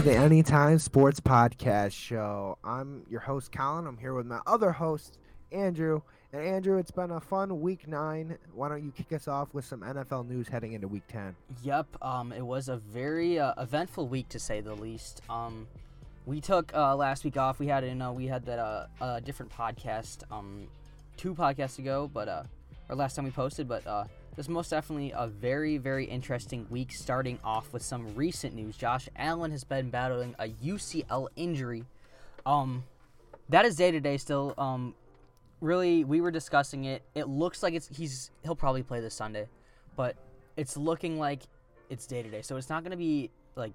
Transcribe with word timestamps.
to 0.00 0.06
the 0.06 0.16
Anytime 0.16 0.78
Sports 0.78 1.20
Podcast 1.20 1.92
Show. 1.92 2.56
I'm 2.64 3.04
your 3.10 3.20
host, 3.20 3.52
Colin. 3.52 3.86
I'm 3.86 3.98
here 3.98 4.14
with 4.14 4.24
my 4.24 4.40
other 4.46 4.72
host, 4.72 5.18
Andrew. 5.52 6.00
And 6.32 6.42
Andrew, 6.42 6.78
it's 6.78 6.90
been 6.90 7.10
a 7.10 7.20
fun 7.20 7.60
week 7.60 7.86
nine. 7.86 8.38
Why 8.54 8.70
don't 8.70 8.82
you 8.82 8.92
kick 8.92 9.12
us 9.12 9.28
off 9.28 9.52
with 9.52 9.66
some 9.66 9.80
NFL 9.80 10.26
news 10.26 10.48
heading 10.48 10.72
into 10.72 10.88
week 10.88 11.02
10? 11.08 11.36
Yep, 11.62 11.86
um, 12.00 12.32
it 12.32 12.40
was 12.40 12.70
a 12.70 12.78
very 12.78 13.38
uh, 13.38 13.52
eventful 13.58 14.08
week 14.08 14.28
to 14.30 14.38
say 14.38 14.62
the 14.62 14.74
least. 14.74 15.20
Um, 15.28 15.66
we 16.24 16.40
took 16.40 16.72
uh, 16.74 16.96
last 16.96 17.22
week 17.24 17.36
off. 17.36 17.58
We 17.58 17.66
had 17.66 17.84
you 17.84 17.94
know 17.94 18.12
we 18.12 18.26
had 18.26 18.46
that 18.46 18.58
uh, 18.58 18.86
uh 19.02 19.20
different 19.20 19.52
podcast 19.52 20.22
um, 20.32 20.66
two 21.18 21.34
podcasts 21.34 21.78
ago, 21.78 22.10
but 22.12 22.26
uh, 22.26 22.44
last 22.88 23.16
time 23.16 23.26
we 23.26 23.32
posted, 23.32 23.68
but 23.68 23.86
uh, 23.86 24.04
this 24.36 24.48
most 24.48 24.70
definitely 24.70 25.12
a 25.14 25.26
very, 25.26 25.76
very 25.78 26.04
interesting 26.04 26.66
week, 26.70 26.92
starting 26.92 27.38
off 27.44 27.72
with 27.72 27.82
some 27.82 28.14
recent 28.14 28.54
news. 28.54 28.76
Josh 28.76 29.08
Allen 29.16 29.50
has 29.50 29.64
been 29.64 29.90
battling 29.90 30.34
a 30.38 30.48
UCL 30.48 31.28
injury. 31.36 31.84
Um, 32.46 32.84
that 33.48 33.64
is 33.64 33.76
day 33.76 33.90
to 33.90 34.00
day 34.00 34.16
still. 34.16 34.54
Um, 34.56 34.94
really, 35.60 36.04
we 36.04 36.20
were 36.20 36.30
discussing 36.30 36.84
it. 36.84 37.02
It 37.14 37.28
looks 37.28 37.62
like 37.62 37.74
it's 37.74 37.88
he's 37.88 38.30
he'll 38.42 38.56
probably 38.56 38.82
play 38.82 39.00
this 39.00 39.14
Sunday, 39.14 39.46
but 39.96 40.16
it's 40.56 40.76
looking 40.76 41.18
like 41.18 41.42
it's 41.88 42.06
day 42.06 42.22
to 42.22 42.30
day. 42.30 42.42
So 42.42 42.56
it's 42.56 42.70
not 42.70 42.82
going 42.82 42.92
to 42.92 42.96
be 42.96 43.30
like 43.56 43.72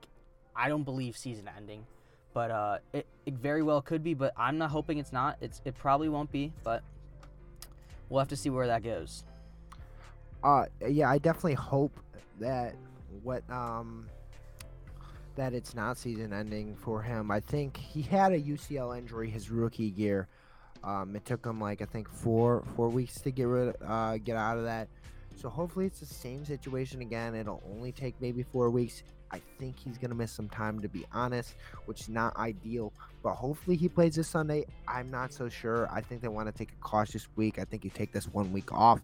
I 0.55 0.69
don't 0.69 0.83
believe 0.83 1.17
season 1.17 1.49
ending, 1.55 1.85
but 2.33 2.51
uh, 2.51 2.77
it, 2.93 3.05
it 3.25 3.33
very 3.33 3.61
well 3.61 3.81
could 3.81 4.03
be. 4.03 4.13
But 4.13 4.33
I'm 4.37 4.57
not 4.57 4.71
hoping 4.71 4.97
it's 4.97 5.13
not. 5.13 5.37
It's 5.41 5.61
it 5.65 5.75
probably 5.75 6.09
won't 6.09 6.31
be, 6.31 6.53
but 6.63 6.81
we'll 8.09 8.19
have 8.19 8.29
to 8.29 8.37
see 8.37 8.49
where 8.49 8.67
that 8.67 8.83
goes. 8.83 9.25
Uh, 10.45 10.65
yeah, 10.87 11.09
I 11.09 11.17
definitely 11.17 11.55
hope 11.55 11.99
that 12.39 12.75
what 13.23 13.49
um 13.49 14.07
that 15.35 15.53
it's 15.53 15.73
not 15.73 15.97
season 15.97 16.31
ending 16.33 16.75
for 16.75 17.01
him. 17.01 17.31
I 17.31 17.39
think 17.39 17.75
he 17.75 18.03
had 18.03 18.31
a 18.31 18.39
UCL 18.39 18.95
injury 18.95 19.29
his 19.29 19.49
rookie 19.49 19.93
year. 19.97 20.27
Um, 20.83 21.15
it 21.15 21.25
took 21.25 21.43
him 21.43 21.59
like 21.59 21.81
I 21.81 21.85
think 21.85 22.07
four 22.07 22.63
four 22.75 22.89
weeks 22.89 23.19
to 23.21 23.31
get 23.31 23.45
rid 23.45 23.75
uh, 23.83 24.17
get 24.19 24.37
out 24.37 24.59
of 24.59 24.65
that. 24.65 24.87
So 25.35 25.49
hopefully 25.49 25.87
it's 25.87 25.99
the 25.99 26.05
same 26.05 26.45
situation 26.45 27.01
again. 27.01 27.33
It'll 27.33 27.63
only 27.71 27.91
take 27.91 28.13
maybe 28.21 28.43
four 28.43 28.69
weeks. 28.69 29.01
I 29.31 29.41
think 29.57 29.79
he's 29.79 29.97
gonna 29.97 30.13
miss 30.13 30.31
some 30.31 30.47
time 30.47 30.79
to 30.83 30.87
be 30.87 31.07
honest, 31.11 31.55
which 31.85 32.01
is 32.01 32.09
not 32.09 32.37
ideal. 32.37 32.93
But 33.23 33.33
hopefully 33.33 33.77
he 33.77 33.89
plays 33.89 34.13
this 34.13 34.27
Sunday. 34.27 34.67
I'm 34.87 35.09
not 35.09 35.33
so 35.33 35.49
sure. 35.49 35.89
I 35.91 36.01
think 36.01 36.21
they 36.21 36.27
want 36.27 36.47
to 36.49 36.53
take 36.55 36.71
a 36.71 36.81
cautious 36.81 37.27
week. 37.35 37.57
I 37.57 37.63
think 37.63 37.83
you 37.83 37.89
take 37.89 38.11
this 38.11 38.27
one 38.27 38.53
week 38.53 38.71
off. 38.71 39.01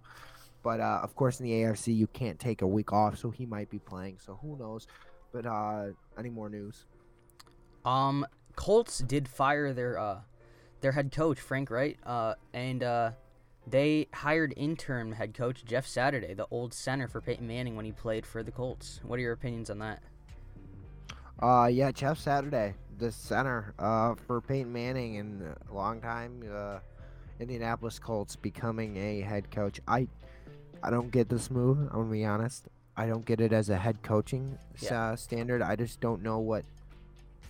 But 0.64 0.80
uh, 0.80 1.00
of 1.02 1.16
course, 1.16 1.40
in 1.40 1.46
the 1.46 1.52
AFC, 1.52 1.96
you 1.96 2.08
can't 2.08 2.40
take 2.40 2.62
a 2.62 2.68
week 2.68 2.94
off, 2.94 3.18
so 3.18 3.32
he 3.32 3.46
might 3.46 3.70
be 3.70 3.80
playing. 3.80 4.18
So 4.20 4.38
who 4.42 4.58
knows? 4.58 4.88
But 5.32 5.46
uh, 5.46 5.88
any 6.18 6.30
more 6.30 6.50
news? 6.50 6.86
Um, 7.86 8.26
Colts 8.56 9.00
did 9.00 9.28
fire 9.28 9.74
their 9.74 9.98
uh, 9.98 10.20
their 10.82 10.92
head 10.92 11.12
coach 11.12 11.40
Frank 11.40 11.72
Reich, 11.72 11.98
uh, 12.06 12.36
and 12.54 12.84
uh, 12.84 13.12
they 13.68 14.08
hired 14.14 14.54
interim 14.58 15.14
head 15.14 15.34
coach 15.34 15.64
Jeff 15.66 15.88
Saturday, 15.88 16.34
the 16.34 16.48
old 16.52 16.74
center 16.74 17.08
for 17.08 17.22
Peyton 17.22 17.48
Manning 17.48 17.76
when 17.76 17.86
he 17.86 17.92
played 17.92 18.26
for 18.26 18.44
the 18.44 18.52
Colts. 18.52 19.00
What 19.04 19.18
are 19.18 19.22
your 19.22 19.34
opinions 19.34 19.70
on 19.70 19.80
that? 19.80 20.02
Uh, 21.42 21.68
yeah, 21.72 21.92
Jeff 21.92 22.20
Saturday, 22.20 22.76
the 23.00 23.12
center 23.12 23.74
uh, 23.80 24.16
for 24.28 24.42
Peyton 24.42 24.72
Manning 24.72 25.16
in 25.16 25.56
a 25.70 25.74
long 25.74 26.02
time. 26.02 26.44
Uh, 26.52 26.80
Indianapolis 27.40 27.98
Colts 27.98 28.36
becoming 28.36 28.98
a 28.98 29.22
head 29.22 29.50
coach. 29.50 29.80
I 29.88 30.08
I 30.84 30.90
don't 30.90 31.12
get 31.12 31.30
this 31.30 31.52
move. 31.52 31.78
I'm 31.78 31.88
gonna 31.90 32.12
be 32.12 32.26
honest. 32.26 32.68
I 32.98 33.08
don't 33.08 33.26
get 33.26 33.40
it 33.42 33.54
as 33.54 33.70
a 33.70 33.78
head 33.78 34.02
coaching 34.04 34.58
yeah. 34.80 35.12
uh, 35.12 35.16
standard. 35.16 35.62
I 35.62 35.76
just 35.76 36.02
don't 36.02 36.22
know 36.22 36.40
what 36.40 36.64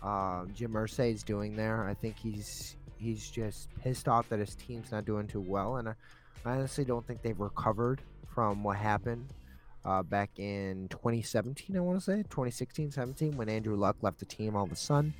uh, 0.03 0.45
Jim 0.55 0.73
Irsay 0.73 1.13
is 1.13 1.23
doing 1.23 1.55
there. 1.55 1.87
I 1.87 1.93
think 1.93 2.17
he's 2.17 2.75
he's 2.97 3.29
just 3.29 3.69
pissed 3.81 4.07
off 4.07 4.29
that 4.29 4.39
his 4.39 4.55
team's 4.55 4.91
not 4.91 5.05
doing 5.05 5.27
too 5.27 5.41
well, 5.41 5.77
and 5.77 5.89
I, 5.89 5.93
I 6.45 6.51
honestly 6.51 6.85
don't 6.85 7.05
think 7.05 7.21
they've 7.21 7.39
recovered 7.39 8.01
from 8.33 8.63
what 8.63 8.77
happened 8.77 9.27
uh, 9.85 10.03
back 10.03 10.29
in 10.37 10.87
2017. 10.89 11.75
I 11.75 11.79
want 11.79 11.99
to 11.99 12.03
say 12.03 12.17
2016, 12.23 12.91
17 12.91 13.37
when 13.37 13.49
Andrew 13.49 13.75
Luck 13.75 13.97
left 14.01 14.19
the 14.19 14.25
team 14.25 14.55
all 14.55 14.63
of 14.63 14.71
a 14.71 14.75
sudden. 14.75 15.13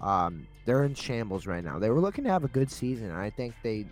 Um, 0.00 0.46
they're 0.64 0.84
in 0.84 0.94
shambles 0.94 1.46
right 1.46 1.64
now. 1.64 1.78
They 1.78 1.90
were 1.90 2.00
looking 2.00 2.24
to 2.24 2.30
have 2.30 2.44
a 2.44 2.48
good 2.48 2.70
season. 2.70 3.10
I 3.10 3.30
think 3.30 3.54
they 3.62 3.86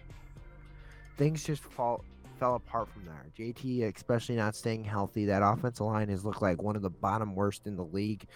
things 1.17 1.43
just 1.45 1.63
fall 1.63 2.05
fell 2.39 2.57
apart 2.57 2.89
from 2.93 3.05
there. 3.05 3.27
JT, 3.39 3.95
especially 3.95 4.37
not 4.37 4.55
staying 4.55 4.85
healthy, 4.85 5.27
that 5.27 5.43
offensive 5.43 5.87
line 5.87 6.09
has 6.09 6.25
looked 6.25 6.43
like 6.43 6.63
one 6.63 6.77
of 6.77 6.83
the 6.83 6.91
bottom 6.91 7.35
worst 7.35 7.67
in 7.67 7.77
the 7.77 7.85
league. 7.85 8.27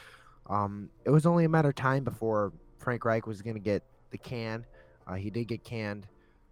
Um, 0.48 0.90
it 1.04 1.10
was 1.10 1.26
only 1.26 1.44
a 1.44 1.48
matter 1.48 1.68
of 1.68 1.74
time 1.74 2.04
before 2.04 2.52
Frank 2.78 3.04
Reich 3.04 3.26
was 3.26 3.42
going 3.42 3.54
to 3.54 3.60
get 3.60 3.82
the 4.10 4.18
can. 4.18 4.64
Uh, 5.06 5.14
he 5.14 5.30
did 5.30 5.48
get 5.48 5.64
canned, 5.64 6.06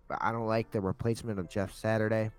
but 0.09 0.19
I 0.21 0.33
don't 0.33 0.47
like 0.47 0.71
the 0.71 0.81
replacement 0.81 1.39
of 1.39 1.49
Jeff 1.49 1.75
Saturday. 1.75 2.31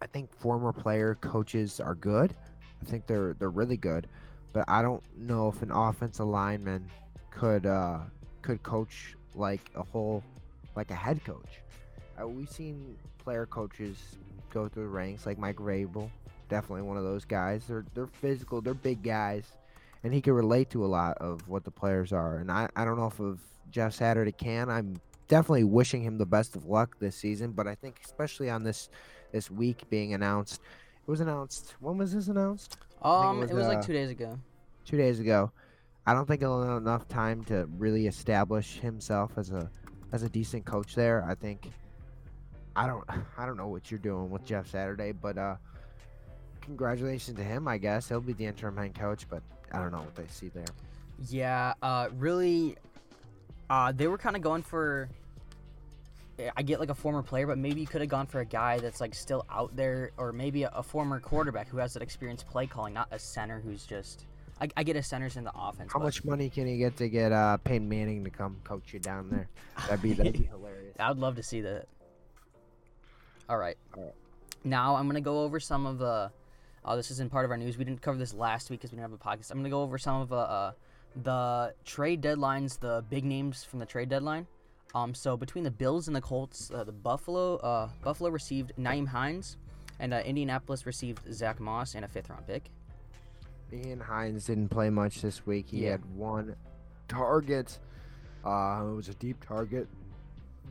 I 0.00 0.06
think 0.06 0.34
former 0.34 0.72
player 0.72 1.16
coaches 1.20 1.80
are 1.80 1.94
good. 1.94 2.34
I 2.80 2.84
think 2.84 3.06
they're 3.06 3.34
they're 3.38 3.50
really 3.50 3.76
good, 3.76 4.08
but 4.52 4.64
I 4.66 4.82
don't 4.82 5.02
know 5.16 5.48
if 5.48 5.62
an 5.62 5.70
offensive 5.70 6.26
lineman 6.26 6.90
could 7.30 7.66
uh, 7.66 8.00
could 8.42 8.62
coach 8.64 9.14
like 9.34 9.70
a 9.76 9.82
whole 9.82 10.24
like 10.74 10.90
a 10.90 10.94
head 10.94 11.24
coach. 11.24 11.61
Uh, 12.22 12.26
we've 12.26 12.50
seen 12.50 12.96
player 13.18 13.46
coaches 13.46 14.18
go 14.50 14.68
through 14.68 14.84
the 14.84 14.88
ranks, 14.88 15.26
like 15.26 15.38
Mike 15.38 15.56
Vrabel, 15.56 16.10
definitely 16.48 16.82
one 16.82 16.96
of 16.96 17.04
those 17.04 17.24
guys. 17.24 17.64
They're 17.66 17.84
they're 17.94 18.06
physical, 18.06 18.60
they're 18.60 18.74
big 18.74 19.02
guys, 19.02 19.44
and 20.04 20.12
he 20.12 20.20
can 20.20 20.34
relate 20.34 20.70
to 20.70 20.84
a 20.84 20.86
lot 20.86 21.16
of 21.18 21.48
what 21.48 21.64
the 21.64 21.70
players 21.70 22.12
are. 22.12 22.36
And 22.36 22.50
I, 22.50 22.68
I 22.76 22.84
don't 22.84 22.96
know 22.96 23.06
if 23.06 23.18
of 23.20 23.40
Jeff 23.70 23.94
Saturday 23.94 24.32
can. 24.32 24.68
I'm 24.68 25.00
definitely 25.28 25.64
wishing 25.64 26.02
him 26.02 26.18
the 26.18 26.26
best 26.26 26.56
of 26.56 26.66
luck 26.66 26.96
this 26.98 27.16
season, 27.16 27.52
but 27.52 27.66
I 27.66 27.74
think 27.74 28.00
especially 28.04 28.50
on 28.50 28.62
this 28.62 28.88
this 29.32 29.50
week 29.50 29.88
being 29.88 30.14
announced, 30.14 30.60
it 31.06 31.10
was 31.10 31.20
announced. 31.20 31.74
When 31.80 31.96
was 31.96 32.12
this 32.12 32.28
announced? 32.28 32.76
Um, 33.00 33.38
it 33.38 33.40
was, 33.40 33.50
it 33.50 33.54
was 33.54 33.66
uh, 33.66 33.68
like 33.68 33.86
two 33.86 33.94
days 33.94 34.10
ago. 34.10 34.38
Two 34.84 34.96
days 34.96 35.20
ago. 35.20 35.50
I 36.04 36.14
don't 36.14 36.26
think 36.26 36.40
he'll 36.40 36.62
have 36.62 36.78
enough 36.78 37.06
time 37.06 37.44
to 37.44 37.68
really 37.78 38.08
establish 38.08 38.78
himself 38.80 39.32
as 39.36 39.50
a 39.50 39.70
as 40.12 40.22
a 40.22 40.28
decent 40.28 40.66
coach 40.66 40.94
there. 40.94 41.24
I 41.26 41.34
think 41.34 41.70
I 42.76 42.86
don't 42.86 43.04
I 43.38 43.46
don't 43.46 43.56
know 43.56 43.68
what 43.68 43.90
you're 43.90 43.98
doing 43.98 44.30
with 44.30 44.44
Jeff 44.44 44.68
Saturday, 44.68 45.12
but 45.12 45.38
uh 45.38 45.56
congratulations 46.60 47.36
to 47.36 47.44
him, 47.44 47.66
I 47.66 47.78
guess. 47.78 48.08
He'll 48.08 48.20
be 48.20 48.32
the 48.32 48.46
interim 48.46 48.76
head 48.76 48.94
coach, 48.94 49.26
but 49.28 49.42
I 49.72 49.78
don't 49.78 49.92
know 49.92 49.98
what 49.98 50.14
they 50.14 50.26
see 50.28 50.48
there. 50.48 50.64
Yeah, 51.28 51.74
uh 51.82 52.08
really 52.18 52.76
uh 53.70 53.92
they 53.92 54.08
were 54.08 54.18
kind 54.18 54.36
of 54.36 54.42
going 54.42 54.62
for 54.62 55.08
I 56.56 56.62
get 56.62 56.80
like 56.80 56.88
a 56.88 56.94
former 56.94 57.22
player, 57.22 57.46
but 57.46 57.58
maybe 57.58 57.80
you 57.80 57.86
could 57.86 58.00
have 58.00 58.10
gone 58.10 58.26
for 58.26 58.40
a 58.40 58.44
guy 58.44 58.78
that's 58.78 59.00
like 59.00 59.14
still 59.14 59.44
out 59.50 59.74
there, 59.76 60.12
or 60.16 60.32
maybe 60.32 60.62
a, 60.62 60.70
a 60.70 60.82
former 60.82 61.20
quarterback 61.20 61.68
who 61.68 61.78
has 61.78 61.92
that 61.94 62.02
experience 62.02 62.42
play 62.42 62.66
calling, 62.66 62.94
not 62.94 63.08
a 63.10 63.18
center 63.18 63.60
who's 63.60 63.84
just. 63.84 64.26
I, 64.60 64.68
I 64.76 64.82
get 64.82 64.96
a 64.96 65.02
center's 65.02 65.36
in 65.36 65.44
the 65.44 65.52
offense. 65.54 65.92
How 65.92 65.98
but... 65.98 66.06
much 66.06 66.24
money 66.24 66.48
can 66.48 66.66
he 66.66 66.78
get 66.78 66.96
to 66.98 67.08
get 67.08 67.32
uh, 67.32 67.56
Peyton 67.58 67.88
Manning 67.88 68.22
to 68.24 68.30
come 68.30 68.56
coach 68.64 68.92
you 68.92 69.00
down 69.00 69.28
there? 69.30 69.48
That'd 69.88 70.02
be 70.02 70.12
that'd 70.14 70.32
be 70.32 70.44
hilarious. 70.50 70.96
I 70.98 71.08
would 71.08 71.18
love 71.18 71.36
to 71.36 71.42
see 71.42 71.60
that. 71.62 71.86
All 73.48 73.58
right. 73.58 73.76
All 73.96 74.04
right. 74.04 74.14
Now 74.64 74.96
I'm 74.96 75.06
gonna 75.06 75.20
go 75.20 75.42
over 75.42 75.58
some 75.60 75.86
of 75.86 75.98
the. 75.98 76.30
Uh, 76.84 76.96
this 76.96 77.10
isn't 77.12 77.30
part 77.30 77.44
of 77.44 77.50
our 77.50 77.56
news. 77.56 77.78
We 77.78 77.84
didn't 77.84 78.02
cover 78.02 78.18
this 78.18 78.34
last 78.34 78.70
week 78.70 78.80
because 78.80 78.90
we 78.92 78.96
didn't 78.96 79.10
have 79.10 79.20
a 79.20 79.22
podcast. 79.22 79.50
I'm 79.50 79.58
gonna 79.58 79.70
go 79.70 79.82
over 79.82 79.98
some 79.98 80.20
of 80.20 80.32
uh, 80.32 80.36
uh, 80.36 80.72
the 81.22 81.74
trade 81.84 82.22
deadlines, 82.22 82.78
the 82.78 83.04
big 83.08 83.24
names 83.24 83.64
from 83.64 83.78
the 83.78 83.86
trade 83.86 84.08
deadline. 84.08 84.46
Um, 84.94 85.14
so 85.14 85.36
between 85.36 85.64
the 85.64 85.70
Bills 85.70 86.06
and 86.06 86.14
the 86.14 86.20
Colts, 86.20 86.70
uh, 86.72 86.84
the 86.84 86.92
Buffalo 86.92 87.56
uh, 87.56 87.88
Buffalo 88.02 88.30
received 88.30 88.72
Nyheim 88.78 89.06
Hines, 89.06 89.56
and 90.00 90.12
uh, 90.12 90.18
Indianapolis 90.24 90.86
received 90.86 91.20
Zach 91.32 91.60
Moss 91.60 91.94
and 91.94 92.04
a 92.04 92.08
fifth 92.08 92.30
round 92.30 92.46
pick. 92.46 92.64
Nyheim 93.72 94.02
Hines 94.02 94.44
didn't 94.44 94.68
play 94.68 94.90
much 94.90 95.22
this 95.22 95.46
week. 95.46 95.66
He 95.68 95.84
yeah. 95.84 95.92
had 95.92 96.04
one 96.14 96.56
target. 97.08 97.78
Uh, 98.44 98.82
it 98.90 98.94
was 98.94 99.08
a 99.08 99.14
deep 99.14 99.44
target 99.44 99.88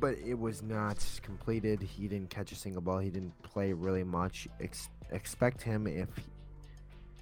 but 0.01 0.17
it 0.17 0.37
was 0.37 0.61
not 0.61 0.97
completed. 1.21 1.81
He 1.81 2.07
didn't 2.07 2.29
catch 2.29 2.51
a 2.51 2.55
single 2.55 2.81
ball. 2.81 2.97
He 2.97 3.09
didn't 3.09 3.39
play 3.43 3.71
really 3.71 4.03
much. 4.03 4.47
Ex- 4.59 4.89
expect 5.11 5.61
him 5.61 5.87
if 5.87 6.09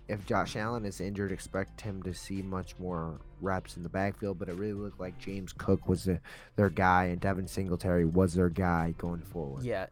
if 0.08 0.26
Josh 0.26 0.56
Allen 0.56 0.86
is 0.86 1.02
injured, 1.02 1.32
expect 1.32 1.82
him 1.82 2.02
to 2.02 2.16
see 2.16 2.42
much 2.42 2.74
more 2.80 3.20
reps 3.42 3.78
in 3.78 3.84
the 3.84 3.90
backfield. 3.90 4.40
But 4.40 4.50
it 4.50 4.56
really 4.56 4.74
looked 4.74 5.00
like 5.00 5.20
James 5.20 5.54
Cook 5.54 5.88
was 5.88 6.06
the, 6.06 6.20
their 6.56 6.70
guy, 6.70 7.06
and 7.06 7.22
Devin 7.22 7.48
Singletary 7.48 8.06
was 8.06 8.34
their 8.34 8.50
guy 8.50 8.96
going 8.98 9.22
forward. 9.22 9.64
Yeah, 9.64 9.86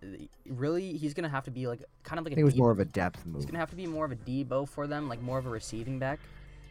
really, 0.47 0.97
he's 0.97 1.13
gonna 1.13 1.29
have 1.29 1.43
to 1.43 1.51
be 1.51 1.67
like 1.67 1.83
kind 2.03 2.17
of 2.17 2.25
like. 2.25 2.33
I 2.33 2.35
think 2.35 2.41
it 2.41 2.45
was 2.45 2.57
more 2.57 2.71
of 2.71 2.79
a 2.79 2.85
depth 2.85 3.25
move. 3.27 3.35
He's 3.35 3.45
gonna 3.45 3.59
have 3.59 3.69
to 3.69 3.75
be 3.75 3.85
more 3.85 4.05
of 4.05 4.11
a 4.11 4.15
Deebo 4.15 4.67
for 4.67 4.87
them, 4.87 5.07
like 5.07 5.21
more 5.21 5.37
of 5.37 5.45
a 5.45 5.49
receiving 5.49 5.99
back. 5.99 6.19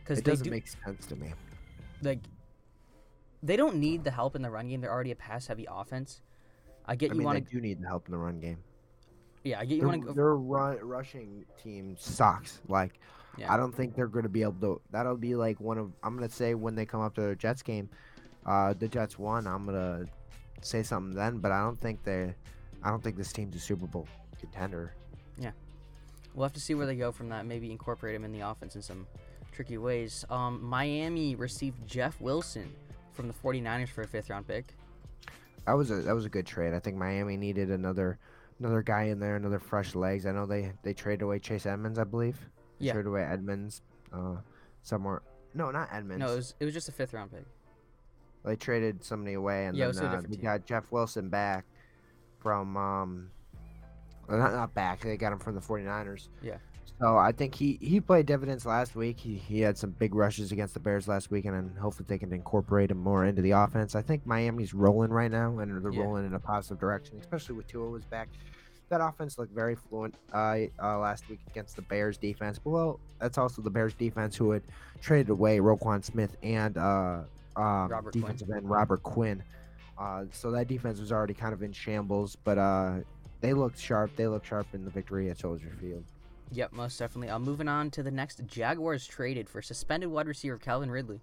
Because 0.03 0.19
it 0.19 0.25
doesn't 0.25 0.45
do, 0.45 0.51
make 0.51 0.67
sense 0.67 1.07
to 1.07 1.17
me. 1.17 1.33
Like 2.03 2.21
they 3.43 3.57
don't 3.57 3.77
need 3.77 4.05
the 4.05 4.11
help 4.11 4.35
in 4.37 4.43
the 4.43 4.51
run 4.51 4.69
game. 4.69 4.81
They're 4.81 4.93
already 4.93 5.11
a 5.13 5.17
pass 5.17 5.47
heavy 5.47 5.67
offense. 5.71 6.23
I 6.87 6.97
get 6.97 7.11
I 7.11 7.15
you 7.15 7.19
mean, 7.19 7.27
want 7.27 7.45
to 7.47 7.53
do 7.55 7.61
need 7.61 7.81
the 7.83 7.87
help 7.87 8.07
in 8.07 8.13
the 8.13 8.19
run 8.19 8.39
game. 8.41 8.59
Yeah, 9.45 9.61
I 9.61 9.65
get 9.65 9.77
you 9.79 9.87
want 9.87 10.03
to 10.03 10.09
go. 10.09 10.13
their 10.13 10.35
run, 10.37 10.79
rushing 10.83 11.45
team 11.63 11.97
sucks. 11.99 12.61
Like, 12.69 12.99
Yeah. 13.37 13.53
I 13.53 13.57
don't 13.57 13.73
think 13.75 13.95
they're 13.95 14.07
going 14.09 14.25
to 14.25 14.29
be 14.29 14.43
able 14.43 14.55
to. 14.61 14.81
That'll 14.91 15.17
be 15.17 15.35
like 15.37 15.61
one 15.61 15.79
of. 15.79 15.93
I'm 16.03 16.17
going 16.17 16.29
to 16.29 16.35
say 16.35 16.55
when 16.55 16.75
they 16.75 16.87
come 16.87 17.01
up 17.01 17.15
to 17.17 17.21
the 17.21 17.37
Jets 17.37 17.63
game, 17.63 17.89
uh, 18.45 18.75
the 18.75 18.89
Jets 18.89 19.19
won. 19.19 19.47
I'm 19.47 19.65
going 19.67 19.77
to 19.77 20.67
say 20.67 20.83
something 20.83 21.15
then, 21.15 21.39
but 21.39 21.53
I 21.53 21.61
don't 21.63 21.81
think 21.81 22.03
they. 22.05 22.35
I 22.83 22.91
don't 22.91 23.03
think 23.03 23.17
this 23.17 23.33
team's 23.33 23.55
a 23.57 23.61
Super 23.61 23.87
Bowl 23.87 24.07
contender. 24.41 24.95
Yeah, 25.39 25.51
we'll 26.35 26.45
have 26.45 26.53
to 26.55 26.61
see 26.61 26.75
where 26.75 26.87
they 26.87 26.97
go 26.97 27.13
from 27.13 27.29
that. 27.31 27.47
Maybe 27.47 27.71
incorporate 27.71 28.15
him 28.15 28.25
in 28.25 28.33
the 28.33 28.41
offense 28.41 28.75
in 28.75 28.83
some 28.83 29.07
tricky 29.53 29.79
ways. 29.79 30.25
Um, 30.31 30.63
Miami 30.63 31.35
received 31.37 31.87
Jeff 31.87 32.21
Wilson 32.21 32.73
from 33.17 33.27
the 33.29 33.35
49ers 33.35 33.89
for 33.89 34.03
a 34.03 34.07
fifth 34.07 34.31
round 34.31 34.47
pick. 34.47 34.75
That 35.67 35.73
was 35.73 35.91
a 35.91 35.97
that 36.03 36.15
was 36.15 36.25
a 36.27 36.29
good 36.29 36.47
trade. 36.47 36.75
I 36.75 36.79
think 36.79 36.97
Miami 36.97 37.37
needed 37.37 37.71
another 37.71 38.19
another 38.61 38.83
guy 38.83 39.05
in 39.05 39.19
there, 39.19 39.35
another 39.35 39.59
fresh 39.59 39.95
legs. 39.97 40.27
I 40.27 40.33
know 40.33 40.47
they 40.47 40.73
they 40.83 40.93
traded 40.95 41.23
away 41.23 41.41
Chase 41.41 41.67
Edmonds, 41.67 41.99
I 41.99 42.05
believe. 42.05 42.39
They 42.79 42.87
Yeah. 42.87 42.93
Traded 42.93 43.09
away 43.09 43.25
Edmonds, 43.25 43.83
uh, 44.13 44.37
somewhere. 44.83 45.23
No, 45.55 45.71
not 45.71 45.89
Edmonds. 45.91 46.21
No, 46.21 46.33
it 46.33 46.37
was, 46.37 46.55
it 46.61 46.65
was 46.67 46.75
just 46.75 46.89
a 46.89 46.93
fifth 46.93 47.15
round 47.15 47.33
pick. 47.33 47.45
They 48.45 48.55
traded 48.55 49.03
somebody 49.03 49.35
away, 49.35 49.67
and 49.67 49.77
Yeah, 49.77 49.87
it 49.87 49.89
was 49.89 49.99
then 50.01 50.07
uh, 50.07 50.23
they 50.29 50.37
got 50.37 50.65
Jeff 50.67 50.85
Wilson 50.93 51.29
back 51.29 51.65
from 52.39 52.77
um, 52.77 53.31
not 54.29 54.53
not 54.53 54.75
back. 54.75 55.01
They 55.01 55.17
got 55.17 55.33
him 55.33 55.41
from 55.41 55.57
the 55.57 55.61
49ers. 55.61 56.29
Yeah. 56.43 56.59
So 56.99 57.17
I 57.19 57.31
think 57.33 57.55
he 57.55 57.79
he 57.83 58.01
played 58.01 58.25
dividends 58.25 58.65
last 58.65 58.97
week. 58.97 59.19
He 59.19 59.35
he 59.35 59.61
had 59.61 59.77
some 59.77 59.91
big 59.91 60.15
rushes 60.15 60.51
against 60.51 60.73
the 60.73 60.81
Bears 60.81 61.07
last 61.07 61.31
week, 61.31 61.45
and 61.45 61.77
hopefully 61.79 62.07
they 62.09 62.17
can 62.17 62.33
incorporate 62.33 62.91
him 62.91 62.97
more 62.99 63.27
into 63.27 63.43
the 63.43 63.51
offense. 63.51 63.95
I 63.95 64.01
think 64.01 64.25
Miami's 64.27 64.73
rolling 64.73 65.11
right 65.11 65.31
now, 65.31 65.59
and 65.59 65.85
they're 65.85 65.93
Yeah. 65.93 66.03
rolling 66.03 66.25
in 66.25 66.33
a 66.33 66.39
positive 66.41 66.79
direction, 66.79 67.19
especially 67.21 67.55
with 67.55 67.67
Tua 67.67 67.91
was 67.91 68.05
back. 68.07 68.29
That 68.89 69.03
offense 69.03 69.37
looked 69.37 69.53
very 69.53 69.75
fluent 69.75 70.15
uh, 70.33 70.57
uh, 70.81 70.99
last 70.99 71.29
week 71.29 71.41
against 71.51 71.77
the 71.77 71.83
Bears 71.83 72.17
defense. 72.17 72.59
But 72.59 72.71
well, 72.71 73.01
that's 73.19 73.37
also 73.37 73.61
the 73.61 73.69
Bears 73.71 73.93
defense 73.95 74.35
who 74.37 74.53
had 74.53 74.63
traded 75.03 75.29
away 75.29 75.59
Roquan 75.59 76.03
Smith 76.03 76.35
and 76.43 76.79
uh, 76.79 77.21
um, 77.57 77.89
Robert 77.89 78.13
Quinn. 78.13 78.23
defensive 78.23 78.51
end 78.51 78.71
Robert 78.71 79.03
Quinn. 79.03 79.43
Uh, 79.99 80.25
so 80.31 80.51
that 80.53 80.69
defense 80.69 80.99
was 81.01 81.11
already 81.13 81.35
kind 81.35 81.53
of 81.53 81.63
in 81.63 81.73
shambles, 81.73 82.37
but 82.45 82.57
uh, 82.59 82.95
they 83.41 83.53
looked 83.53 83.79
sharp. 83.79 84.15
They 84.17 84.29
looked 84.29 84.47
sharp 84.47 84.67
in 84.73 84.85
the 84.85 84.91
victory 84.91 85.29
at 85.31 85.39
Soldier 85.39 85.73
Field. 85.81 86.05
Yep, 86.53 86.73
most 86.73 86.99
definitely. 86.99 87.29
Uh, 87.31 87.39
moving 87.39 87.69
on 87.69 87.91
to 87.93 88.03
the 88.03 88.11
next. 88.11 88.45
Jaguars 88.47 89.07
traded 89.07 89.49
for 89.49 89.61
suspended 89.61 90.09
wide 90.11 90.27
receiver 90.29 90.59
Calvin 90.59 90.91
Ridley. 90.91 91.21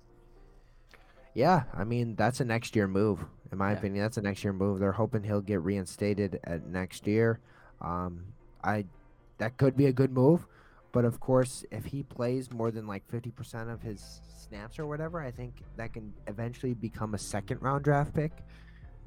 Yeah, 1.33 1.63
I 1.73 1.83
mean 1.83 2.15
that's 2.15 2.39
a 2.41 2.45
next 2.45 2.75
year 2.75 2.87
move, 2.87 3.25
in 3.51 3.57
my 3.57 3.71
Yeah. 3.71 3.77
opinion. 3.77 4.03
That's 4.03 4.17
a 4.17 4.21
next 4.21 4.43
year 4.43 4.53
move. 4.53 4.79
They're 4.79 4.91
hoping 4.91 5.23
he'll 5.23 5.41
get 5.41 5.61
reinstated 5.61 6.39
at 6.43 6.67
next 6.67 7.07
year. 7.07 7.39
Um, 7.81 8.25
I 8.63 8.85
that 9.39 9.57
could 9.57 9.75
be 9.75 9.87
a 9.87 9.93
good 9.93 10.11
move, 10.11 10.45
but 10.91 11.05
of 11.05 11.19
course, 11.19 11.65
if 11.71 11.85
he 11.85 12.03
plays 12.03 12.51
more 12.51 12.69
than 12.69 12.85
like 12.85 13.07
fifty 13.07 13.31
percent 13.31 13.69
of 13.69 13.81
his 13.81 14.21
snaps 14.37 14.77
or 14.77 14.85
whatever, 14.85 15.21
I 15.21 15.31
think 15.31 15.63
that 15.77 15.93
can 15.93 16.13
eventually 16.27 16.73
become 16.75 17.15
a 17.15 17.17
second 17.17 17.61
round 17.61 17.83
draft 17.83 18.13
pick. 18.13 18.31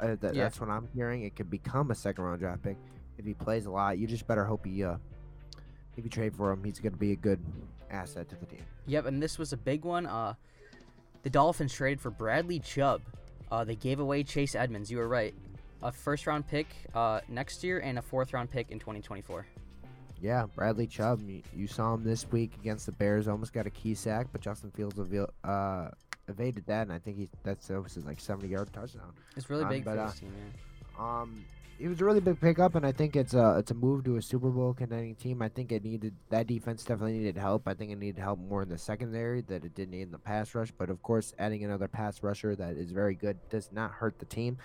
Uh, 0.01 0.17
that, 0.17 0.35
Yeah. 0.35 0.45
That's 0.45 0.61
what 0.61 0.69
I'm 0.69 0.89
hearing. 0.89 1.23
It 1.23 1.37
could 1.37 1.49
become 1.51 1.91
a 1.91 1.95
second 1.95 2.25
round 2.25 2.41
draft 2.41 2.63
pick 2.63 2.77
if 3.19 3.25
he 3.25 3.35
plays 3.35 3.67
a 3.67 3.71
lot. 3.71 3.99
You 3.99 4.07
just 4.09 4.27
better 4.27 4.45
hope 4.45 4.67
he, 4.67 4.83
uh, 4.83 4.97
if 5.97 6.05
you 6.05 6.11
trade 6.11 6.35
for 6.35 6.51
him, 6.53 6.63
he's 6.65 6.79
going 6.79 6.93
to 6.93 6.99
be 6.99 7.13
a 7.13 7.17
good 7.17 7.41
asset 7.91 8.29
to 8.29 8.37
the 8.37 8.47
team. 8.47 8.63
Yep, 8.87 9.07
and 9.07 9.23
this 9.23 9.39
was 9.39 9.53
a 9.53 9.57
big 9.57 9.85
one. 9.85 10.07
Uh, 10.07 10.35
the 11.23 11.31
Dolphins 11.31 11.73
traded 11.73 12.01
for 12.01 12.11
Bradley 12.11 12.61
Chubb. 12.61 13.03
Uh, 13.51 13.65
they 13.65 13.77
gave 13.77 14.01
away 14.01 14.23
Chase 14.23 14.55
Edmonds. 14.55 14.91
You 14.91 14.99
were 14.99 15.09
right. 15.09 15.35
A 15.83 15.93
first 15.93 16.27
round 16.27 16.47
pick 16.49 16.67
uh, 16.95 17.21
next 17.29 17.63
year 17.63 17.79
and 17.81 17.99
a 17.99 18.03
fourth 18.03 18.33
round 18.33 18.51
pick 18.51 18.71
in 18.71 18.79
2024. 18.79 19.47
Yeah, 20.21 20.47
Bradley 20.55 20.87
Chubb. 20.87 21.21
You, 21.29 21.43
you 21.55 21.67
saw 21.67 21.95
him 21.95 22.03
this 22.03 22.27
week 22.31 22.53
against 22.61 22.87
the 22.87 22.93
Bears. 22.93 23.29
Almost 23.29 23.53
got 23.53 23.67
a 23.67 23.71
key 23.71 23.95
sack, 23.95 24.29
but 24.33 24.41
Justin 24.41 24.71
Fields 24.71 24.99
uh, 25.45 25.91
evaded 26.29 26.65
that, 26.67 26.83
and 26.83 26.93
I 26.93 26.99
think 26.99 27.19
he 27.19 27.29
that's 27.43 27.67
that 27.69 27.81
was 27.83 27.95
his 27.95 28.07
like 28.07 28.19
seventy 28.19 28.49
yard 28.49 28.73
touchdown. 28.73 29.13
It's 29.37 29.51
really 29.51 29.65
Um, 29.65 29.69
big 29.69 29.85
but, 29.85 29.95
for 29.95 30.01
uh, 30.01 30.07
this 30.07 30.19
team. 30.21 30.33
Yeah. 30.99 31.21
Um, 31.21 31.45
it 31.79 31.89
was 31.89 32.01
a 32.01 32.05
really 32.05 32.21
big 32.21 32.41
pickup, 32.41 32.75
and 32.75 32.87
I 32.87 32.93
think 32.93 33.17
it's 33.17 33.35
a 33.35 33.59
it's 33.59 33.71
a 33.71 33.75
move 33.75 34.05
to 34.05 34.17
a 34.17 34.23
Super 34.23 34.49
Bowl 34.49 34.73
contending 34.73 35.15
team. 35.15 35.43
I 35.43 35.49
think 35.49 35.73
it 35.73 35.85
needed 35.85 36.15
that 36.31 36.47
defense 36.47 36.85
definitely 36.85 37.19
needed 37.19 37.37
help. 37.37 37.69
I 37.69 37.75
think 37.75 37.93
it 37.93 37.99
needed 37.99 38.21
help 38.21 38.39
more 38.39 38.63
in 38.63 38.69
the 38.69 38.79
secondary 38.79 39.43
that 39.43 39.65
it 39.65 39.75
didn't 39.75 39.91
need 39.91 40.03
in 40.03 40.11
the 40.11 40.19
pass 40.19 40.55
rush. 40.55 40.71
But 40.71 40.91
of 40.91 41.03
course, 41.03 41.35
adding 41.39 41.65
another 41.65 41.89
pass 41.89 42.23
rusher 42.23 42.57
that 42.57 42.77
is 42.77 42.93
very 42.93 43.15
good 43.15 43.37
does 43.51 43.71
not 43.73 43.91
hurt 43.93 44.19
the 44.19 44.25
team. 44.25 44.57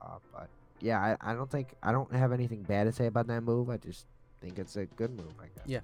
Uh, 0.00 0.18
but 0.32 0.48
yeah, 0.80 0.98
I, 0.98 1.32
I 1.32 1.34
don't 1.34 1.50
think 1.50 1.74
I 1.82 1.92
don't 1.92 2.12
have 2.14 2.32
anything 2.32 2.62
bad 2.62 2.84
to 2.84 2.92
say 2.92 3.06
about 3.06 3.26
that 3.26 3.42
move. 3.42 3.68
I 3.68 3.76
just 3.78 4.06
think 4.40 4.58
it's 4.58 4.76
a 4.76 4.86
good 4.86 5.10
move. 5.10 5.32
I 5.40 5.46
guess. 5.46 5.66
Yeah. 5.66 5.80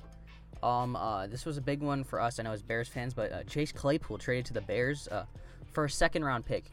Um, 0.62 0.96
uh, 0.96 1.26
this 1.26 1.44
was 1.44 1.56
a 1.56 1.60
big 1.60 1.82
one 1.82 2.04
for 2.04 2.20
us. 2.20 2.38
I 2.38 2.42
know 2.42 2.52
as 2.52 2.62
Bears 2.62 2.88
fans, 2.88 3.14
but 3.14 3.32
uh, 3.32 3.42
Chase 3.44 3.72
Claypool 3.72 4.18
traded 4.18 4.46
to 4.46 4.54
the 4.54 4.60
Bears 4.60 5.08
uh, 5.08 5.24
for 5.72 5.84
a 5.84 5.90
second 5.90 6.24
round 6.24 6.46
pick. 6.46 6.64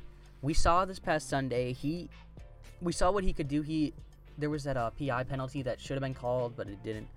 We 0.42 0.54
saw 0.54 0.86
this 0.86 1.00
past 1.00 1.30
Sunday. 1.30 1.74
He, 1.74 2.10
we 2.86 2.94
saw 2.94 3.12
what 3.12 3.24
he 3.24 3.34
could 3.34 3.48
do. 3.48 3.62
He, 3.64 3.94
there 4.38 4.50
was 4.50 4.64
that 4.64 4.78
uh, 4.78 4.92
PI 4.92 5.24
penalty 5.24 5.64
that 5.64 5.82
should 5.82 5.96
have 5.96 6.04
been 6.04 6.14
called, 6.14 6.56
but 6.56 6.68
it 6.68 6.82
didn't. 6.84 7.08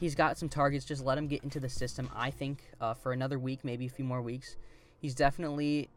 He's 0.00 0.14
got 0.14 0.38
some 0.38 0.48
targets. 0.48 0.84
Just 0.84 1.04
let 1.04 1.18
him 1.18 1.28
get 1.28 1.44
into 1.44 1.60
the 1.60 1.68
system. 1.68 2.10
I 2.16 2.30
think 2.30 2.62
uh, 2.80 2.94
for 2.94 3.12
another 3.12 3.38
week, 3.38 3.60
maybe 3.62 3.86
a 3.86 3.90
few 3.90 4.04
more 4.04 4.22
weeks, 4.22 4.56
he's 5.00 5.14
definitely, 5.14 5.90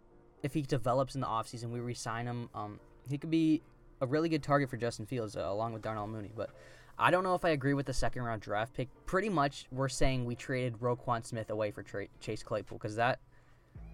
if 0.44 0.54
he 0.54 0.62
develops 0.62 1.16
in 1.16 1.22
the 1.22 1.28
offseason, 1.28 1.72
we 1.72 1.80
re-sign 1.80 2.26
him. 2.26 2.50
Um, 2.54 2.80
he 3.10 3.18
could 3.18 3.32
be 3.32 3.62
a 4.02 4.06
really 4.06 4.28
good 4.28 4.44
target 4.44 4.70
for 4.70 4.78
Justin 4.78 5.06
Fields 5.06 5.38
uh, 5.38 5.42
along 5.42 5.74
with 5.74 5.82
Darnell 5.82 6.08
Mooney, 6.08 6.32
but. 6.36 6.52
I 7.00 7.10
don't 7.10 7.24
know 7.24 7.34
if 7.34 7.44
I 7.44 7.50
agree 7.50 7.74
with 7.74 7.88
the 7.88 7.94
second 7.94 8.22
round 8.22 8.44
draft 8.44 8.76
pick. 8.76 8.88
Pretty 9.08 9.30
much, 9.30 9.66
we're 9.72 9.90
saying 9.90 10.24
we 10.24 10.36
traded 10.36 10.76
Roquan 10.80 11.26
Smith 11.26 11.50
away 11.50 11.72
for 11.72 11.82
tra- 11.82 12.06
Chase 12.20 12.44
Claypool 12.44 12.78
because 12.78 12.96
that 12.98 13.18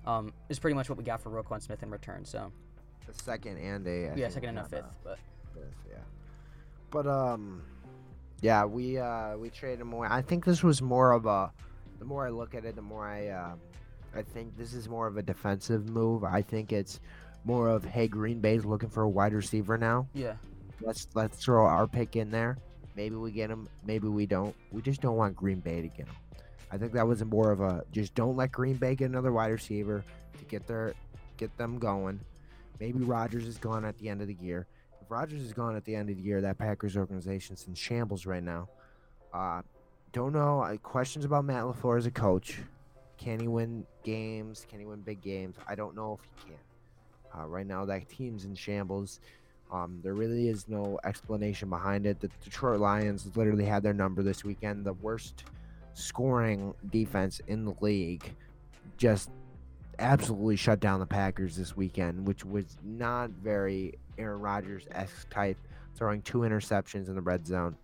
um, 0.05 0.33
is 0.49 0.59
pretty 0.59 0.73
much 0.73 0.89
what 0.89 0.97
we 0.97 1.05
got 1.05 1.21
for 1.21 1.29
Roquan 1.29 1.61
Smith 1.61 1.83
in 1.83 1.89
return. 1.89 2.25
So 2.25 2.51
A 3.09 3.13
second 3.23 3.57
and 3.57 3.87
a 3.87 4.09
I 4.11 4.15
yeah, 4.15 4.29
second 4.29 4.49
and 4.49 4.59
a 4.59 4.63
fifth. 4.65 4.83
uh, 4.83 4.87
But 5.03 5.19
fifth, 5.53 5.63
yeah. 5.89 5.97
But 6.91 7.07
um, 7.07 7.63
yeah, 8.41 8.65
we 8.65 8.97
uh 8.97 9.37
we 9.37 9.49
traded 9.49 9.81
him 9.81 9.93
away. 9.93 10.07
I 10.09 10.21
think 10.21 10.45
this 10.45 10.63
was 10.63 10.81
more 10.81 11.11
of 11.11 11.25
a. 11.25 11.51
The 11.99 12.05
more 12.05 12.27
I 12.27 12.29
look 12.29 12.53
at 12.53 12.63
it, 12.65 12.75
the 12.75 12.81
more 12.81 13.07
I 13.07 13.27
uh, 13.27 13.55
I 14.15 14.21
think 14.21 14.57
this 14.57 14.73
is 14.73 14.87
more 14.89 15.07
of 15.07 15.17
a 15.17 15.21
defensive 15.21 15.89
move. 15.89 16.23
I 16.23 16.41
think 16.41 16.71
it's 16.71 16.99
more 17.45 17.69
of 17.69 17.83
hey, 17.85 18.07
Green 18.07 18.39
Bay's 18.41 18.65
looking 18.65 18.89
for 18.89 19.03
a 19.03 19.09
wide 19.09 19.33
receiver 19.33 19.77
now. 19.77 20.07
yeah, 20.13 20.33
Let's 20.81 21.07
let's 21.15 21.37
throw 21.37 21.65
our 21.65 21.87
pick 21.87 22.15
in 22.15 22.29
there. 22.29 22.57
Maybe 22.95 23.15
we 23.15 23.31
get 23.31 23.49
him. 23.49 23.67
Maybe 23.85 24.07
we 24.07 24.25
don't. 24.25 24.55
We 24.71 24.81
just 24.81 25.01
don't 25.01 25.15
want 25.15 25.35
Green 25.35 25.59
Bay 25.59 25.81
to 25.81 25.87
get 25.87 26.07
him. 26.07 26.15
I 26.71 26.77
think 26.77 26.91
that 26.93 27.07
was 27.07 27.23
more 27.23 27.51
of 27.51 27.61
a 27.61 27.83
just 27.91 28.13
don't 28.15 28.35
let 28.35 28.51
Green 28.51 28.75
Bay 28.75 28.95
get 28.95 29.05
another 29.09 29.31
wide 29.31 29.51
receiver 29.51 30.03
to 30.37 30.45
get 30.45 30.67
their 30.67 30.93
get 31.37 31.55
them 31.57 31.79
going. 31.79 32.19
Maybe 32.79 32.99
Rodgers 32.99 33.45
is 33.45 33.57
gone 33.57 33.85
at 33.85 33.97
the 33.97 34.09
end 34.09 34.21
of 34.21 34.27
the 34.27 34.37
year. 34.41 34.67
If 35.01 35.09
Rodgers 35.09 35.41
is 35.41 35.53
gone 35.53 35.75
at 35.75 35.85
the 35.85 35.95
end 35.95 36.09
of 36.09 36.17
the 36.17 36.21
year, 36.21 36.41
that 36.41 36.57
Packers 36.57 36.97
organization's 36.97 37.65
in 37.67 37.73
shambles 37.73 38.25
right 38.25 38.43
now. 38.43 38.69
Uh, 39.33 39.61
don't 40.11 40.33
know. 40.33 40.61
Uh, 40.61 40.77
questions 40.77 41.25
about 41.25 41.45
Matt 41.45 41.63
Lafleur 41.63 41.97
as 41.97 42.05
a 42.05 42.11
coach. 42.11 42.59
Can 43.17 43.39
he 43.39 43.47
win 43.47 43.85
games? 44.03 44.65
Can 44.69 44.79
he 44.79 44.85
win 44.85 45.01
big 45.01 45.21
games? 45.21 45.55
I 45.67 45.75
don't 45.75 45.95
know 45.95 46.19
if 46.19 46.43
he 46.43 46.51
can. 46.51 47.41
Uh, 47.41 47.47
right 47.47 47.65
now, 47.65 47.85
that 47.85 48.07
team's 48.09 48.45
in 48.45 48.55
shambles. 48.55 49.19
Um, 49.71 49.99
there 50.01 50.13
really 50.13 50.47
is 50.47 50.67
no 50.67 50.99
explanation 51.03 51.69
behind 51.69 52.05
it. 52.05 52.19
The 52.19 52.29
Detroit 52.43 52.79
Lions 52.79 53.29
literally 53.35 53.65
had 53.65 53.83
their 53.83 53.93
number 53.93 54.23
this 54.23 54.45
weekend. 54.45 54.85
The 54.85 54.93
worst 54.93 55.43
scoring 55.93 56.73
defense 56.91 57.41
in 57.47 57.65
the 57.65 57.73
league 57.81 58.33
just 58.97 59.29
absolutely 59.99 60.55
shut 60.55 60.79
down 60.79 60.99
the 60.99 61.05
Packers 61.05 61.55
this 61.55 61.75
weekend, 61.75 62.27
which 62.27 62.45
was 62.45 62.77
not 62.83 63.29
very 63.29 63.95
Aaron 64.17 64.39
Rodgers 64.39 64.87
esque 64.91 65.29
type, 65.29 65.57
throwing 65.95 66.21
two 66.21 66.39
interceptions 66.39 67.07
in 67.07 67.15
the 67.15 67.21
red 67.21 67.45
zone. 67.45 67.75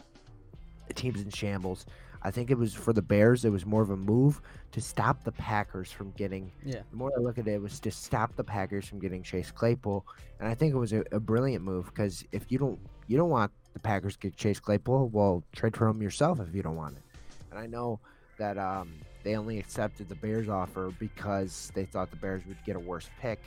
The 0.88 0.94
team's 0.94 1.22
in 1.22 1.30
shambles. 1.30 1.86
I 2.24 2.32
think 2.32 2.52
it 2.52 2.58
was 2.58 2.74
for 2.74 2.94
the 2.94 3.02
Bears, 3.02 3.44
it 3.44 3.50
was 3.50 3.66
more 3.66 3.82
of 3.82 3.90
a 3.90 3.98
move 3.98 4.42
to 4.72 4.80
stop 4.80 5.24
the 5.24 5.32
Packers 5.34 5.92
from 5.92 6.12
getting 6.12 6.52
yeah, 6.64 6.82
the 6.90 6.96
more 6.96 7.12
I 7.18 7.20
look 7.20 7.38
at 7.38 7.48
it, 7.48 7.56
it 7.56 7.62
was 7.62 7.80
to 7.82 7.92
stop 7.92 8.36
the 8.36 8.44
Packers 8.44 8.88
from 8.88 9.00
getting 9.00 9.24
Chase 9.24 9.52
Claypool, 9.52 10.06
and 10.40 10.48
I 10.48 10.56
think 10.56 10.74
it 10.74 10.78
was 10.78 10.94
a, 10.94 11.04
a 11.12 11.20
brilliant 11.20 11.64
move 11.64 11.86
because 11.88 12.24
if 12.32 12.50
you 12.50 12.58
don't 12.58 12.80
you 13.08 13.18
don't 13.18 13.30
want 13.30 13.52
the 13.74 13.80
Packers 13.80 14.14
to 14.14 14.20
get 14.20 14.38
Chase 14.38 14.60
Claypool, 14.60 15.10
well 15.10 15.44
trade 15.52 15.76
for 15.76 15.88
him 15.88 16.02
yourself 16.02 16.40
if 16.40 16.56
you 16.56 16.64
don't 16.64 16.78
want 16.78 16.96
it. 16.96 17.04
And 17.52 17.60
I 17.60 17.68
know 17.68 18.00
that 18.38 18.58
um, 18.58 18.94
they 19.24 19.36
only 19.36 19.58
accepted 19.58 20.10
the 20.10 20.16
Bears 20.16 20.50
offer 20.50 20.94
because 21.00 21.72
they 21.74 21.86
thought 21.86 22.10
the 22.10 22.18
Bears 22.18 22.46
would 22.46 22.58
get 22.66 22.76
a 22.76 22.80
worse 22.80 23.10
pick. 23.20 23.40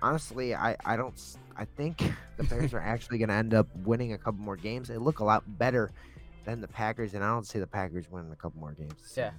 Honestly, 0.00 0.54
I, 0.54 0.76
I 0.84 0.96
don't 0.96 1.20
I 1.56 1.64
think 1.64 2.02
the 2.36 2.44
Bears 2.44 2.74
are 2.74 2.80
actually 2.84 3.18
going 3.18 3.28
to 3.28 3.34
end 3.34 3.54
up 3.54 3.66
winning 3.84 4.12
a 4.12 4.18
couple 4.18 4.40
more 4.40 4.56
games. 4.56 4.88
They 4.88 4.98
look 4.98 5.20
a 5.20 5.24
lot 5.24 5.42
better 5.58 5.90
than 6.44 6.60
the 6.60 6.68
Packers, 6.68 7.14
and 7.14 7.24
I 7.24 7.28
don't 7.28 7.46
see 7.46 7.58
the 7.58 7.66
Packers 7.66 8.10
winning 8.10 8.30
a 8.32 8.36
couple 8.36 8.60
more 8.60 8.72
games. 8.72 8.94
this 9.02 9.16
Yeah. 9.16 9.30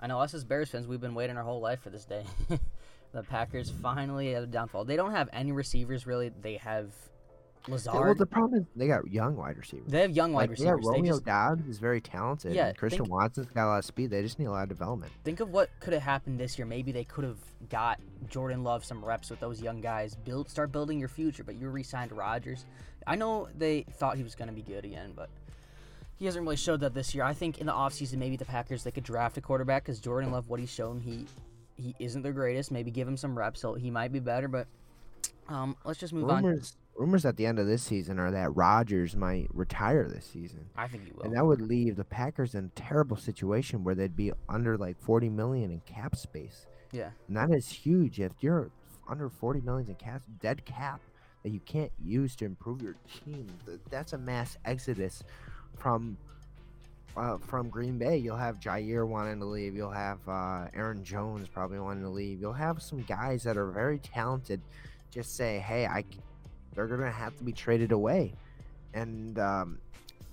I 0.00 0.06
know 0.08 0.20
us 0.20 0.34
as 0.34 0.44
Bears 0.44 0.70
fans, 0.70 0.86
we've 0.86 1.00
been 1.00 1.14
waiting 1.14 1.36
our 1.36 1.44
whole 1.44 1.60
life 1.60 1.80
for 1.80 1.90
this 1.90 2.04
day. 2.04 2.24
the 3.12 3.22
Packers 3.22 3.70
finally 3.70 4.32
had 4.32 4.42
a 4.42 4.46
downfall. 4.46 4.84
They 4.84 4.96
don't 4.96 5.12
have 5.12 5.28
any 5.32 5.52
receivers 5.52 6.06
really. 6.06 6.30
They 6.30 6.56
have 6.56 6.92
Lazard. 7.68 7.94
well, 7.94 8.14
the 8.14 8.26
problem 8.26 8.60
is 8.60 8.66
they 8.74 8.86
got 8.88 9.06
young 9.08 9.36
wide 9.36 9.56
receivers. 9.56 9.90
they 9.90 10.00
have 10.00 10.10
young 10.10 10.32
wide 10.32 10.50
Like, 10.50 10.58
yeah, 10.58 10.70
receivers. 10.70 10.84
they 10.84 10.90
Romeo 10.98 11.12
just 11.12 11.24
Doubs 11.24 11.68
is 11.68 11.78
very 11.78 12.00
talented. 12.00 12.54
Yeah, 12.54 12.72
Christian 12.72 13.04
think- 13.04 13.12
Watson's 13.12 13.46
got 13.48 13.66
a 13.66 13.70
lot 13.70 13.78
of 13.78 13.84
speed. 13.84 14.10
They 14.10 14.22
just 14.22 14.38
need 14.38 14.46
a 14.46 14.50
lot 14.50 14.64
of 14.64 14.68
development. 14.68 15.12
think 15.24 15.40
of 15.40 15.50
what 15.50 15.70
could 15.80 15.92
have 15.92 16.02
happened 16.02 16.40
this 16.40 16.58
year. 16.58 16.66
Maybe 16.66 16.90
they 16.92 17.04
could 17.04 17.24
have 17.24 17.38
got 17.68 18.00
Jordan 18.28 18.64
Love 18.64 18.84
some 18.84 19.04
reps 19.04 19.30
with 19.30 19.38
those 19.40 19.60
young 19.62 19.80
guys. 19.80 20.14
Build, 20.16 20.50
start 20.50 20.72
building 20.72 20.98
your 20.98 21.08
future. 21.08 21.44
But 21.44 21.54
you 21.56 21.68
re-signed 21.68 22.12
Rodgers. 22.12 22.64
I 23.06 23.14
know 23.16 23.48
they 23.56 23.82
thought 23.92 24.16
he 24.16 24.22
was 24.22 24.34
going 24.34 24.48
to 24.48 24.54
be 24.54 24.62
good 24.62 24.84
again, 24.84 25.12
but 25.14 25.28
he 26.16 26.24
hasn't 26.26 26.42
really 26.44 26.56
showed 26.56 26.80
that 26.80 26.94
this 26.94 27.14
year. 27.14 27.24
I 27.24 27.32
think 27.34 27.58
in 27.58 27.66
the 27.66 27.72
offseason, 27.72 28.18
maybe 28.18 28.36
the 28.36 28.44
Packers 28.44 28.84
they 28.84 28.90
could 28.92 29.04
draft 29.04 29.36
a 29.38 29.40
quarterback 29.40 29.84
because 29.84 30.00
Jordan 30.00 30.30
Love, 30.32 30.48
what 30.48 30.58
he's 30.60 30.70
shown, 30.70 31.00
he 31.00 31.26
he 31.76 31.94
isn't 31.98 32.22
the 32.22 32.32
greatest. 32.32 32.70
Maybe 32.70 32.90
give 32.90 33.06
him 33.08 33.16
some 33.16 33.36
reps. 33.38 33.60
So 33.60 33.74
he 33.74 33.90
might 33.90 34.12
be 34.12 34.20
better. 34.20 34.46
But 34.48 34.66
um, 35.48 35.76
let's 35.84 35.98
just 35.98 36.12
move 36.12 36.28
on. 36.30 36.44
Rumors 36.44 36.76
rumors 36.96 37.24
at 37.24 37.36
the 37.36 37.46
end 37.46 37.58
of 37.58 37.66
this 37.66 37.82
season 37.82 38.18
are 38.18 38.30
that 38.30 38.54
Rodgers 38.54 39.16
might 39.16 39.48
retire 39.52 40.08
this 40.08 40.26
season. 40.26 40.66
I 40.76 40.88
think 40.88 41.06
he 41.06 41.12
will. 41.12 41.24
And 41.24 41.36
that 41.36 41.44
would 41.44 41.60
leave 41.60 41.96
the 41.96 42.04
Packers 42.04 42.54
in 42.54 42.66
a 42.66 42.80
terrible 42.80 43.16
situation 43.16 43.84
where 43.84 43.94
they'd 43.94 44.16
be 44.16 44.32
under 44.48 44.76
like 44.76 45.00
40 45.00 45.28
million 45.30 45.70
in 45.70 45.80
cap 45.80 46.16
space. 46.16 46.66
Yeah. 46.92 47.10
And 47.28 47.36
that 47.36 47.50
is 47.50 47.68
huge. 47.68 48.20
If 48.20 48.32
you're 48.40 48.70
under 49.08 49.28
40 49.28 49.60
million 49.62 49.88
in 49.88 49.94
cap, 49.94 50.22
dead 50.40 50.64
cap 50.64 51.00
that 51.42 51.50
you 51.50 51.60
can't 51.60 51.92
use 52.02 52.36
to 52.36 52.44
improve 52.44 52.82
your 52.82 52.96
team, 53.24 53.48
that's 53.90 54.12
a 54.12 54.18
mass 54.18 54.58
exodus 54.64 55.22
from 55.76 56.16
uh, 57.16 57.36
from 57.38 57.68
Green 57.68 57.98
Bay. 57.98 58.16
You'll 58.16 58.36
have 58.36 58.58
Jair 58.58 59.06
wanting 59.06 59.38
to 59.40 59.44
leave. 59.44 59.74
You'll 59.74 59.90
have 59.90 60.18
uh, 60.26 60.68
Aaron 60.74 61.04
Jones 61.04 61.46
probably 61.48 61.78
wanting 61.78 62.04
to 62.04 62.08
leave. 62.08 62.40
You'll 62.40 62.54
have 62.54 62.80
some 62.80 63.02
guys 63.02 63.42
that 63.42 63.58
are 63.58 63.70
very 63.70 63.98
talented 63.98 64.62
just 65.10 65.36
say, 65.36 65.58
"Hey, 65.58 65.86
I." 65.86 66.04
They're 66.74 66.86
gonna 66.86 67.10
have 67.10 67.36
to 67.38 67.44
be 67.44 67.52
traded 67.52 67.92
away, 67.92 68.32
and 68.94 69.38
um, 69.38 69.78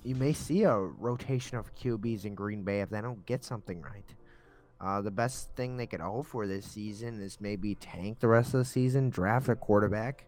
you 0.03 0.15
may 0.15 0.33
see 0.33 0.63
a 0.63 0.75
rotation 0.77 1.57
of 1.57 1.73
QBs 1.75 2.25
in 2.25 2.35
Green 2.35 2.63
Bay 2.63 2.81
if 2.81 2.89
they 2.89 3.01
don't 3.01 3.25
get 3.25 3.43
something 3.43 3.81
right. 3.81 4.05
Uh, 4.81 5.01
the 5.01 5.11
best 5.11 5.53
thing 5.55 5.75
they 5.75 5.85
could 5.87 5.99
hope 5.99 6.25
for 6.25 6.47
this 6.47 6.65
season 6.65 7.21
is 7.21 7.41
maybe 7.41 7.75
tank 7.75 8.19
the 8.21 8.27
rest 8.27 8.53
of 8.53 8.59
the 8.59 8.65
season, 8.65 9.09
draft 9.09 9.49
a 9.49 9.55
quarterback. 9.55 10.25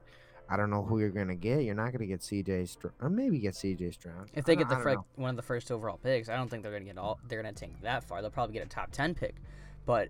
I 0.49 0.57
don't 0.57 0.69
know 0.69 0.83
who 0.83 0.99
you're 0.99 1.09
gonna 1.11 1.35
get. 1.35 1.61
You're 1.63 1.75
not 1.75 1.93
gonna 1.93 2.05
get 2.05 2.19
CJ 2.19 2.67
Stroud, 2.67 2.93
or 2.99 3.09
maybe 3.09 3.39
get 3.39 3.53
CJ 3.53 3.93
Stroud. 3.93 4.29
If 4.33 4.43
they 4.43 4.57
get 4.57 4.67
the 4.67 4.75
don't- 4.75 4.81
I 4.81 4.83
fir- 4.83 4.93
don't 4.95 5.05
one 5.15 5.29
of 5.29 5.35
the 5.37 5.41
first 5.41 5.71
overall 5.71 5.97
picks, 5.97 6.27
I 6.27 6.35
don't 6.35 6.49
think 6.49 6.63
they're 6.63 6.73
gonna 6.73 6.83
get 6.83 6.97
all. 6.97 7.19
They're 7.29 7.41
gonna 7.41 7.53
tank 7.53 7.77
that 7.83 8.03
far. 8.03 8.21
They'll 8.21 8.31
probably 8.31 8.51
get 8.53 8.65
a 8.65 8.69
top 8.69 8.91
ten 8.91 9.15
pick, 9.15 9.35
but 9.85 10.09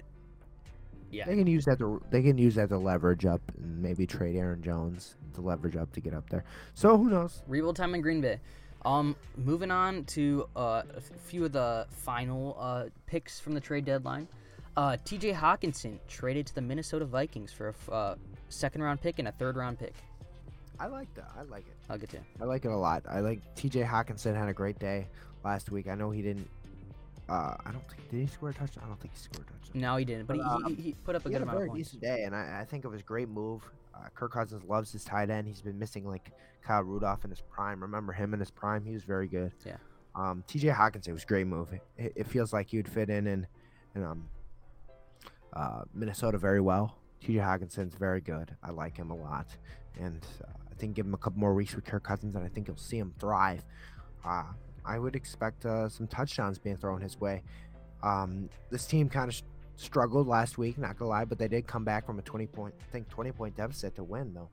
yeah, 1.12 1.26
they 1.26 1.36
can 1.36 1.48
use 1.48 1.66
that 1.66 1.78
to 1.80 2.02
they 2.10 2.22
can 2.22 2.38
use 2.38 2.56
that 2.56 2.70
to 2.70 2.78
leverage 2.78 3.26
up 3.26 3.42
and 3.58 3.82
maybe 3.82 4.06
trade 4.08 4.36
Aaron 4.36 4.62
Jones 4.64 5.16
to 5.36 5.42
leverage 5.42 5.76
up 5.76 5.92
to 5.94 6.00
get 6.02 6.14
up 6.14 6.30
there. 6.30 6.44
So 6.74 6.98
who 6.98 7.10
knows? 7.10 7.44
rebuild 7.48 7.76
time 7.76 7.94
in 7.96 8.02
Green 8.02 8.22
Bay. 8.22 8.40
Um, 8.84 9.16
moving 9.38 9.70
on 9.70 10.06
to 10.06 10.48
uh, 10.56 10.82
a 10.98 11.02
few 11.02 11.46
of 11.46 11.52
the 11.52 11.86
final 11.90 12.58
uh, 12.60 12.86
picks 13.06 13.40
from 13.40 13.54
the 13.54 13.60
trade 13.62 13.86
deadline. 13.86 14.28
Uh, 14.76 14.98
T.J. 15.06 15.34
Hockenson 15.34 16.00
traded 16.08 16.48
to 16.48 16.56
the 16.56 16.62
Minnesota 16.62 17.06
Vikings 17.06 17.52
for 17.54 17.68
a 17.68 17.72
f- 17.72 17.90
uh, 17.90 18.16
second 18.50 18.82
round 18.82 19.00
pick 19.02 19.20
and 19.20 19.28
a 19.28 19.32
third 19.34 19.56
round 19.58 19.78
pick. 19.78 19.94
I 20.80 20.88
like 20.88 21.14
that. 21.14 21.30
I 21.38 21.44
like 21.44 21.68
it. 21.68 21.76
I'll 21.90 21.98
get 21.98 22.10
to. 22.12 22.18
I 22.42 22.46
like 22.46 22.66
it 22.66 22.72
a 22.72 22.76
lot. 22.78 23.04
I 23.08 23.20
like 23.20 23.42
T.J. 23.56 23.84
Hockenson 23.84 24.36
had 24.36 24.50
a 24.50 24.54
great 24.54 24.80
day 24.80 25.08
last 25.44 25.70
week. 25.72 25.88
I 25.88 25.94
know 25.94 26.10
he 26.10 26.22
didn't. 26.24 26.50
Uh, 27.32 27.56
I 27.66 27.72
don't 27.72 27.88
think 27.90 28.10
did 28.10 28.20
he 28.20 28.28
score 28.28 28.50
a 28.50 28.54
touchdown. 28.54 28.84
I 28.86 28.88
don't 28.90 29.00
think 29.00 29.14
he 29.14 29.20
scored 29.20 29.48
a 29.48 29.52
touchdown. 29.54 29.82
No, 29.82 29.96
he 29.96 30.04
didn't, 30.04 30.26
but 30.26 30.36
he, 30.36 30.42
But, 30.44 30.70
he, 30.70 30.76
he 30.76 30.94
put 30.94 31.16
up 31.16 31.26
a 31.26 31.30
he 31.30 31.34
good 31.34 31.40
had 31.40 31.42
a 31.42 31.44
amount 31.44 31.58
very 31.60 31.68
of 31.70 31.74
points. 31.74 31.92
decent 31.92 32.02
day, 32.04 32.24
and 32.24 32.36
I, 32.36 32.60
I 32.62 32.66
think 32.66 32.84
it 32.84 32.90
was 32.90 33.00
a 33.00 33.04
great 33.04 33.30
move. 33.30 33.62
Uh, 33.96 34.10
Kirk 34.14 34.34
Cousins 34.34 34.64
loves 34.68 34.92
his 34.92 35.06
tight 35.06 35.30
end. 35.30 35.48
He's 35.48 35.62
been 35.62 35.80
missing 35.80 36.06
like 36.06 36.32
Kyle 36.62 36.82
Rudolph 36.84 37.24
in 37.24 37.30
his 37.30 37.40
prime. 37.42 37.82
Remember 37.82 38.12
him 38.12 38.34
in 38.34 38.40
his 38.42 38.52
prime? 38.52 38.84
He 38.84 38.92
was 38.94 39.04
very 39.04 39.28
good. 39.30 39.54
Yeah. 39.66 39.78
Um, 40.14 40.44
T.J. 40.46 40.68
Hockenson 40.70 41.14
was 41.14 41.24
a 41.24 41.26
great 41.26 41.48
move. 41.48 41.72
It, 41.98 42.12
it 42.18 42.28
feels 42.28 42.52
like 42.52 42.70
he 42.70 42.78
would 42.78 42.88
fit 42.90 43.10
in 43.10 43.28
in, 43.28 43.48
in 43.96 44.04
um, 44.04 44.28
uh, 45.54 45.84
Minnesota 45.94 46.38
very 46.38 46.60
well. 46.60 46.98
T.J. 47.22 47.40
Hockenson's 47.40 47.96
very 47.96 48.20
good. 48.20 48.54
I 48.62 48.72
like 48.72 48.98
him 48.98 49.10
a 49.10 49.16
lot, 49.16 49.48
and 49.98 50.26
uh, 50.44 50.52
I 50.70 50.76
think 50.76 50.96
give 50.96 51.06
him 51.06 51.14
a 51.14 51.18
couple 51.18 51.40
more 51.40 51.54
weeks 51.54 51.76
with 51.76 51.86
Kirk 51.86 52.04
Cousins, 52.04 52.36
and 52.36 52.44
I 52.44 52.50
think 52.50 52.68
you'll 52.68 52.76
see 52.78 52.98
him 52.98 53.14
thrive. 53.20 53.64
Uh, 54.26 54.44
I 54.86 55.00
would 55.00 55.16
expect 55.16 55.66
uh, 55.66 55.90
some 55.90 56.08
touchdowns 56.08 56.60
being 56.60 56.78
thrown 56.78 57.02
his 57.02 57.20
way. 57.20 57.42
Um, 58.04 58.50
this 58.70 58.86
team 58.86 59.10
kind 59.10 59.30
of 59.30 59.42
struggled 59.76 60.28
last 60.28 60.58
week, 60.58 60.78
not 60.78 60.98
gonna 60.98 61.10
lie, 61.10 61.26
but 61.26 61.38
they 61.38 61.48
did 61.48 61.68
come 61.68 61.84
back 61.84 62.06
from 62.06 62.20
a 62.20 62.22
20 62.22 62.48
point, 62.48 62.74
I 62.80 62.92
think 62.92 63.10
20 63.10 63.32
point 63.32 63.56
deficit 63.56 63.96
to 63.96 64.04
win 64.04 64.34
though. 64.34 64.50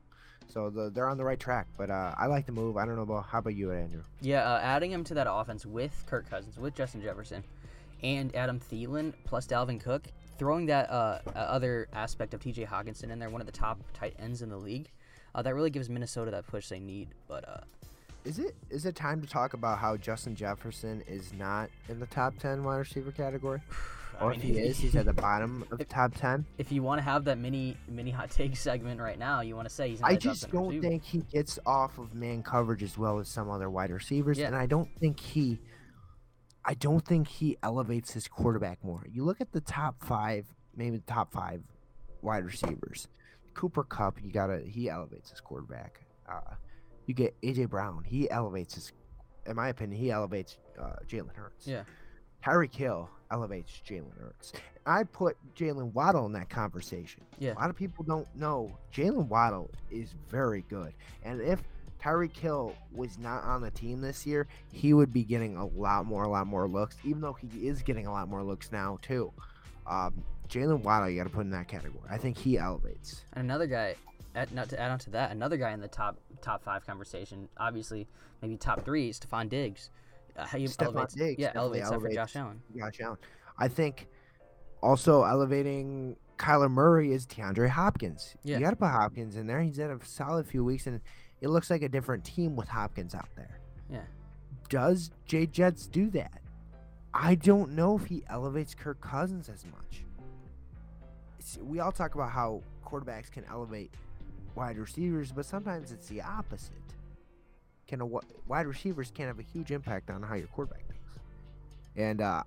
So 0.49 0.71
the, 0.71 0.91
they're 0.91 1.09
on 1.09 1.19
the 1.19 1.25
right 1.25 1.39
track. 1.39 1.67
But 1.77 1.91
uh, 1.91 2.15
I 2.19 2.27
like 2.27 2.47
the 2.47 2.53
move. 2.53 2.77
I 2.77 2.87
don't 2.87 2.97
know 2.97 3.03
about 3.03 3.27
how 3.27 3.39
about 3.39 3.55
you, 3.55 3.71
Andrew? 3.73 4.03
Yeah, 4.21 4.43
uh, 4.51 4.61
adding 4.61 4.91
him 4.91 5.05
to 5.05 5.15
that 5.15 5.27
offense 5.31 5.67
with 5.67 6.05
Kirk 6.07 6.29
Cousins, 6.29 6.59
with 6.59 6.75
Justin 6.75 7.03
Jefferson, 7.03 7.45
and 8.03 8.35
Adam 8.35 8.61
Thielen 8.61 9.13
plus 9.25 9.47
Dalvin 9.47 9.81
Cook, 9.81 10.07
throwing 10.39 10.67
that 10.67 10.91
uh, 10.91 11.21
uh, 11.35 11.39
other 11.39 11.89
aspect 11.93 12.33
of 12.35 12.41
T.J. 12.41 12.65
Hockenson 12.65 13.11
in 13.11 13.19
there, 13.19 13.31
one 13.31 13.41
of 13.41 13.47
the 13.47 13.53
top 13.53 13.79
tight 13.93 14.15
ends 14.19 14.43
in 14.43 14.49
the 14.49 14.57
league, 14.57 14.91
uh, 15.35 15.43
that 15.43 15.55
really 15.55 15.71
gives 15.71 15.89
Minnesota 15.91 16.31
that 16.31 16.47
push 16.47 16.69
they 16.69 16.81
need. 16.81 17.09
But 17.27 17.49
uh, 17.49 17.61
Is 18.29 18.39
it 18.39 18.55
is 18.69 18.85
it 18.85 18.95
time 18.95 19.23
to 19.23 19.27
talk 19.27 19.55
about 19.55 19.79
how 19.79 19.97
Justin 19.97 20.37
Jefferson 20.37 21.03
is 21.09 21.33
not 21.33 21.71
in 21.89 21.99
the 21.99 22.05
top 22.05 22.37
10 22.39 22.63
wide 22.63 22.77
receiver 22.77 23.11
category? 23.11 23.63
I 24.21 24.25
Or 24.25 24.31
mean, 24.33 24.41
if 24.41 24.45
he 24.45 24.53
is, 24.59 24.79
he's 24.79 24.97
at 24.97 25.07
the 25.07 25.13
bottom 25.29 25.65
of 25.71 25.79
the 25.79 25.85
top 25.87 26.13
10. 26.15 26.45
if 26.59 26.71
you 26.71 26.83
want 26.83 26.99
to 26.99 27.03
have 27.05 27.25
that 27.25 27.39
mini 27.39 27.75
mini 27.89 28.11
hot 28.11 28.31
take 28.31 28.55
segment 28.69 29.01
right 29.01 29.19
now, 29.19 29.41
you 29.41 29.57
want 29.57 29.67
to 29.67 29.75
say 29.75 29.89
he's 29.89 30.03
not 30.03 30.11
I 30.11 30.17
just 30.17 30.43
10 30.43 30.51
don't 30.51 30.67
receiver. 30.69 30.89
think 30.89 31.05
he 31.05 31.19
gets 31.33 31.59
off 31.65 31.97
of 31.97 32.15
man 32.15 32.43
coverage 32.43 32.83
as 32.83 32.99
well 32.99 33.19
as 33.19 33.29
some 33.29 33.49
other 33.49 33.71
wide 33.71 33.91
receivers, 33.91 34.37
Yeah. 34.39 34.49
and 34.49 34.57
I 34.57 34.67
don't 34.67 34.91
think 35.01 35.21
he, 35.21 35.59
I 36.67 36.75
don't 36.75 37.03
think 37.07 37.29
he 37.29 37.57
elevates 37.63 38.13
his 38.13 38.29
quarterback 38.29 38.85
more. 38.85 39.07
You 39.11 39.25
look 39.25 39.41
at 39.41 39.53
the 39.53 39.63
top 39.63 40.05
five, 40.05 40.45
maybe 40.77 40.97
the 40.99 41.03
top 41.13 41.33
five 41.33 41.63
wide 42.21 42.45
receivers. 42.45 43.09
Cooper 43.55 43.85
Kupp, 43.85 44.23
you 44.23 44.31
gotta 44.33 44.59
he 44.67 44.91
elevates 44.91 45.31
his 45.31 45.41
quarterback. 45.41 46.01
Uh, 46.31 46.41
you 47.09 47.15
get 47.15 47.35
AJ 47.43 47.71
Brown, 47.71 48.05
he 48.05 48.31
elevates 48.31 48.75
his, 48.75 48.93
in 49.47 49.57
my 49.57 49.69
opinion, 49.69 50.01
he 50.01 50.11
elevates 50.11 50.59
uh, 50.79 50.97
Jalen 51.09 51.35
Hurts. 51.35 51.67
Yeah. 51.67 51.85
Tyreek 52.45 52.75
Hill 52.75 53.09
elevates 53.31 53.83
Jalen 53.87 54.17
Hurts. 54.19 54.53
I 54.87 55.05
put 55.05 55.37
Jaylen 55.57 55.93
Waddle 55.93 56.27
in 56.27 56.33
that 56.33 56.49
conversation. 56.51 57.23
Yeah. 57.39 57.55
A 57.55 57.59
lot 57.59 57.71
of 57.71 57.77
people 57.77 58.05
don't 58.05 58.29
know 58.37 58.77
Jaylen 58.95 59.27
Waddle 59.27 59.71
is 59.91 60.15
very 60.31 60.65
good. 60.69 60.93
And 61.25 61.41
if 61.41 61.63
Tyreek 62.01 62.37
Hill 62.37 62.75
was 62.93 63.19
not 63.19 63.43
on 63.43 63.61
the 63.61 63.71
team 63.71 64.01
this 64.01 64.27
year, 64.27 64.47
he 64.73 64.95
would 64.95 65.13
be 65.13 65.25
getting 65.25 65.57
a 65.57 65.67
lot 65.67 66.07
more, 66.07 66.25
a 66.25 66.29
lot 66.29 66.47
more 66.47 66.69
looks, 66.69 66.97
even 67.05 67.21
though 67.21 67.33
he 67.33 67.67
is 67.67 67.83
getting 67.83 68.07
a 68.07 68.13
lot 68.13 68.29
more 68.29 68.43
looks 68.43 68.71
now, 68.71 68.99
too. 69.03 69.33
Um, 69.87 70.23
Jaylen 70.49 70.83
Waddle, 70.83 71.11
you 71.11 71.17
got 71.17 71.25
to 71.25 71.35
put 71.35 71.41
in 71.41 71.51
that 71.51 71.69
category. 71.69 72.09
I 72.09 72.19
think 72.19 72.39
he 72.39 72.57
elevates. 72.59 73.25
And 73.33 73.45
another 73.45 73.67
guy, 73.67 73.97
not 74.53 74.69
to 74.69 74.81
add 74.81 74.91
on 74.91 74.99
to 75.01 75.11
that, 75.11 75.33
another 75.33 75.57
guy 75.57 75.73
in 75.73 75.81
the 75.81 75.89
top 75.89 76.19
top 76.41 76.63
five 76.65 76.87
conversation, 76.87 77.49
obviously 77.57 78.09
maybe 78.43 78.57
top 78.57 78.85
three, 78.85 79.11
Stefon 79.13 79.49
Diggs. 79.49 79.91
Uh, 80.37 80.47
how 80.47 80.59
you 80.59 80.69
Stefon 80.69 80.85
elevates, 80.87 81.15
Diggs 81.15 81.41
yeah, 81.41 81.53
elevates 81.55 81.87
elevates. 81.91 82.15
Josh 82.15 82.37
Allen. 82.37 82.63
Josh 82.77 83.01
Allen. 83.01 83.19
I 83.59 83.69
think 83.69 84.07
also 84.83 85.25
elevating 85.25 86.17
Kyler 86.39 86.71
Murray 86.71 87.13
is 87.13 87.27
DeAndre 87.27 87.69
Hopkins. 87.69 88.37
Yeah. 88.45 88.59
You 88.59 88.65
got 88.65 88.71
to 88.71 88.77
put 88.77 88.89
Hopkins 88.91 89.37
in 89.37 89.47
there. 89.47 89.61
He's 89.61 89.77
had 89.79 89.91
a 89.91 89.99
solid 90.05 90.47
few 90.47 90.65
weeks, 90.65 90.87
and 90.87 91.01
it 91.41 91.49
looks 91.49 91.71
like 91.71 91.83
a 91.83 91.89
different 91.89 92.25
team 92.25 92.55
with 92.55 92.69
Hopkins 92.69 93.15
out 93.15 93.29
there. 93.37 93.59
Yeah. 93.91 94.03
Does 94.69 95.11
Jay 95.27 95.47
Jets 95.47 95.87
do 95.89 96.11
that? 96.11 96.41
I 97.13 97.35
don't 97.35 97.73
know 97.73 97.97
if 97.97 98.05
he 98.05 98.23
elevates 98.29 98.75
Kirk 98.75 99.01
Cousins 99.01 99.49
as 99.49 99.65
much. 99.67 100.05
It's- 101.39 101.59
we 101.61 101.81
all 101.81 101.91
talk 101.91 102.15
about 102.15 102.31
how 102.31 102.63
quarterbacks 102.85 103.31
can 103.31 103.45
elevate 103.47 103.93
wide 104.59 104.77
receivers, 104.79 105.33
but 105.33 105.47
sometimes 105.47 105.93
it's 105.93 106.09
the 106.09 106.21
opposite. 106.21 106.73
Can 107.87 108.01
a 108.01 108.05
wi- 108.05 108.23
wide 108.47 108.67
receivers 108.67 109.11
can 109.15 109.27
have 109.29 109.39
a 109.39 109.43
huge 109.43 109.71
impact 109.71 110.11
on 110.11 110.23
how 110.23 110.35
your 110.35 110.49
quarterback 110.49 110.87
thinks. 110.89 111.19
And 111.97 112.21
uh, 112.21 112.43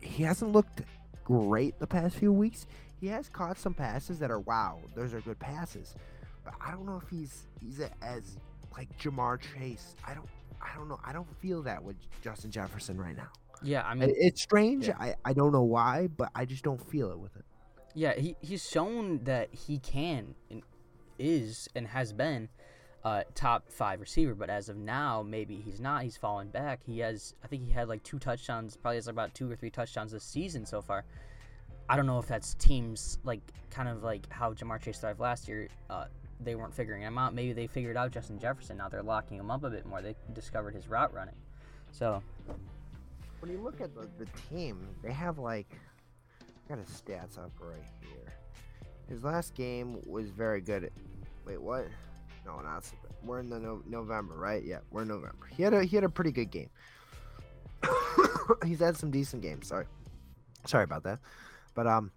he 0.00 0.22
hasn't 0.22 0.52
looked 0.52 0.82
great 1.24 1.78
the 1.78 1.86
past 1.86 2.16
few 2.16 2.32
weeks. 2.32 2.66
He 3.00 3.08
has 3.08 3.28
caught 3.28 3.58
some 3.58 3.74
passes 3.74 4.18
that 4.20 4.30
are 4.30 4.40
wow, 4.40 4.78
those 4.94 5.12
are 5.12 5.20
good 5.20 5.38
passes. 5.38 5.94
But 6.44 6.54
I 6.64 6.70
don't 6.70 6.86
know 6.86 7.00
if 7.02 7.08
he's 7.10 7.46
he's 7.60 7.80
a, 7.80 7.90
as 8.02 8.38
like 8.76 8.88
Ja'Marr 8.98 9.40
Chase. 9.40 9.96
I 10.06 10.14
don't 10.14 10.28
I 10.62 10.74
don't 10.76 10.88
know. 10.88 11.00
I 11.04 11.12
don't 11.12 11.28
feel 11.40 11.62
that 11.62 11.82
with 11.82 11.96
Justin 12.22 12.50
Jefferson 12.50 12.98
right 12.98 13.16
now. 13.16 13.28
Yeah, 13.62 13.82
I 13.82 13.94
mean, 13.94 14.12
It's 14.16 14.42
strange. 14.42 14.88
yeah. 14.88 14.96
I, 14.98 15.14
I 15.24 15.32
don't 15.32 15.52
know 15.52 15.62
why, 15.62 16.08
but 16.08 16.30
I 16.34 16.44
just 16.44 16.64
don't 16.64 16.82
feel 16.90 17.10
it 17.12 17.18
with 17.18 17.34
it. 17.36 17.44
yeah, 17.94 18.12
he, 18.14 18.36
he's 18.40 18.68
shown 18.68 19.24
that 19.24 19.48
he 19.54 19.78
can 19.78 20.34
is 21.18 21.68
and 21.74 21.86
has 21.88 22.12
been 22.12 22.48
uh, 23.04 23.22
top 23.34 23.68
five 23.68 24.00
receiver, 24.00 24.34
but 24.34 24.48
as 24.48 24.68
of 24.68 24.76
now, 24.76 25.22
maybe 25.22 25.56
he's 25.56 25.80
not. 25.80 26.02
He's 26.02 26.16
fallen 26.16 26.48
back. 26.48 26.80
He 26.84 27.00
has, 27.00 27.34
I 27.44 27.46
think 27.46 27.64
he 27.64 27.70
had 27.70 27.88
like 27.88 28.02
two 28.02 28.18
touchdowns, 28.18 28.76
probably 28.76 28.96
has 28.96 29.08
about 29.08 29.34
two 29.34 29.50
or 29.50 29.56
three 29.56 29.70
touchdowns 29.70 30.12
this 30.12 30.24
season 30.24 30.64
so 30.64 30.80
far. 30.80 31.04
I 31.88 31.96
don't 31.96 32.06
know 32.06 32.18
if 32.18 32.26
that's 32.26 32.54
teams 32.54 33.18
like 33.24 33.42
kind 33.70 33.88
of 33.90 34.02
like 34.02 34.30
how 34.30 34.54
Ja'Marr 34.54 34.80
Chase 34.80 34.98
thrived 34.98 35.20
last 35.20 35.48
year, 35.48 35.68
uh, 35.90 36.06
they 36.40 36.54
weren't 36.54 36.74
figuring 36.74 37.02
him 37.02 37.18
out. 37.18 37.34
Maybe 37.34 37.52
they 37.52 37.66
figured 37.66 37.96
out 37.96 38.10
Justin 38.10 38.38
Jefferson. 38.38 38.78
Now 38.78 38.88
they're 38.88 39.02
locking 39.02 39.38
him 39.38 39.50
up 39.50 39.64
a 39.64 39.70
bit 39.70 39.84
more. 39.84 40.00
They 40.00 40.14
discovered 40.32 40.74
his 40.74 40.88
route 40.88 41.12
running. 41.12 41.36
So 41.90 42.22
when 43.40 43.52
you 43.52 43.58
look 43.58 43.82
at 43.82 43.94
the, 43.94 44.08
the 44.18 44.26
team, 44.48 44.88
they 45.02 45.12
have 45.12 45.38
like 45.38 45.68
I 46.40 46.68
got 46.74 46.78
his 46.78 46.88
stats 46.88 47.38
up 47.38 47.52
right 47.60 47.76
here. 48.00 48.13
His 49.08 49.22
last 49.22 49.54
game 49.54 49.98
was 50.06 50.30
very 50.30 50.60
good. 50.60 50.90
Wait, 51.46 51.60
what? 51.60 51.86
No, 52.46 52.60
not 52.60 52.84
we're 53.24 53.40
in 53.40 53.48
the 53.48 53.58
no, 53.58 53.82
November, 53.86 54.34
right? 54.34 54.62
Yeah, 54.62 54.78
we're 54.90 55.02
in 55.02 55.08
November. 55.08 55.48
He 55.56 55.62
had 55.62 55.72
a 55.72 55.84
he 55.84 55.96
had 55.96 56.04
a 56.04 56.08
pretty 56.08 56.32
good 56.32 56.50
game. 56.50 56.70
He's 58.64 58.80
had 58.80 58.96
some 58.96 59.10
decent 59.10 59.42
games. 59.42 59.68
Sorry, 59.68 59.86
sorry 60.66 60.84
about 60.84 61.02
that. 61.04 61.20
But 61.74 61.86
um, 61.86 62.10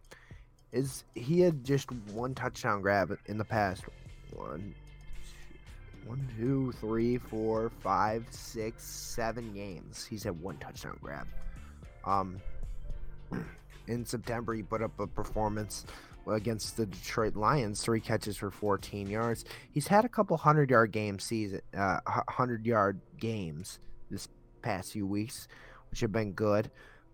is 0.71 1.03
he 1.15 1.39
had 1.41 1.63
just 1.63 1.91
one 2.11 2.35
touchdown 2.35 2.81
grab 2.81 3.17
in 3.25 3.37
the 3.37 3.45
past 3.45 3.83
one, 4.31 4.75
one, 6.05 6.27
two, 6.37 6.73
three, 6.79 7.17
four, 7.17 7.71
five, 7.81 8.25
six, 8.29 8.83
seven 8.83 9.53
games. 9.53 10.05
He's 10.05 10.23
had 10.23 10.39
one 10.41 10.57
touchdown 10.57 10.97
grab. 11.01 11.27
Um, 12.05 12.39
in 13.87 14.05
September, 14.05 14.53
he 14.53 14.63
put 14.63 14.81
up 14.81 14.99
a 14.99 15.07
performance 15.07 15.85
against 16.29 16.77
the 16.77 16.85
Detroit 16.85 17.35
Lions, 17.35 17.81
three 17.81 17.99
catches 17.99 18.37
for 18.37 18.51
14 18.51 19.09
yards. 19.09 19.45
He's 19.71 19.87
had 19.87 20.05
a 20.05 20.09
couple 20.09 20.37
hundred 20.37 20.69
yard 20.69 20.91
game 20.91 21.19
season, 21.19 21.61
uh, 21.75 21.99
hundred 22.27 22.65
yard 22.65 22.99
games 23.17 23.79
this 24.09 24.27
past 24.61 24.93
few 24.93 25.05
weeks, 25.05 25.47
which 25.89 25.99
have 26.01 26.11
been 26.11 26.33
good. 26.33 26.69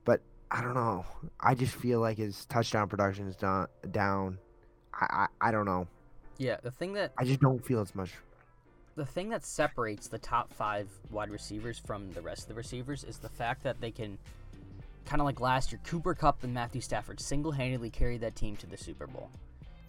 But 0.06 0.22
I 0.52 0.62
don't 0.62 0.76
know. 0.76 1.06
I 1.40 1.56
just 1.56 1.76
feel 1.76 2.00
like 2.00 2.18
his 2.18 2.46
touchdown 2.46 2.88
production 2.88 3.28
is 3.28 3.36
down. 3.36 3.68
down. 3.92 4.38
I, 4.94 5.28
I 5.42 5.50
I 5.50 5.52
don't 5.52 5.66
know. 5.66 5.88
Yeah, 6.38 6.58
the 6.62 6.72
thing 6.72 6.94
that 6.94 7.14
I 7.18 7.24
just 7.24 7.40
don't 7.40 7.64
feel 7.64 7.82
as 7.82 7.94
much. 7.96 8.12
The 8.96 9.06
thing 9.06 9.30
that 9.30 9.44
separates 9.44 10.08
the 10.08 10.20
top 10.20 10.54
five 10.54 10.88
wide 11.10 11.32
receivers 11.32 11.80
from 11.80 12.12
the 12.14 12.22
rest 12.22 12.44
of 12.44 12.48
the 12.50 12.54
receivers 12.54 13.04
is 13.04 13.18
the 13.18 13.30
fact 13.30 13.64
that 13.64 13.82
they 13.82 13.90
can 13.90 14.20
kind 15.06 15.22
of 15.22 15.26
like 15.26 15.40
last 15.40 15.72
year, 15.72 15.80
Cooper 15.84 16.14
Kupp 16.14 16.44
and 16.44 16.54
Matthew 16.54 16.82
Stafford 16.82 17.20
single 17.20 17.52
handedly 17.52 17.90
carried 17.90 18.22
that 18.22 18.36
team 18.36 18.56
to 18.58 18.68
the 18.68 18.78
Super 18.78 19.08
Bowl. 19.08 19.30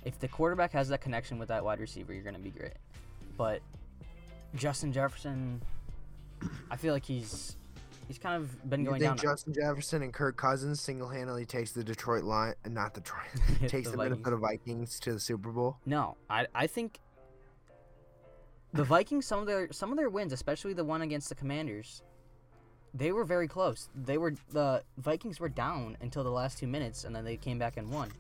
If 0.05 0.19
the 0.19 0.29
quarterback 0.29 0.73
has 0.73 0.89
that 0.89 1.01
connection 1.01 1.39
with 1.39 1.49
that 1.49 1.65
wide 1.65 1.81
receiver, 1.81 2.13
you're 2.13 2.23
going 2.23 2.35
to 2.35 2.41
be 2.41 2.51
great. 2.51 2.75
But 3.37 3.61
Justin 4.55 4.93
Jefferson, 4.93 5.63
I 6.71 6.77
feel 6.77 6.93
like 6.93 7.05
he's 7.05 7.57
he's 8.07 8.19
kind 8.19 8.37
of 8.37 8.69
been 8.69 8.81
you 8.81 8.89
going 8.89 9.01
think 9.01 9.17
down. 9.17 9.19
Justin 9.19 9.55
Jefferson 9.55 10.03
and 10.03 10.13
Kirk 10.13 10.37
Cousins 10.37 10.81
single 10.81 11.09
handedly 11.09 11.47
takes 11.47 11.73
the 11.73 11.83
Detroit 11.83 12.25
line, 12.25 12.55
not 12.69 12.95
Detroit, 12.95 13.25
takes 13.67 13.91
the, 13.91 13.97
the 13.97 14.03
Minnesota 14.03 14.37
Vikings 14.37 15.01
to 15.01 15.13
the 15.15 15.21
Super 15.21 15.51
Bowl? 15.51 15.79
No, 15.87 16.17
I 16.29 16.47
I 16.55 16.67
think 16.67 17.01
the 18.73 18.85
Vikings 18.85 19.27
some 19.27 19.41
of 19.41 19.47
their 19.47 19.73
some 19.73 19.91
of 19.91 19.97
their 19.97 20.11
wins, 20.11 20.33
especially 20.33 20.75
the 20.75 20.85
one 20.85 21.03
against 21.03 21.29
the 21.29 21.35
Commanders, 21.35 22.03
they 22.95 23.11
were 23.11 23.25
very 23.25 23.49
close. 23.49 23.89
They 23.95 24.19
were 24.19 24.35
the 24.53 24.83
Vikings 24.99 25.41
were 25.41 25.49
down 25.49 25.97
until 26.01 26.23
the 26.23 26.31
last 26.31 26.59
two 26.59 26.69
minutes, 26.69 27.05
and 27.05 27.15
then 27.15 27.25
they 27.25 27.37
came 27.37 27.59
back 27.59 27.77
and 27.77 27.91
won. 27.91 28.11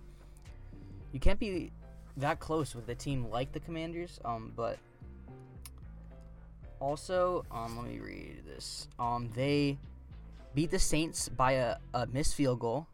You 1.13 1.21
can't 1.21 1.39
be 1.39 1.71
that 2.17 2.41
close 2.41 2.75
with 2.75 2.89
a 2.89 2.95
team 2.95 3.31
like 3.31 3.53
the 3.53 3.61
Commanders. 3.61 4.19
Um, 4.25 4.53
but 4.57 4.79
also, 6.81 7.45
um, 7.53 7.77
let 7.77 7.87
me 7.87 7.99
read 8.01 8.43
this. 8.47 8.89
Um, 8.99 9.31
they 9.35 9.79
beat 10.55 10.73
the 10.73 10.79
Saints 10.79 11.29
by 11.29 11.53
a, 11.53 11.77
a 11.95 12.07
missed 12.07 12.35
field 12.35 12.59
goal. 12.59 12.89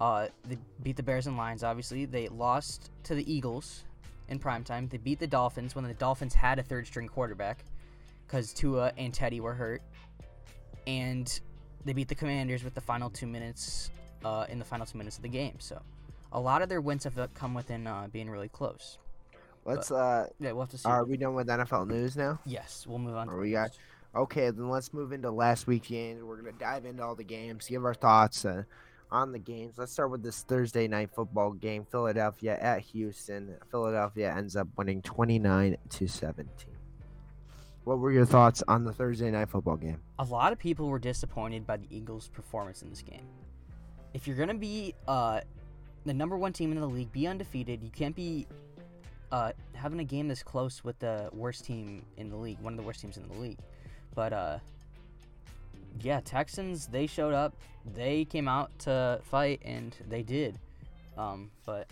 Uh, 0.00 0.28
they 0.48 0.56
beat 0.84 0.96
the 0.96 1.02
Bears 1.02 1.26
and 1.26 1.36
Lions. 1.36 1.64
Obviously, 1.64 2.04
they 2.04 2.28
lost 2.28 2.90
to 3.02 3.16
the 3.16 3.32
Eagles 3.32 3.84
in 4.28 4.38
primetime. 4.38 4.88
They 4.88 4.98
beat 4.98 5.18
the 5.18 5.26
Dolphins 5.26 5.74
when 5.74 5.84
the 5.84 5.94
Dolphins 5.94 6.34
had 6.34 6.60
a 6.60 6.62
third 6.62 6.86
string 6.86 7.08
quarterback 7.08 7.64
because 8.26 8.52
Tua 8.52 8.92
and 8.96 9.12
Teddy 9.12 9.40
were 9.40 9.54
hurt 9.54 9.82
and 10.86 11.40
they 11.84 11.92
beat 11.92 12.08
the 12.08 12.14
Commanders 12.14 12.64
with 12.64 12.74
the 12.74 12.80
final 12.80 13.10
two 13.10 13.26
minutes 13.26 13.90
uh, 14.24 14.46
in 14.48 14.58
the 14.58 14.64
final 14.64 14.86
two 14.86 14.98
minutes 14.98 15.16
of 15.16 15.22
the 15.22 15.28
game. 15.28 15.56
So 15.58 15.80
a 16.32 16.40
lot 16.40 16.62
of 16.62 16.68
their 16.68 16.80
wins 16.80 17.04
have 17.04 17.28
come 17.34 17.54
within 17.54 17.86
uh, 17.86 18.08
being 18.12 18.30
really 18.30 18.48
close. 18.48 18.98
Let's 19.64 19.90
but, 19.90 19.94
uh 19.96 20.26
yeah, 20.40 20.52
we'll 20.52 20.62
have 20.62 20.70
to 20.70 20.78
see. 20.78 20.88
Are 20.88 21.04
we 21.04 21.18
done 21.18 21.34
with 21.34 21.46
NFL 21.46 21.88
news 21.88 22.16
now? 22.16 22.38
Yes, 22.46 22.86
we'll 22.88 22.98
move 22.98 23.16
on. 23.16 23.28
Are 23.28 23.38
we 23.38 23.50
got 23.50 23.70
okay? 24.14 24.50
Then 24.50 24.70
let's 24.70 24.94
move 24.94 25.12
into 25.12 25.30
last 25.30 25.66
week's 25.66 25.88
games. 25.88 26.22
We're 26.22 26.36
gonna 26.36 26.52
dive 26.52 26.86
into 26.86 27.02
all 27.02 27.14
the 27.14 27.24
games, 27.24 27.66
give 27.68 27.84
our 27.84 27.92
thoughts 27.92 28.46
uh, 28.46 28.62
on 29.10 29.32
the 29.32 29.38
games. 29.38 29.74
Let's 29.76 29.92
start 29.92 30.10
with 30.10 30.22
this 30.22 30.42
Thursday 30.42 30.88
night 30.88 31.10
football 31.14 31.52
game: 31.52 31.84
Philadelphia 31.90 32.58
at 32.58 32.80
Houston. 32.80 33.56
Philadelphia 33.70 34.34
ends 34.34 34.56
up 34.56 34.68
winning 34.78 35.02
twenty 35.02 35.38
nine 35.38 35.76
to 35.90 36.08
seventeen. 36.08 36.77
What 37.88 38.00
were 38.00 38.12
your 38.12 38.26
thoughts 38.26 38.62
on 38.68 38.84
the 38.84 38.92
Thursday 38.92 39.30
night 39.30 39.48
football 39.48 39.76
game? 39.76 39.98
A 40.18 40.24
lot 40.24 40.52
of 40.52 40.58
people 40.58 40.88
were 40.88 40.98
disappointed 40.98 41.66
by 41.66 41.78
the 41.78 41.86
Eagles' 41.88 42.28
performance 42.28 42.82
in 42.82 42.90
this 42.90 43.00
game. 43.00 43.26
If 44.12 44.26
you're 44.26 44.36
gonna 44.36 44.52
be 44.52 44.94
uh, 45.06 45.40
the 46.04 46.12
number 46.12 46.36
one 46.36 46.52
team 46.52 46.70
in 46.70 46.78
the 46.78 46.86
league, 46.86 47.10
be 47.12 47.26
undefeated. 47.26 47.82
You 47.82 47.88
can't 47.88 48.14
be 48.14 48.46
uh, 49.32 49.52
having 49.72 50.00
a 50.00 50.04
game 50.04 50.28
this 50.28 50.42
close 50.42 50.84
with 50.84 50.98
the 50.98 51.30
worst 51.32 51.64
team 51.64 52.04
in 52.18 52.28
the 52.28 52.36
league, 52.36 52.58
one 52.60 52.74
of 52.74 52.76
the 52.76 52.82
worst 52.82 53.00
teams 53.00 53.16
in 53.16 53.26
the 53.26 53.38
league. 53.38 53.58
But 54.14 54.34
uh, 54.34 54.58
yeah, 56.02 56.20
Texans 56.22 56.88
they 56.88 57.06
showed 57.06 57.32
up. 57.32 57.56
They 57.94 58.26
came 58.26 58.48
out 58.48 58.70
to 58.80 59.18
fight, 59.24 59.62
and 59.64 59.96
they 60.10 60.22
did. 60.22 60.58
Um, 61.16 61.50
but 61.64 61.88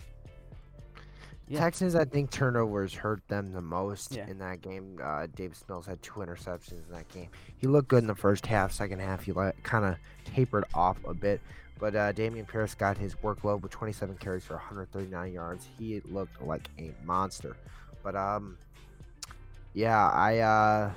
yeah. 1.47 1.59
Texans, 1.59 1.95
I 1.95 2.05
think 2.05 2.29
turnovers 2.29 2.93
hurt 2.93 3.25
them 3.27 3.53
the 3.53 3.61
most 3.61 4.15
yeah. 4.15 4.27
in 4.27 4.37
that 4.39 4.61
game. 4.61 4.99
Uh, 5.01 5.27
Davis 5.35 5.63
Mills 5.69 5.85
had 5.85 6.01
two 6.01 6.15
interceptions 6.15 6.85
in 6.85 6.91
that 6.91 7.07
game. 7.09 7.29
He 7.57 7.67
looked 7.67 7.87
good 7.87 8.03
in 8.03 8.07
the 8.07 8.15
first 8.15 8.45
half. 8.45 8.71
Second 8.71 8.99
half, 8.99 9.23
he 9.23 9.33
kind 9.63 9.85
of 9.85 9.95
tapered 10.25 10.65
off 10.73 10.97
a 11.05 11.13
bit. 11.13 11.39
But 11.79 11.95
uh, 11.95 12.11
Dameon 12.13 12.47
Pierce 12.47 12.73
got 12.75 12.97
his 12.97 13.15
workload 13.15 13.61
with 13.61 13.71
27 13.71 14.17
carries 14.17 14.43
for 14.43 14.55
139 14.55 15.31
yards. 15.31 15.67
He 15.77 16.01
looked 16.05 16.41
like 16.41 16.67
a 16.79 16.91
monster. 17.05 17.55
But 18.03 18.15
um, 18.15 18.57
yeah, 19.73 20.09
I 20.09 20.39
uh, 20.39 20.91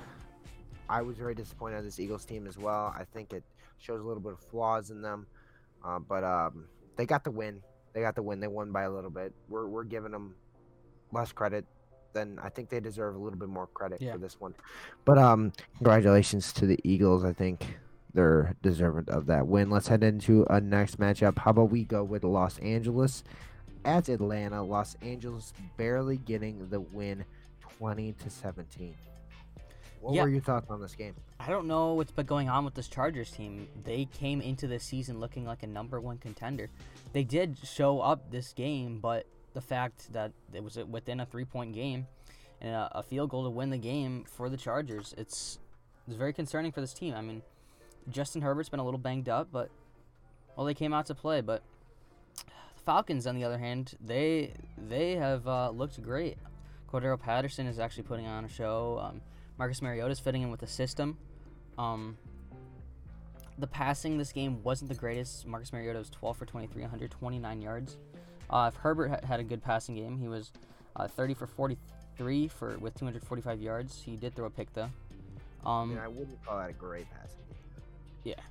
I 0.89 1.01
was 1.01 1.17
very 1.17 1.35
disappointed 1.35 1.77
in 1.77 1.85
this 1.85 1.99
Eagles 1.99 2.25
team 2.25 2.47
as 2.47 2.57
well. 2.57 2.93
I 2.97 3.05
think 3.13 3.31
it 3.31 3.43
shows 3.77 4.01
a 4.01 4.03
little 4.03 4.21
bit 4.21 4.33
of 4.33 4.39
flaws 4.39 4.89
in 4.89 5.01
them. 5.01 5.27
Uh, 5.83 5.99
but 5.99 6.23
um, 6.23 6.65
they 6.95 7.05
got 7.05 7.23
the 7.23 7.31
win. 7.31 7.61
They 7.93 8.01
got 8.01 8.15
the 8.15 8.23
win. 8.23 8.39
They 8.39 8.47
won 8.47 8.71
by 8.71 8.83
a 8.83 8.91
little 8.91 9.09
bit. 9.09 9.33
We're 9.49 9.67
we're 9.67 9.83
giving 9.83 10.11
them 10.11 10.35
less 11.13 11.31
credit 11.31 11.65
then 12.13 12.39
I 12.41 12.49
think 12.49 12.69
they 12.69 12.79
deserve 12.79 13.15
a 13.15 13.17
little 13.17 13.39
bit 13.39 13.49
more 13.49 13.67
credit 13.67 14.01
yeah. 14.01 14.13
for 14.13 14.17
this 14.17 14.39
one. 14.39 14.53
But 15.05 15.17
um, 15.17 15.53
congratulations 15.77 16.53
to 16.53 16.65
the 16.65 16.79
Eagles. 16.83 17.23
I 17.23 17.33
think 17.33 17.65
they're 18.13 18.55
deserving 18.61 19.09
of 19.09 19.27
that 19.27 19.47
win. 19.47 19.69
Let's 19.69 19.87
head 19.87 20.03
into 20.03 20.45
a 20.49 20.59
next 20.59 20.99
matchup. 20.99 21.37
How 21.39 21.51
about 21.51 21.69
we 21.69 21.83
go 21.83 22.03
with 22.03 22.23
Los 22.23 22.57
Angeles 22.59 23.23
at 23.85 24.09
Atlanta? 24.09 24.61
Los 24.63 24.95
Angeles 25.01 25.53
barely 25.77 26.17
getting 26.17 26.69
the 26.69 26.81
win, 26.81 27.23
twenty 27.59 28.13
to 28.13 28.29
seventeen. 28.29 28.95
What 30.01 30.15
yeah. 30.15 30.23
were 30.23 30.29
your 30.29 30.41
thoughts 30.41 30.71
on 30.71 30.81
this 30.81 30.95
game? 30.95 31.13
I 31.39 31.47
don't 31.49 31.67
know 31.67 31.93
what's 31.93 32.11
been 32.11 32.25
going 32.25 32.49
on 32.49 32.65
with 32.65 32.73
this 32.73 32.87
Chargers 32.87 33.29
team. 33.29 33.67
They 33.83 34.05
came 34.05 34.41
into 34.41 34.67
the 34.67 34.79
season 34.79 35.19
looking 35.19 35.45
like 35.45 35.61
a 35.61 35.67
number 35.67 36.01
one 36.01 36.17
contender. 36.17 36.71
They 37.13 37.23
did 37.23 37.59
show 37.63 37.99
up 37.99 38.31
this 38.31 38.51
game, 38.51 38.99
but 38.99 39.27
the 39.53 39.61
fact 39.61 40.11
that 40.13 40.31
it 40.53 40.63
was 40.63 40.77
within 40.89 41.19
a 41.19 41.25
three 41.25 41.45
point 41.45 41.73
game 41.73 42.07
and 42.61 42.73
a, 42.73 42.99
a, 42.99 43.03
field 43.03 43.29
goal 43.29 43.43
to 43.43 43.49
win 43.49 43.69
the 43.69 43.77
game 43.77 44.23
for 44.25 44.49
the 44.49 44.57
Chargers. 44.57 45.13
It's 45.17 45.59
it's 46.07 46.15
very 46.15 46.33
concerning 46.33 46.71
for 46.71 46.81
this 46.81 46.93
team. 46.93 47.13
I 47.15 47.21
mean, 47.21 47.41
Justin 48.09 48.41
Herbert's 48.41 48.69
been 48.69 48.79
a 48.79 48.85
little 48.85 48.99
banged 48.99 49.29
up, 49.29 49.49
but 49.51 49.69
well, 50.55 50.65
they 50.65 50.73
came 50.73 50.93
out 50.93 51.05
to 51.07 51.15
play. 51.15 51.41
But 51.41 51.63
the 52.35 52.81
Falcons, 52.83 53.27
on 53.27 53.35
the 53.35 53.43
other 53.43 53.57
hand, 53.57 53.95
they 53.99 54.53
they 54.77 55.15
have 55.15 55.47
uh, 55.47 55.69
looked 55.69 56.01
great. 56.01 56.37
Cordarrelle 56.91 57.19
Patterson 57.19 57.67
is 57.67 57.79
actually 57.79 58.03
putting 58.03 58.27
on 58.27 58.45
a 58.45 58.49
show. 58.49 58.99
Um, 59.01 59.21
Marcus 59.57 59.81
Mariota 59.81 60.11
is 60.11 60.19
fitting 60.19 60.41
in 60.41 60.51
with 60.51 60.59
the 60.59 60.67
system. 60.67 61.17
Um, 61.77 62.17
the 63.57 63.67
passing 63.67 64.17
this 64.17 64.31
game 64.31 64.61
wasn't 64.63 64.89
the 64.89 64.95
greatest. 64.95 65.45
Marcus 65.45 65.71
Mariota 65.71 65.99
was 65.99 66.09
12 66.09 66.37
for 66.37 66.45
23, 66.45 66.81
129 66.81 67.61
yards. 67.61 67.97
Uh, 68.51 68.69
if 68.73 68.79
Herbert 68.79 69.09
ha- 69.09 69.27
had 69.27 69.39
a 69.39 69.43
good 69.43 69.63
passing 69.63 69.95
game, 69.95 70.17
he 70.17 70.27
was 70.27 70.51
uh, 70.95 71.07
30 71.07 71.33
for 71.35 71.47
43 71.47 72.47
for 72.47 72.77
with 72.79 72.93
245 72.95 73.61
yards. 73.61 74.01
He 74.01 74.17
did 74.17 74.35
throw 74.35 74.45
a 74.45 74.49
pick 74.49 74.73
though. 74.73 74.89
Um, 75.65 75.93
yeah, 75.95 76.03
I 76.03 76.07
wouldn't 76.07 76.43
call 76.43 76.57
that 76.57 76.69
a 76.69 76.73
great 76.73 77.07
passing 77.11 77.39
game. 77.49 77.57
Yeah. 78.23 78.41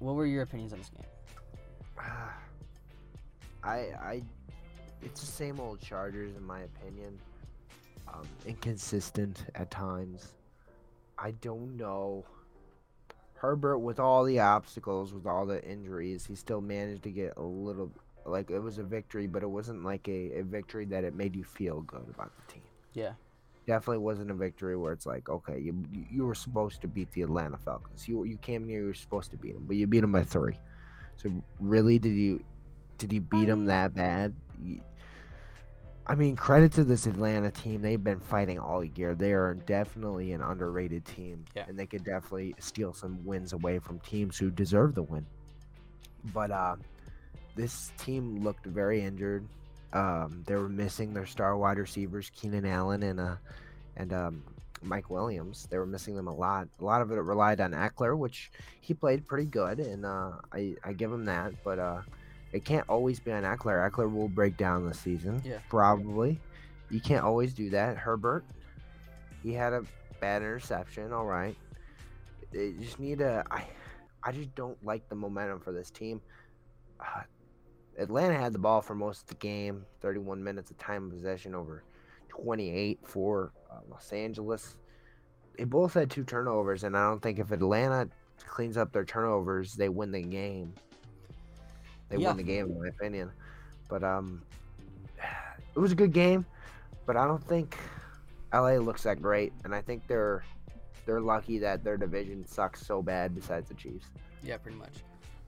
What 0.00 0.14
were 0.14 0.26
your 0.26 0.42
opinions 0.42 0.72
on 0.72 0.80
this 0.80 0.90
game? 0.90 1.06
I 3.64 3.76
I 3.76 4.22
it's 5.02 5.20
the 5.20 5.26
same 5.26 5.60
old 5.60 5.80
Chargers 5.80 6.36
in 6.36 6.44
my 6.44 6.60
opinion. 6.60 7.18
Um, 8.12 8.26
inconsistent 8.44 9.44
at 9.54 9.70
times. 9.70 10.34
I 11.18 11.30
don't 11.30 11.76
know. 11.76 12.24
Herbert, 13.34 13.78
with 13.78 13.98
all 13.98 14.24
the 14.24 14.40
obstacles, 14.40 15.12
with 15.12 15.26
all 15.26 15.46
the 15.46 15.64
injuries, 15.64 16.26
he 16.26 16.34
still 16.34 16.60
managed 16.60 17.02
to 17.04 17.10
get 17.10 17.34
a 17.36 17.42
little 17.42 17.90
like 18.26 18.50
it 18.50 18.58
was 18.60 18.78
a 18.78 18.82
victory, 18.82 19.26
but 19.26 19.42
it 19.42 19.50
wasn't 19.50 19.84
like 19.84 20.06
a, 20.08 20.38
a 20.38 20.42
victory 20.42 20.84
that 20.86 21.04
it 21.04 21.14
made 21.14 21.34
you 21.34 21.44
feel 21.44 21.80
good 21.82 22.04
about 22.14 22.30
the 22.36 22.52
team. 22.52 22.62
Yeah. 22.94 23.12
Definitely 23.66 23.98
wasn't 23.98 24.30
a 24.30 24.34
victory 24.34 24.76
where 24.76 24.92
it's 24.92 25.06
like, 25.06 25.28
okay, 25.28 25.58
you 25.60 25.84
you 26.10 26.24
were 26.26 26.34
supposed 26.34 26.80
to 26.80 26.88
beat 26.88 27.10
the 27.12 27.22
Atlanta 27.22 27.56
Falcons. 27.58 28.08
You 28.08 28.24
you 28.24 28.36
came 28.38 28.66
here, 28.68 28.80
you 28.80 28.86
were 28.86 28.94
supposed 28.94 29.30
to 29.30 29.36
beat 29.36 29.54
them, 29.54 29.64
but 29.66 29.76
you 29.76 29.86
beat 29.86 30.00
them 30.00 30.12
by 30.12 30.24
three. 30.24 30.58
So 31.16 31.30
really, 31.60 31.98
did 31.98 32.14
you 32.14 32.42
did 32.98 33.12
you 33.12 33.20
beat 33.20 33.46
them 33.46 33.66
that 33.66 33.94
bad? 33.94 34.34
I 36.04 36.16
mean, 36.16 36.34
credit 36.34 36.72
to 36.72 36.84
this 36.84 37.06
Atlanta 37.06 37.52
team. 37.52 37.80
They've 37.80 38.02
been 38.02 38.18
fighting 38.18 38.58
all 38.58 38.82
year. 38.82 39.14
They 39.14 39.32
are 39.32 39.54
definitely 39.54 40.32
an 40.32 40.42
underrated 40.42 41.04
team, 41.04 41.44
Yeah. 41.54 41.64
and 41.68 41.78
they 41.78 41.86
could 41.86 42.02
definitely 42.02 42.56
steal 42.58 42.92
some 42.92 43.24
wins 43.24 43.52
away 43.52 43.78
from 43.78 44.00
teams 44.00 44.36
who 44.36 44.50
deserve 44.50 44.96
the 44.96 45.02
win. 45.04 45.24
But 46.34 46.50
uh, 46.50 46.76
this 47.56 47.92
team 47.98 48.42
looked 48.42 48.66
very 48.66 49.02
injured. 49.02 49.46
Um, 49.92 50.42
they 50.46 50.54
were 50.54 50.68
missing 50.68 51.12
their 51.12 51.26
star 51.26 51.56
wide 51.56 51.78
receivers, 51.78 52.30
Keenan 52.34 52.64
Allen 52.64 53.02
and 53.02 53.20
uh, 53.20 53.36
and 53.96 54.12
um, 54.12 54.42
Mike 54.82 55.10
Williams. 55.10 55.66
They 55.70 55.76
were 55.78 55.86
missing 55.86 56.16
them 56.16 56.28
a 56.28 56.34
lot. 56.34 56.66
A 56.80 56.84
lot 56.84 57.02
of 57.02 57.10
it 57.12 57.16
relied 57.16 57.60
on 57.60 57.72
Ekeler, 57.72 58.16
which 58.16 58.50
he 58.80 58.94
played 58.94 59.26
pretty 59.26 59.44
good, 59.46 59.80
and 59.80 60.06
uh, 60.06 60.32
I 60.52 60.74
I 60.82 60.92
give 60.94 61.12
him 61.12 61.24
that. 61.26 61.52
But 61.62 61.78
uh, 61.78 62.00
it 62.52 62.64
can't 62.64 62.88
always 62.88 63.20
be 63.20 63.32
on 63.32 63.42
Ekeler. 63.42 63.90
Ekeler 63.90 64.10
will 64.12 64.28
break 64.28 64.56
down 64.56 64.86
this 64.86 64.98
season, 64.98 65.42
Yeah. 65.44 65.58
probably. 65.68 66.40
You 66.90 67.00
can't 67.00 67.24
always 67.24 67.52
do 67.54 67.70
that. 67.70 67.96
Herbert, 67.96 68.44
he 69.42 69.52
had 69.52 69.72
a 69.74 69.82
bad 70.20 70.40
interception. 70.42 71.12
All 71.12 71.26
right, 71.26 71.56
they 72.50 72.72
just 72.80 72.98
need 72.98 73.20
a. 73.20 73.44
I, 73.50 73.64
I 74.24 74.32
just 74.32 74.54
don't 74.54 74.82
like 74.84 75.06
the 75.10 75.14
momentum 75.16 75.60
for 75.60 75.72
this 75.72 75.90
team. 75.90 76.20
Uh, 77.00 77.22
Atlanta 77.98 78.34
had 78.38 78.52
the 78.52 78.58
ball 78.58 78.80
for 78.80 78.94
most 78.94 79.22
of 79.22 79.26
the 79.28 79.34
game, 79.36 79.84
31 80.00 80.42
minutes 80.42 80.70
of 80.70 80.78
time 80.78 81.06
of 81.06 81.12
possession 81.12 81.54
over 81.54 81.84
28 82.28 82.98
for 83.04 83.52
uh, 83.70 83.76
Los 83.90 84.12
Angeles. 84.12 84.76
They 85.58 85.64
both 85.64 85.94
had 85.94 86.10
two 86.10 86.24
turnovers, 86.24 86.84
and 86.84 86.96
I 86.96 87.08
don't 87.08 87.20
think 87.22 87.38
if 87.38 87.50
Atlanta 87.52 88.08
cleans 88.46 88.76
up 88.76 88.92
their 88.92 89.04
turnovers, 89.04 89.74
they 89.74 89.88
win 89.90 90.10
the 90.10 90.22
game. 90.22 90.72
They 92.08 92.16
Yeah. 92.16 92.28
win 92.28 92.38
the 92.38 92.42
game, 92.42 92.66
in 92.70 92.80
my 92.80 92.88
opinion. 92.88 93.30
But 93.88 94.02
um, 94.02 94.42
it 95.74 95.78
was 95.78 95.92
a 95.92 95.94
good 95.96 96.12
game, 96.12 96.46
but 97.06 97.16
I 97.16 97.26
don't 97.26 97.44
think 97.44 97.76
LA 98.54 98.72
looks 98.76 99.02
that 99.02 99.20
great, 99.20 99.52
and 99.64 99.74
I 99.74 99.80
think 99.82 100.06
they're 100.06 100.44
they're 101.04 101.20
lucky 101.20 101.58
that 101.58 101.82
their 101.82 101.96
division 101.96 102.46
sucks 102.46 102.86
so 102.86 103.02
bad. 103.02 103.34
Besides 103.34 103.68
the 103.68 103.74
Chiefs. 103.74 104.06
Yeah, 104.42 104.56
pretty 104.56 104.78
much. 104.78 104.92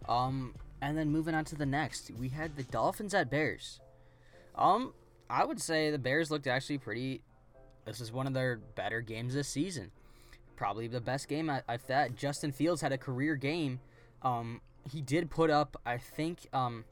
Um, 0.09 0.53
and 0.85 0.99
then 0.99 1.11
moving 1.11 1.35
on 1.35 1.47
to 1.47 1.57
the 1.57 1.65
next, 1.65 2.11
we 2.19 2.29
had 2.29 2.57
the 2.57 2.63
Dolphins 2.65 3.15
at 3.15 3.31
Bears. 3.31 3.81
Um, 4.55 4.93
I 5.31 5.43
would 5.43 5.59
say 5.59 5.91
the 5.91 5.99
Bears 5.99 6.31
looked 6.31 6.47
actually 6.47 6.77
pretty. 6.77 7.23
This 7.87 8.03
is 8.03 8.13
one 8.13 8.27
of 8.27 8.35
their 8.35 8.59
better 8.75 9.01
games 9.01 9.33
this 9.33 9.49
season. 9.49 9.91
Probably 10.57 10.87
the 10.87 11.01
best 11.01 11.27
game 11.27 11.49
I, 11.49 11.63
I 11.67 11.79
thought. 11.79 12.17
Justin 12.17 12.53
Fields 12.53 12.83
had 12.83 12.93
a 12.93 12.99
career 12.99 13.35
game. 13.35 13.81
Um, 14.21 14.61
he 14.93 15.01
did 15.01 15.31
put 15.31 15.49
up, 15.49 15.81
I 15.87 15.97
think, 15.97 16.47
um, 16.53 16.85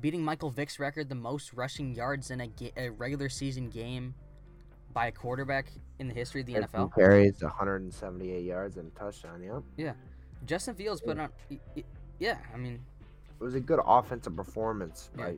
beating 0.00 0.24
Michael 0.24 0.50
Vick's 0.50 0.78
record, 0.78 1.10
the 1.10 1.14
most 1.14 1.52
rushing 1.52 1.94
yards 1.94 2.30
in 2.30 2.40
a, 2.40 2.46
ga- 2.46 2.72
a 2.78 2.88
regular 2.88 3.28
season 3.28 3.68
game 3.68 4.14
by 4.94 5.08
a 5.08 5.12
quarterback 5.12 5.66
in 5.98 6.08
the 6.08 6.14
history 6.14 6.40
of 6.40 6.46
the 6.46 6.54
NFL. 6.54 6.94
carries, 6.94 7.42
178 7.42 8.42
yards, 8.42 8.78
and 8.78 8.90
a 8.90 8.98
touchdown. 8.98 9.42
Yep. 9.42 9.62
Yeah. 9.76 9.92
Justin 10.46 10.74
Fields 10.74 11.02
put 11.02 11.18
on, 11.18 11.28
yeah, 12.18 12.38
I 12.54 12.56
mean, 12.56 12.78
It 13.40 13.44
was 13.44 13.54
a 13.54 13.60
good 13.60 13.80
offensive 13.86 14.34
performance 14.36 15.10
Yeah. 15.16 15.24
by 15.26 15.36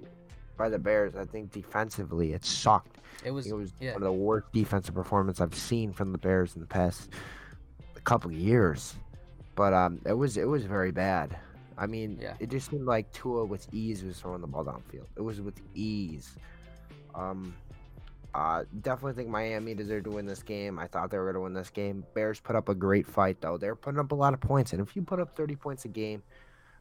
by 0.56 0.68
the 0.68 0.78
Bears. 0.78 1.16
I 1.16 1.24
think 1.24 1.52
defensively 1.52 2.32
it 2.34 2.44
sucked. 2.44 2.98
it 3.24 3.30
was, 3.30 3.46
It 3.46 3.54
was 3.54 3.72
yeah. 3.80 3.92
one 3.94 4.02
of 4.02 4.06
the 4.06 4.12
worst 4.12 4.52
defensive 4.52 4.94
performance 4.94 5.40
I've 5.40 5.54
seen 5.54 5.90
from 5.92 6.12
the 6.12 6.18
Bears 6.18 6.54
in 6.54 6.60
the 6.60 6.66
past 6.66 7.08
couple 8.04 8.30
of 8.30 8.36
years. 8.36 8.94
But 9.54 9.72
um, 9.72 10.00
it 10.06 10.12
was 10.12 10.36
it 10.36 10.44
was 10.48 10.64
very 10.64 10.90
bad. 10.92 11.36
I 11.78 11.86
mean, 11.86 12.18
Yeah. 12.20 12.34
it 12.40 12.50
just 12.50 12.70
seemed 12.70 12.84
like 12.86 13.10
Tua 13.12 13.44
with 13.46 13.66
ease 13.72 14.04
was 14.04 14.18
throwing 14.20 14.42
the 14.42 14.46
ball 14.46 14.64
downfield. 14.64 15.06
It 15.16 15.22
was 15.22 15.40
with 15.40 15.58
ease. 15.74 16.36
Um, 17.14 17.54
uh, 18.34 18.64
definitely 18.82 19.14
think 19.14 19.28
Miami 19.28 19.74
deserved 19.74 20.04
to 20.04 20.10
win 20.10 20.26
this 20.26 20.42
game. 20.42 20.78
I 20.78 20.86
thought 20.86 21.10
they 21.10 21.18
were 21.18 21.24
going 21.24 21.34
to 21.34 21.40
win 21.40 21.52
this 21.54 21.70
game. 21.70 22.04
Bears 22.14 22.38
put 22.38 22.54
up 22.54 22.68
a 22.68 22.74
great 22.74 23.06
fight 23.06 23.40
though. 23.40 23.56
They're 23.56 23.74
putting 23.74 23.98
up 23.98 24.12
a 24.12 24.14
lot 24.14 24.34
of 24.34 24.40
points, 24.40 24.72
and 24.72 24.80
if 24.82 24.94
you 24.94 25.02
put 25.02 25.18
up 25.20 25.34
30 25.36 25.56
points 25.56 25.84
a 25.86 25.88
game, 25.88 26.22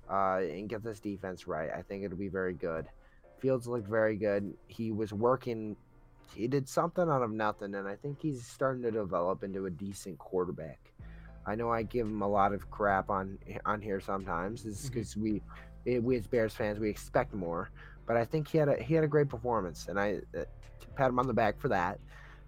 uh, 0.10 0.40
and 0.42 0.68
get 0.70 0.84
this 0.84 1.00
defense 1.00 1.48
right, 1.48 1.70
I 1.76 1.82
think 1.82 2.04
it'll 2.04 2.18
be 2.18 2.28
very 2.30 2.54
good. 2.54 2.88
Fields 3.40 3.68
looked 3.68 3.88
very 3.88 4.16
good. 4.18 4.54
He 4.68 4.92
was 4.92 5.14
working. 5.14 5.76
He 6.36 6.48
did 6.48 6.68
something 6.68 7.08
out 7.10 7.22
of 7.24 7.32
nothing, 7.32 7.74
and 7.76 7.88
I 7.88 7.96
think 7.96 8.20
he's 8.22 8.46
starting 8.46 8.84
to 8.84 8.92
develop 8.92 9.44
into 9.44 9.66
a 9.66 9.70
decent 9.70 10.18
quarterback. 10.20 10.80
I 11.46 11.56
know 11.56 11.72
I 11.72 11.84
give 11.84 12.06
him 12.06 12.22
a 12.22 12.28
lot 12.28 12.54
of 12.54 12.70
crap 12.70 13.10
on 13.10 13.40
on 13.66 13.82
here 13.82 14.00
sometimes, 14.00 14.66
is 14.66 14.82
Mhm. 14.82 14.94
because 14.94 15.18
we, 15.18 15.42
eh, 15.88 15.98
we 16.00 16.18
as 16.18 16.28
Bears 16.28 16.54
fans, 16.54 16.80
we 16.80 16.90
expect 16.90 17.34
more. 17.34 17.70
But 18.06 18.18
I 18.18 18.26
think 18.26 18.48
he 18.48 18.58
had 18.58 18.70
a 18.70 18.76
he 18.82 18.94
had 18.94 19.04
a 19.04 19.08
great 19.08 19.30
performance, 19.30 19.88
and 19.88 20.00
I 20.00 20.22
uh, 20.38 20.44
pat 20.96 21.10
him 21.10 21.18
on 21.20 21.28
the 21.28 21.34
back 21.34 21.58
for 21.60 21.70
that. 21.70 22.00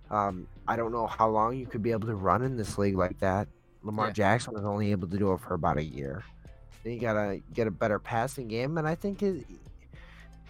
Um, 0.09 0.45
I 0.67 0.75
don't 0.75 0.91
know 0.91 1.07
how 1.07 1.29
long 1.29 1.55
you 1.55 1.65
could 1.65 1.81
be 1.81 1.91
able 1.91 2.07
to 2.09 2.15
run 2.15 2.41
in 2.43 2.57
this 2.57 2.77
league 2.77 2.97
like 2.97 3.17
that. 3.19 3.47
Lamar 3.81 4.07
Yeah. 4.07 4.13
Jackson 4.13 4.53
was 4.53 4.65
only 4.65 4.91
able 4.91 5.07
to 5.07 5.17
do 5.17 5.31
it 5.31 5.39
for 5.39 5.53
about 5.53 5.77
a 5.77 5.83
year. 5.83 6.23
You 6.83 6.99
gotta 6.99 7.41
get 7.53 7.67
a 7.67 7.71
better 7.71 7.99
passing 7.99 8.47
game, 8.47 8.77
and 8.77 8.87
I 8.87 8.95
think 8.95 9.19
his, 9.19 9.43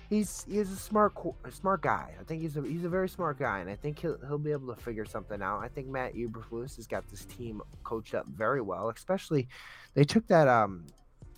he's 0.09 0.45
he's 0.49 0.71
a 0.71 0.75
smart 0.75 1.13
smart 1.51 1.81
guy. 1.81 2.13
I 2.19 2.23
think 2.23 2.41
he's 2.41 2.55
a 2.57 2.61
he's 2.61 2.85
a 2.85 2.89
very 2.89 3.09
smart 3.09 3.39
guy, 3.39 3.59
and 3.59 3.69
I 3.69 3.75
think 3.75 3.99
he'll 3.99 4.17
he'll 4.27 4.37
be 4.37 4.51
able 4.51 4.73
to 4.73 4.81
figure 4.81 5.05
something 5.05 5.41
out. 5.41 5.61
I 5.61 5.67
think 5.67 5.87
Matt 5.87 6.13
Eberflus 6.13 6.75
has 6.77 6.87
got 6.87 7.09
this 7.09 7.25
team 7.25 7.61
coached 7.83 8.13
up 8.13 8.27
very 8.27 8.61
well. 8.61 8.89
Especially, 8.89 9.47
they 9.93 10.03
took 10.03 10.27
that 10.27 10.47
um 10.47 10.85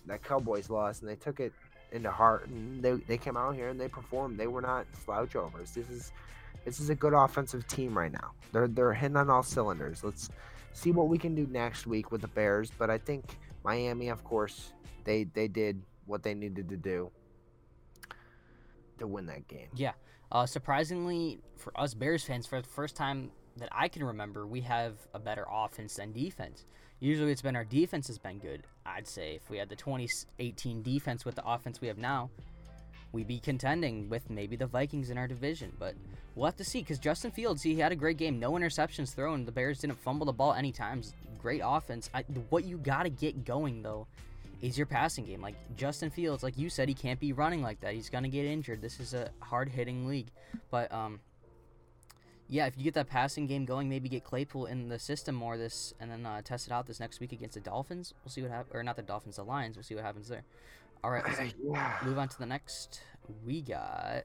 that 0.06 0.22
Cowboys 0.22 0.70
loss 0.70 1.00
and 1.00 1.08
they 1.08 1.16
took 1.16 1.40
it 1.40 1.52
into 1.92 2.10
heart, 2.10 2.46
and 2.48 2.82
they 2.82 2.92
they 2.92 3.18
came 3.18 3.36
out 3.36 3.54
here 3.54 3.68
and 3.68 3.80
they 3.80 3.88
performed. 3.88 4.38
They 4.38 4.48
were 4.48 4.62
not 4.62 4.86
slouch 5.04 5.36
overs. 5.36 5.70
This 5.72 5.88
is 5.88 6.12
this 6.64 6.80
is 6.80 6.90
a 6.90 6.94
good 6.94 7.12
offensive 7.12 7.66
team 7.66 7.96
right 7.96 8.12
now. 8.12 8.32
They're 8.52 8.68
they're 8.68 8.92
hitting 8.92 9.16
on 9.16 9.30
all 9.30 9.42
cylinders. 9.42 10.02
Let's 10.02 10.30
see 10.72 10.90
what 10.90 11.08
we 11.08 11.18
can 11.18 11.34
do 11.34 11.46
next 11.50 11.86
week 11.86 12.10
with 12.10 12.20
the 12.20 12.28
Bears. 12.28 12.70
But 12.76 12.90
I 12.90 12.98
think 12.98 13.36
Miami, 13.64 14.08
of 14.08 14.22
course, 14.24 14.72
they 15.04 15.24
they 15.24 15.48
did 15.48 15.82
what 16.06 16.22
they 16.22 16.34
needed 16.34 16.68
to 16.68 16.76
do 16.76 17.10
to 18.98 19.06
win 19.06 19.26
that 19.26 19.48
game. 19.48 19.68
Yeah. 19.74 19.92
Uh, 20.30 20.46
surprisingly, 20.46 21.40
for 21.56 21.78
us 21.78 21.94
Bears 21.94 22.24
fans, 22.24 22.46
for 22.46 22.60
the 22.60 22.68
first 22.68 22.96
time 22.96 23.30
that 23.56 23.68
I 23.72 23.88
can 23.88 24.04
remember, 24.04 24.46
we 24.46 24.60
have 24.62 24.94
a 25.14 25.18
better 25.18 25.46
offense 25.50 25.96
than 25.96 26.12
defense. 26.12 26.64
Usually 27.00 27.32
it's 27.32 27.42
been 27.42 27.56
our 27.56 27.64
defense 27.64 28.06
has 28.08 28.18
been 28.18 28.38
good. 28.38 28.66
I'd 28.86 29.06
say 29.06 29.34
if 29.36 29.50
we 29.50 29.58
had 29.58 29.68
the 29.68 29.76
2018 29.76 30.82
defense 30.82 31.24
with 31.24 31.34
the 31.34 31.46
offense 31.46 31.80
we 31.80 31.88
have 31.88 31.98
now, 31.98 32.30
we'd 33.14 33.28
be 33.28 33.38
contending 33.38 34.10
with 34.10 34.28
maybe 34.28 34.56
the 34.56 34.66
Vikings 34.66 35.08
in 35.08 35.16
our 35.16 35.26
division. 35.26 35.72
But 35.78 35.94
we'll 36.34 36.46
have 36.46 36.56
to 36.56 36.64
see 36.64 36.80
because 36.80 36.98
Justin 36.98 37.30
Fields, 37.30 37.62
he 37.62 37.78
had 37.78 37.92
a 37.92 37.96
great 37.96 38.18
game. 38.18 38.38
No 38.38 38.52
interceptions 38.52 39.14
thrown. 39.14 39.46
The 39.46 39.52
Bears 39.52 39.78
didn't 39.78 39.98
fumble 40.00 40.26
the 40.26 40.32
ball 40.32 40.52
any 40.52 40.72
times. 40.72 41.14
Great 41.40 41.62
offense. 41.64 42.10
I, 42.12 42.22
what 42.50 42.64
you 42.64 42.76
got 42.76 43.04
to 43.04 43.10
get 43.10 43.44
going, 43.44 43.82
though, 43.82 44.06
is 44.60 44.78
your 44.78 44.86
passing 44.86 45.24
game. 45.24 45.40
Like 45.40 45.54
Justin 45.76 46.10
Fields, 46.10 46.42
like 46.42 46.58
you 46.58 46.70
said, 46.70 46.88
he 46.88 46.94
can't 46.94 47.20
be 47.20 47.32
running 47.32 47.62
like 47.62 47.80
that. 47.80 47.94
He's 47.94 48.08
gonna 48.08 48.28
get 48.28 48.46
injured. 48.46 48.80
This 48.80 48.98
is 48.98 49.12
a 49.12 49.30
hard 49.40 49.68
hitting 49.68 50.06
league. 50.06 50.28
But 50.70 50.90
um 50.90 51.20
yeah, 52.48 52.66
if 52.66 52.76
you 52.76 52.84
get 52.84 52.94
that 52.94 53.08
passing 53.08 53.46
game 53.46 53.64
going, 53.64 53.88
maybe 53.88 54.08
get 54.08 54.22
Claypool 54.24 54.66
in 54.66 54.88
the 54.88 54.98
system 54.98 55.34
more 55.34 55.56
this 55.56 55.94
and 55.98 56.10
then 56.10 56.26
uh, 56.26 56.42
test 56.42 56.66
it 56.66 56.72
out 56.72 56.86
this 56.86 57.00
next 57.00 57.18
week 57.18 57.32
against 57.32 57.54
the 57.54 57.60
Dolphins. 57.60 58.12
We'll 58.22 58.32
see 58.32 58.42
what 58.42 58.50
happens 58.50 58.74
or 58.74 58.82
not 58.82 58.96
the 58.96 59.02
Dolphins, 59.02 59.36
the 59.36 59.44
Lions. 59.44 59.76
We'll 59.76 59.82
see 59.82 59.94
what 59.94 60.04
happens 60.04 60.28
there. 60.28 60.44
All 61.04 61.10
right, 61.10 61.22
let's 61.22 61.54
Yeah. 61.62 61.98
move 62.02 62.16
on 62.16 62.28
to 62.30 62.38
the 62.38 62.46
next. 62.46 63.02
We 63.44 63.60
got 63.60 64.24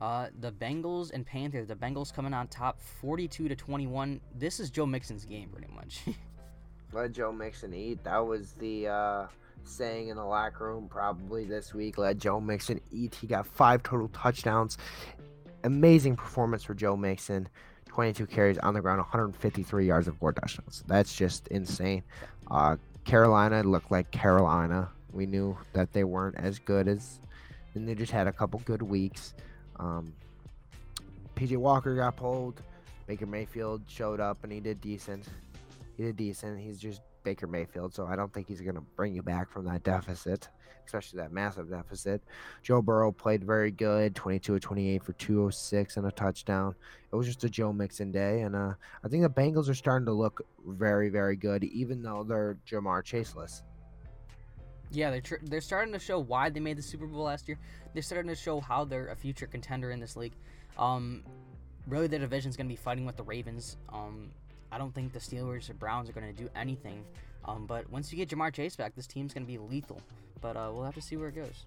uh, 0.00 0.28
the 0.40 0.50
Bengals 0.50 1.12
and 1.12 1.26
Panthers. 1.26 1.68
The 1.68 1.74
Bengals 1.74 2.12
coming 2.12 2.32
on 2.32 2.48
top 2.48 2.80
42 2.80 3.48
to 3.48 3.54
21. 3.54 4.18
This 4.34 4.58
is 4.58 4.70
Joe 4.70 4.86
Mixon's 4.86 5.26
game 5.26 5.50
pretty 5.50 5.70
much. 5.74 6.04
Let 6.94 7.12
Joe 7.12 7.32
Mixon 7.32 7.74
eat. 7.74 8.02
That 8.02 8.26
was 8.26 8.52
the 8.52 8.88
uh, 8.88 9.26
saying 9.64 10.08
in 10.08 10.16
the 10.16 10.24
locker 10.24 10.64
room 10.68 10.88
probably 10.88 11.44
this 11.44 11.74
week. 11.74 11.98
Let 11.98 12.16
Joe 12.16 12.40
Mixon 12.40 12.80
eat. 12.90 13.14
He 13.14 13.26
got 13.26 13.46
five 13.46 13.82
total 13.82 14.08
touchdowns. 14.08 14.78
Amazing 15.64 16.16
performance 16.16 16.62
for 16.64 16.72
Joe 16.72 16.96
Mixon. 16.96 17.46
22 17.88 18.26
carries 18.26 18.56
on 18.58 18.72
the 18.72 18.80
ground, 18.80 19.00
153 19.00 19.86
yards 19.86 20.08
and 20.08 20.16
four 20.16 20.32
touchdowns. 20.32 20.82
That's 20.86 21.14
just 21.14 21.48
insane. 21.48 22.04
Uh, 22.50 22.76
Carolina 23.04 23.62
looked 23.62 23.90
like 23.90 24.10
Carolina. 24.12 24.88
We 25.16 25.26
knew 25.26 25.56
that 25.72 25.92
they 25.92 26.04
weren't 26.04 26.36
as 26.36 26.58
good 26.58 26.86
as, 26.88 27.20
and 27.74 27.88
they 27.88 27.94
just 27.94 28.12
had 28.12 28.26
a 28.26 28.32
couple 28.32 28.60
good 28.64 28.82
weeks. 28.82 29.34
Um, 29.78 30.12
PJ 31.34 31.56
Walker 31.56 31.94
got 31.96 32.16
pulled. 32.16 32.62
Baker 33.06 33.26
Mayfield 33.26 33.82
showed 33.86 34.20
up 34.20 34.42
and 34.42 34.52
he 34.52 34.60
did 34.60 34.80
decent. 34.80 35.26
He 35.96 36.02
did 36.02 36.16
decent. 36.16 36.58
He's 36.60 36.78
just 36.78 37.00
Baker 37.22 37.46
Mayfield, 37.46 37.94
so 37.94 38.06
I 38.06 38.16
don't 38.16 38.32
think 38.32 38.46
he's 38.46 38.60
going 38.60 38.76
to 38.76 38.80
bring 38.80 39.14
you 39.14 39.22
back 39.22 39.50
from 39.50 39.64
that 39.66 39.82
deficit, 39.82 40.48
especially 40.84 41.18
that 41.18 41.32
massive 41.32 41.68
deficit. 41.68 42.22
Joe 42.62 42.80
Burrow 42.80 43.10
played 43.10 43.44
very 43.44 43.70
good, 43.70 44.14
22 44.14 44.60
28 44.60 45.02
for 45.02 45.12
206 45.12 45.96
and 45.96 46.06
a 46.06 46.12
touchdown. 46.12 46.74
It 47.12 47.16
was 47.16 47.26
just 47.26 47.42
a 47.44 47.50
Joe 47.50 47.72
Mixon 47.72 48.12
day, 48.12 48.42
and 48.42 48.54
uh, 48.54 48.74
I 49.04 49.08
think 49.08 49.22
the 49.22 49.28
Bengals 49.28 49.68
are 49.68 49.74
starting 49.74 50.06
to 50.06 50.12
look 50.12 50.46
very, 50.66 51.08
very 51.08 51.36
good, 51.36 51.64
even 51.64 52.02
though 52.02 52.22
they're 52.22 52.58
Ja'Marr 52.68 53.02
Chaseless. 53.02 53.62
Yeah, 54.90 55.10
they're 55.10 55.20
tr- 55.20 55.34
they're 55.42 55.60
starting 55.60 55.92
to 55.92 55.98
show 55.98 56.18
why 56.18 56.48
they 56.50 56.60
made 56.60 56.78
the 56.78 56.82
Super 56.82 57.06
Bowl 57.06 57.24
last 57.24 57.48
year. 57.48 57.58
They're 57.92 58.02
starting 58.02 58.28
to 58.28 58.36
show 58.36 58.60
how 58.60 58.84
they're 58.84 59.08
a 59.08 59.16
future 59.16 59.46
contender 59.46 59.90
in 59.90 60.00
this 60.00 60.16
league. 60.16 60.34
Um, 60.78 61.22
really, 61.86 62.06
their 62.06 62.20
division's 62.20 62.56
going 62.56 62.66
to 62.66 62.72
be 62.72 62.76
fighting 62.76 63.06
with 63.06 63.16
the 63.16 63.22
Ravens. 63.22 63.76
Um, 63.92 64.30
I 64.70 64.78
don't 64.78 64.94
think 64.94 65.12
the 65.12 65.18
Steelers 65.18 65.70
or 65.70 65.74
Browns 65.74 66.08
are 66.08 66.12
going 66.12 66.26
to 66.26 66.42
do 66.42 66.48
anything. 66.54 67.04
Um, 67.44 67.66
but 67.66 67.88
once 67.90 68.12
you 68.12 68.18
get 68.18 68.28
Ja'Marr 68.28 68.52
Chase 68.52 68.76
back, 68.76 68.94
this 68.94 69.06
team's 69.06 69.32
going 69.32 69.46
to 69.46 69.50
be 69.50 69.58
lethal. 69.58 70.00
But 70.40 70.56
uh, 70.56 70.70
we'll 70.72 70.84
have 70.84 70.94
to 70.94 71.00
see 71.02 71.16
where 71.16 71.28
it 71.28 71.36
goes. 71.36 71.64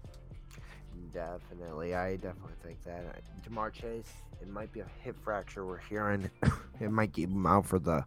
Definitely, 1.12 1.94
I 1.94 2.16
definitely 2.16 2.54
think 2.62 2.82
that 2.84 3.04
uh, 3.06 3.48
Ja'Marr 3.48 3.72
Chase. 3.72 4.12
It 4.40 4.48
might 4.48 4.72
be 4.72 4.80
a 4.80 4.86
hip 5.02 5.16
fracture. 5.22 5.66
We're 5.66 5.78
hearing 5.78 6.30
it 6.80 6.90
might 6.90 7.12
keep 7.12 7.28
him 7.28 7.46
out 7.46 7.66
for 7.66 7.78
the 7.78 8.04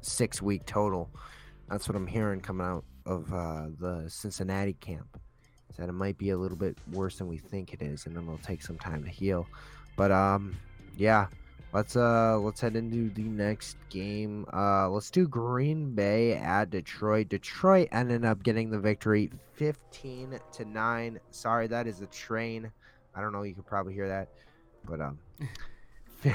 six 0.00 0.42
week 0.42 0.66
total. 0.66 1.10
That's 1.68 1.88
what 1.88 1.96
I'm 1.96 2.06
hearing 2.06 2.40
coming 2.40 2.66
out 2.66 2.84
of 3.06 3.32
uh, 3.32 3.66
the 3.78 4.04
Cincinnati 4.08 4.74
camp. 4.74 5.18
Is 5.70 5.76
that 5.76 5.88
it 5.88 5.92
might 5.92 6.18
be 6.18 6.30
a 6.30 6.36
little 6.36 6.56
bit 6.56 6.76
worse 6.92 7.18
than 7.18 7.28
we 7.28 7.38
think 7.38 7.72
it 7.72 7.82
is, 7.82 8.06
and 8.06 8.16
then 8.16 8.24
it'll 8.24 8.38
take 8.38 8.62
some 8.62 8.78
time 8.78 9.02
to 9.04 9.10
heal. 9.10 9.46
But 9.96 10.12
um, 10.12 10.56
yeah, 10.96 11.26
let's 11.72 11.96
uh 11.96 12.38
let's 12.38 12.60
head 12.60 12.76
into 12.76 13.10
the 13.10 13.22
next 13.28 13.76
game. 13.88 14.46
Uh, 14.52 14.88
let's 14.88 15.10
do 15.10 15.26
Green 15.26 15.94
Bay 15.94 16.34
at 16.34 16.70
Detroit. 16.70 17.28
Detroit 17.28 17.88
ended 17.92 18.24
up 18.24 18.42
getting 18.42 18.70
the 18.70 18.78
victory, 18.78 19.30
15 19.54 20.38
to 20.52 20.64
nine. 20.64 21.18
Sorry, 21.30 21.66
that 21.66 21.86
is 21.86 22.00
a 22.00 22.06
train. 22.06 22.70
I 23.14 23.20
don't 23.20 23.32
know. 23.32 23.42
You 23.42 23.54
could 23.54 23.66
probably 23.66 23.94
hear 23.94 24.08
that, 24.08 24.28
but 24.84 25.00
um. 25.00 25.18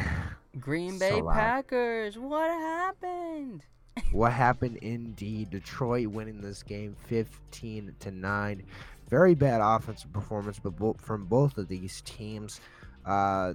Green 0.59 0.99
Bay 0.99 1.09
So. 1.19 1.29
Packers, 1.29 2.17
what 2.17 2.49
happened? 2.49 3.63
What 4.11 4.31
happened 4.31 4.77
indeed 4.77 5.49
detroit 5.49 6.07
winning 6.07 6.41
this 6.41 6.63
game 6.63 6.95
15 7.07 7.95
to 7.99 8.11
9 8.11 8.63
very 9.09 9.35
bad 9.35 9.61
offensive 9.61 10.11
performance 10.13 10.59
but 10.59 10.75
bo- 10.77 10.95
from 10.99 11.25
both 11.25 11.57
of 11.57 11.67
these 11.67 12.01
teams 12.01 12.61
uh 13.05 13.53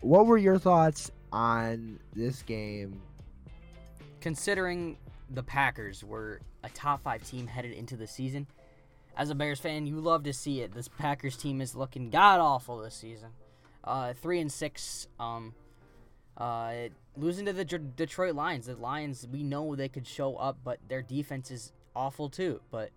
what 0.00 0.26
were 0.26 0.38
your 0.38 0.58
thoughts 0.58 1.10
on 1.32 1.98
this 2.14 2.42
game 2.42 3.00
Considering 4.26 4.96
the 5.30 5.42
Packers 5.44 6.02
were 6.02 6.40
a 6.64 6.68
top 6.70 7.02
five 7.04 7.22
team 7.22 7.46
headed 7.46 7.70
into 7.70 7.96
the 7.96 8.08
season, 8.08 8.46
as 9.16 9.30
a 9.30 9.36
Bears 9.36 9.60
fan, 9.60 9.86
you 9.86 10.00
love 10.00 10.24
to 10.24 10.32
see 10.32 10.62
it. 10.62 10.72
This 10.72 10.88
Packers 10.88 11.36
team 11.36 11.60
is 11.60 11.76
looking 11.76 12.10
god 12.10 12.40
awful 12.40 12.78
this 12.78 12.96
season. 12.96 13.28
Uh, 13.84 14.14
three 14.14 14.40
and 14.40 14.50
six. 14.50 15.06
Um, 15.20 15.54
uh, 16.36 16.72
losing 17.16 17.46
to 17.46 17.52
the 17.52 17.64
D- 17.64 17.78
Detroit 17.96 18.34
Lions. 18.34 18.66
The 18.66 18.76
Lions, 18.76 19.26
we 19.30 19.42
know 19.42 19.74
they 19.74 19.88
could 19.88 20.06
show 20.06 20.36
up, 20.36 20.58
but 20.64 20.78
their 20.88 21.02
defense 21.02 21.50
is 21.50 21.72
awful 21.94 22.28
too. 22.28 22.60
But 22.70 22.90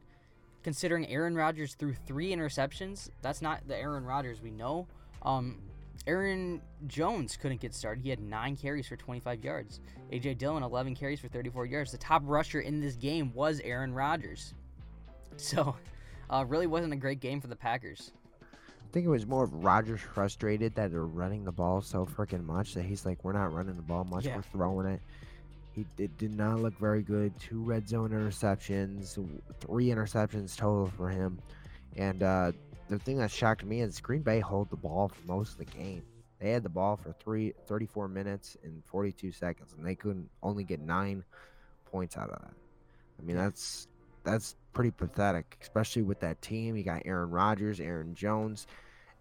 considering 0.63 1.07
Aaron 1.07 1.35
Rodgers 1.35 1.75
threw 1.75 1.93
three 1.93 2.31
interceptions, 2.31 3.09
that's 3.21 3.41
not 3.41 3.67
the 3.67 3.77
Aaron 3.77 4.03
Rodgers 4.03 4.41
we 4.41 4.51
know. 4.51 4.87
Um, 5.23 5.59
Aaron 6.07 6.61
Jones 6.87 7.37
couldn't 7.37 7.61
get 7.61 7.73
started. 7.73 8.03
He 8.03 8.09
had 8.09 8.19
nine 8.19 8.55
carries 8.55 8.87
for 8.87 8.95
25 8.95 9.43
yards. 9.43 9.79
AJ 10.11 10.37
Dillon 10.37 10.63
11 10.63 10.95
carries 10.95 11.19
for 11.19 11.27
34 11.27 11.65
yards. 11.65 11.91
The 11.91 11.97
top 11.97 12.23
rusher 12.25 12.61
in 12.61 12.79
this 12.79 12.95
game 12.95 13.33
was 13.33 13.59
Aaron 13.63 13.93
Rodgers. 13.93 14.53
So, 15.37 15.73
uh, 16.29 16.43
really 16.45 16.67
wasn't 16.67 16.91
a 16.91 16.97
great 16.97 17.21
game 17.21 17.39
for 17.39 17.47
the 17.47 17.55
Packers. 17.55 18.11
I 18.89 18.91
think 18.91 19.05
it 19.05 19.09
was 19.09 19.27
more 19.27 19.43
of 19.43 19.53
Rodgers 19.63 20.01
frustrated 20.01 20.73
that 20.75 20.89
they're 20.91 21.05
running 21.05 21.43
the 21.43 21.51
ball 21.51 21.81
so 21.81 22.05
freaking 22.07 22.43
much 22.43 22.73
that 22.73 22.83
he's 22.83 23.05
like 23.05 23.23
we're 23.23 23.33
not 23.33 23.53
running 23.53 23.75
the 23.75 23.83
ball 23.83 24.03
much 24.03 24.25
Yeah. 24.25 24.35
we're 24.37 24.41
throwing 24.41 24.87
it 24.87 25.01
he 25.73 25.85
it 25.99 26.17
did 26.17 26.35
not 26.35 26.59
look 26.59 26.77
very 26.79 27.03
good 27.03 27.31
two 27.39 27.61
red 27.61 27.87
zone 27.87 28.09
interceptions 28.09 29.13
three 29.59 29.87
interceptions 29.89 30.57
total 30.57 30.87
for 30.97 31.07
him 31.09 31.39
and 31.97 32.23
uh 32.23 32.51
the 32.87 32.97
thing 32.97 33.17
that 33.17 33.29
shocked 33.29 33.63
me 33.63 33.81
is 33.81 33.99
Green 34.01 34.23
Bay 34.23 34.39
hold 34.39 34.71
the 34.71 34.75
ball 34.75 35.09
for 35.09 35.27
most 35.27 35.51
of 35.51 35.57
the 35.59 35.65
game. 35.65 36.01
They 36.39 36.49
had 36.49 36.63
the 36.63 36.69
ball 36.69 36.95
for 36.97 37.13
three, 37.19 37.53
34 37.67 38.07
minutes 38.07 38.57
and 38.63 38.81
42 38.85 39.31
seconds, 39.31 39.75
and 39.77 39.85
they 39.85 39.93
couldn't 39.93 40.27
only 40.41 40.63
get 40.63 40.79
nine 40.79 41.23
points 41.85 42.17
out 42.17 42.31
of 42.31 42.41
that. 42.41 42.53
I 43.19 43.21
mean, 43.23 43.35
that's 43.35 43.87
that's 44.23 44.55
pretty 44.79 44.91
pathetic, 44.91 45.57
especially 45.61 46.03
with 46.03 46.21
that 46.21 46.41
team. 46.41 46.77
You 46.77 46.83
got 46.83 47.01
Aaron 47.03 47.29
Rodgers, 47.31 47.81
Aaron 47.81 48.15
Jones, 48.15 48.65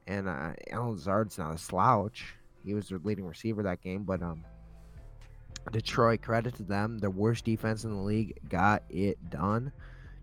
and 0.07 0.29
uh, 0.29 0.53
Allen 0.71 0.93
Lazard's 0.93 1.37
not 1.37 1.53
a 1.53 1.59
slouch. 1.59 2.37
He 2.65 2.75
was 2.75 2.91
their 2.91 3.01
leading 3.03 3.27
receiver 3.27 3.65
that 3.65 3.83
game, 3.83 4.05
but 4.05 4.23
um, 4.23 4.45
Detroit, 5.73 6.23
credit 6.23 6.55
to 6.59 6.63
them, 6.63 6.97
the 6.99 7.11
worst 7.11 7.45
defense 7.45 7.83
in 7.83 7.91
the 7.91 8.01
league 8.01 8.39
got 8.49 8.85
it 8.89 9.19
done. 9.31 9.73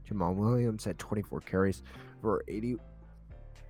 Jamaal 0.10 0.36
Williams 0.36 0.86
had 0.86 0.98
24 0.98 1.42
carries 1.42 1.84
for 2.22 2.46
80, 2.48 2.78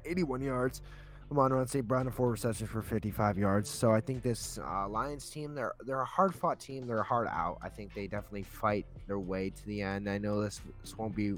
81 0.05 0.41
yards. 0.41 0.83
Amon 1.31 1.67
St. 1.67 1.87
Brown 1.87 2.11
four 2.11 2.29
receptions 2.29 2.69
for 2.69 2.83
55 2.83 3.39
yards. 3.39 3.71
So 3.71 3.91
I 3.91 4.01
think 4.01 4.21
this 4.21 4.59
uh, 4.59 4.87
Lions 4.87 5.27
team, 5.31 5.55
they're 5.55 5.73
they're 5.83 6.01
a 6.01 6.05
hard 6.05 6.35
fought 6.35 6.59
team. 6.59 6.85
They're 6.85 7.01
hard 7.01 7.27
out. 7.27 7.57
I 7.63 7.69
think 7.69 7.95
they 7.95 8.05
definitely 8.05 8.43
fight 8.43 8.85
their 9.07 9.17
way 9.17 9.49
to 9.49 9.65
the 9.65 9.81
end. 9.81 10.07
I 10.07 10.19
know 10.19 10.41
this 10.41 10.61
this 10.81 10.95
won't 10.95 11.15
be 11.15 11.33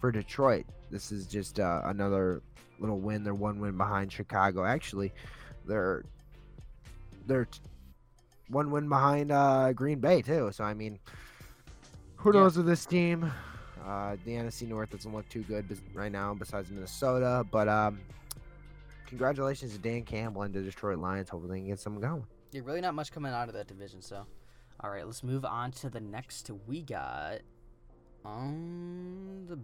for 0.00 0.10
Detroit. 0.12 0.66
This 0.90 1.10
is 1.12 1.26
just 1.26 1.58
uh, 1.60 1.82
another 1.84 2.42
little 2.78 2.98
win. 2.98 3.24
They're 3.24 3.34
one 3.34 3.58
win 3.60 3.76
behind 3.76 4.12
Chicago. 4.12 4.64
Actually, 4.64 5.12
they're 5.66 6.04
they're 7.26 7.46
t- 7.46 7.60
one 8.48 8.70
win 8.70 8.88
behind 8.88 9.32
uh, 9.32 9.72
Green 9.72 9.98
Bay 9.98 10.22
too. 10.22 10.50
So 10.52 10.64
I 10.64 10.74
mean, 10.74 10.98
who 12.16 12.32
Yeah. 12.34 12.40
knows 12.40 12.56
with 12.56 12.66
this 12.66 12.86
team? 12.86 13.30
Uh, 13.84 14.16
the 14.24 14.32
NFC 14.32 14.66
North 14.68 14.90
doesn't 14.90 15.12
look 15.14 15.28
too 15.28 15.42
good 15.42 15.64
right 15.94 16.10
now, 16.10 16.34
besides 16.34 16.70
Minnesota. 16.70 17.44
But 17.50 17.68
um, 17.68 18.00
congratulations 19.06 19.72
to 19.72 19.78
Dan 19.78 20.02
Campbell 20.02 20.42
and 20.42 20.52
the 20.54 20.60
Detroit 20.60 20.98
Lions. 20.98 21.28
Hopefully, 21.28 21.52
they 21.52 21.58
can 21.60 21.68
get 21.68 21.78
something 21.80 22.00
going. 22.02 22.24
Yeah, 22.52 22.62
really 22.64 22.80
not 22.80 22.94
much 22.94 23.12
coming 23.12 23.32
out 23.32 23.48
of 23.48 23.54
that 23.54 23.66
division. 23.68 24.02
So, 24.02 24.24
all 24.80 24.90
right, 24.90 25.04
let's 25.06 25.22
move 25.22 25.44
on 25.44 25.70
to 25.72 25.90
the 25.90 26.00
next. 26.00 26.50
We 26.66 26.82
got 26.82 27.38
um 28.24 29.44
the 29.48 29.58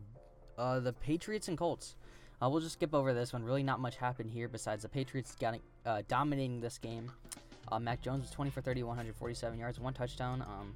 uh 0.59 0.81
the 0.81 0.93
Patriots 0.93 1.49
and 1.49 1.57
Colts. 1.59 1.97
Uh, 2.43 2.49
we'll 2.49 2.61
just 2.61 2.73
skip 2.75 2.93
over 2.93 3.15
this 3.15 3.33
one. 3.33 3.45
Really, 3.45 3.63
not 3.63 3.79
much 3.79 3.97
happened 3.97 4.31
here 4.31 4.49
besides 4.49 4.83
the 4.83 4.89
Patriots 4.89 5.37
uh, 5.87 6.03
dominating 6.09 6.61
this 6.61 6.77
game. 6.77 7.13
Uh, 7.71 7.79
Mac 7.79 8.03
Jones 8.03 8.23
was 8.23 8.31
20 8.31 8.51
for 8.51 8.61
30, 8.61 8.83
147 8.83 9.59
yards, 9.59 9.79
one 9.79 9.95
touchdown. 9.95 10.43
Um, 10.43 10.75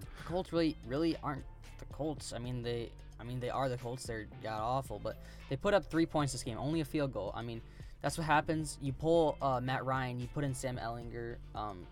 the 0.00 0.24
Colts 0.24 0.52
really, 0.52 0.76
really 0.86 1.16
aren't 1.22 1.44
the 1.78 1.84
Colts. 1.86 2.32
I 2.32 2.38
mean, 2.38 2.62
they, 2.62 2.90
I 3.20 3.24
mean, 3.24 3.40
they 3.40 3.50
are 3.50 3.68
the 3.68 3.76
Colts. 3.76 4.04
They're 4.04 4.26
god 4.42 4.60
awful, 4.60 4.98
but 5.02 5.18
they 5.50 5.56
put 5.56 5.74
up 5.74 5.84
three 5.84 6.06
points 6.06 6.32
this 6.32 6.42
game, 6.42 6.56
only 6.58 6.80
a 6.80 6.84
field 6.84 7.12
goal. 7.12 7.30
I 7.34 7.42
mean, 7.42 7.60
that's 8.00 8.16
what 8.16 8.26
happens. 8.26 8.78
You 8.80 8.94
pull 8.94 9.36
uh, 9.42 9.60
Matt 9.60 9.84
Ryan, 9.84 10.18
you 10.18 10.28
put 10.28 10.44
in 10.44 10.54
Sam 10.54 10.78
Ehlinger. 10.82 11.36
Um, 11.54 11.86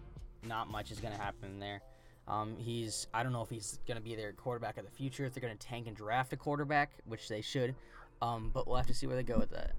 not 0.47 0.71
much 0.71 0.91
is 0.91 0.99
gonna 0.99 1.17
happen 1.17 1.61
there. 1.61 1.83
Um, 2.29 2.57
he's, 2.59 3.07
I 3.15 3.23
don't 3.23 3.33
know 3.33 3.43
if 3.43 3.49
he's 3.49 3.81
gonna 3.89 4.01
be 4.01 4.15
their 4.15 4.33
quarterback 4.33 4.77
of 4.77 4.85
the 4.85 4.91
future. 4.91 5.25
If 5.25 5.35
they're 5.35 5.41
gonna 5.41 5.57
tank 5.57 5.87
and 5.87 5.97
draft 5.97 6.33
a 6.33 6.37
quarterback, 6.37 6.93
which 7.07 7.29
they 7.29 7.41
should. 7.41 7.75
Um, 8.21 8.51
but 8.53 8.67
we'll 8.67 8.77
have 8.77 8.87
to 8.89 8.95
see 8.95 9.07
where 9.07 9.17
they 9.17 9.23
go 9.23 9.39
with 9.39 9.51
that. 9.51 9.73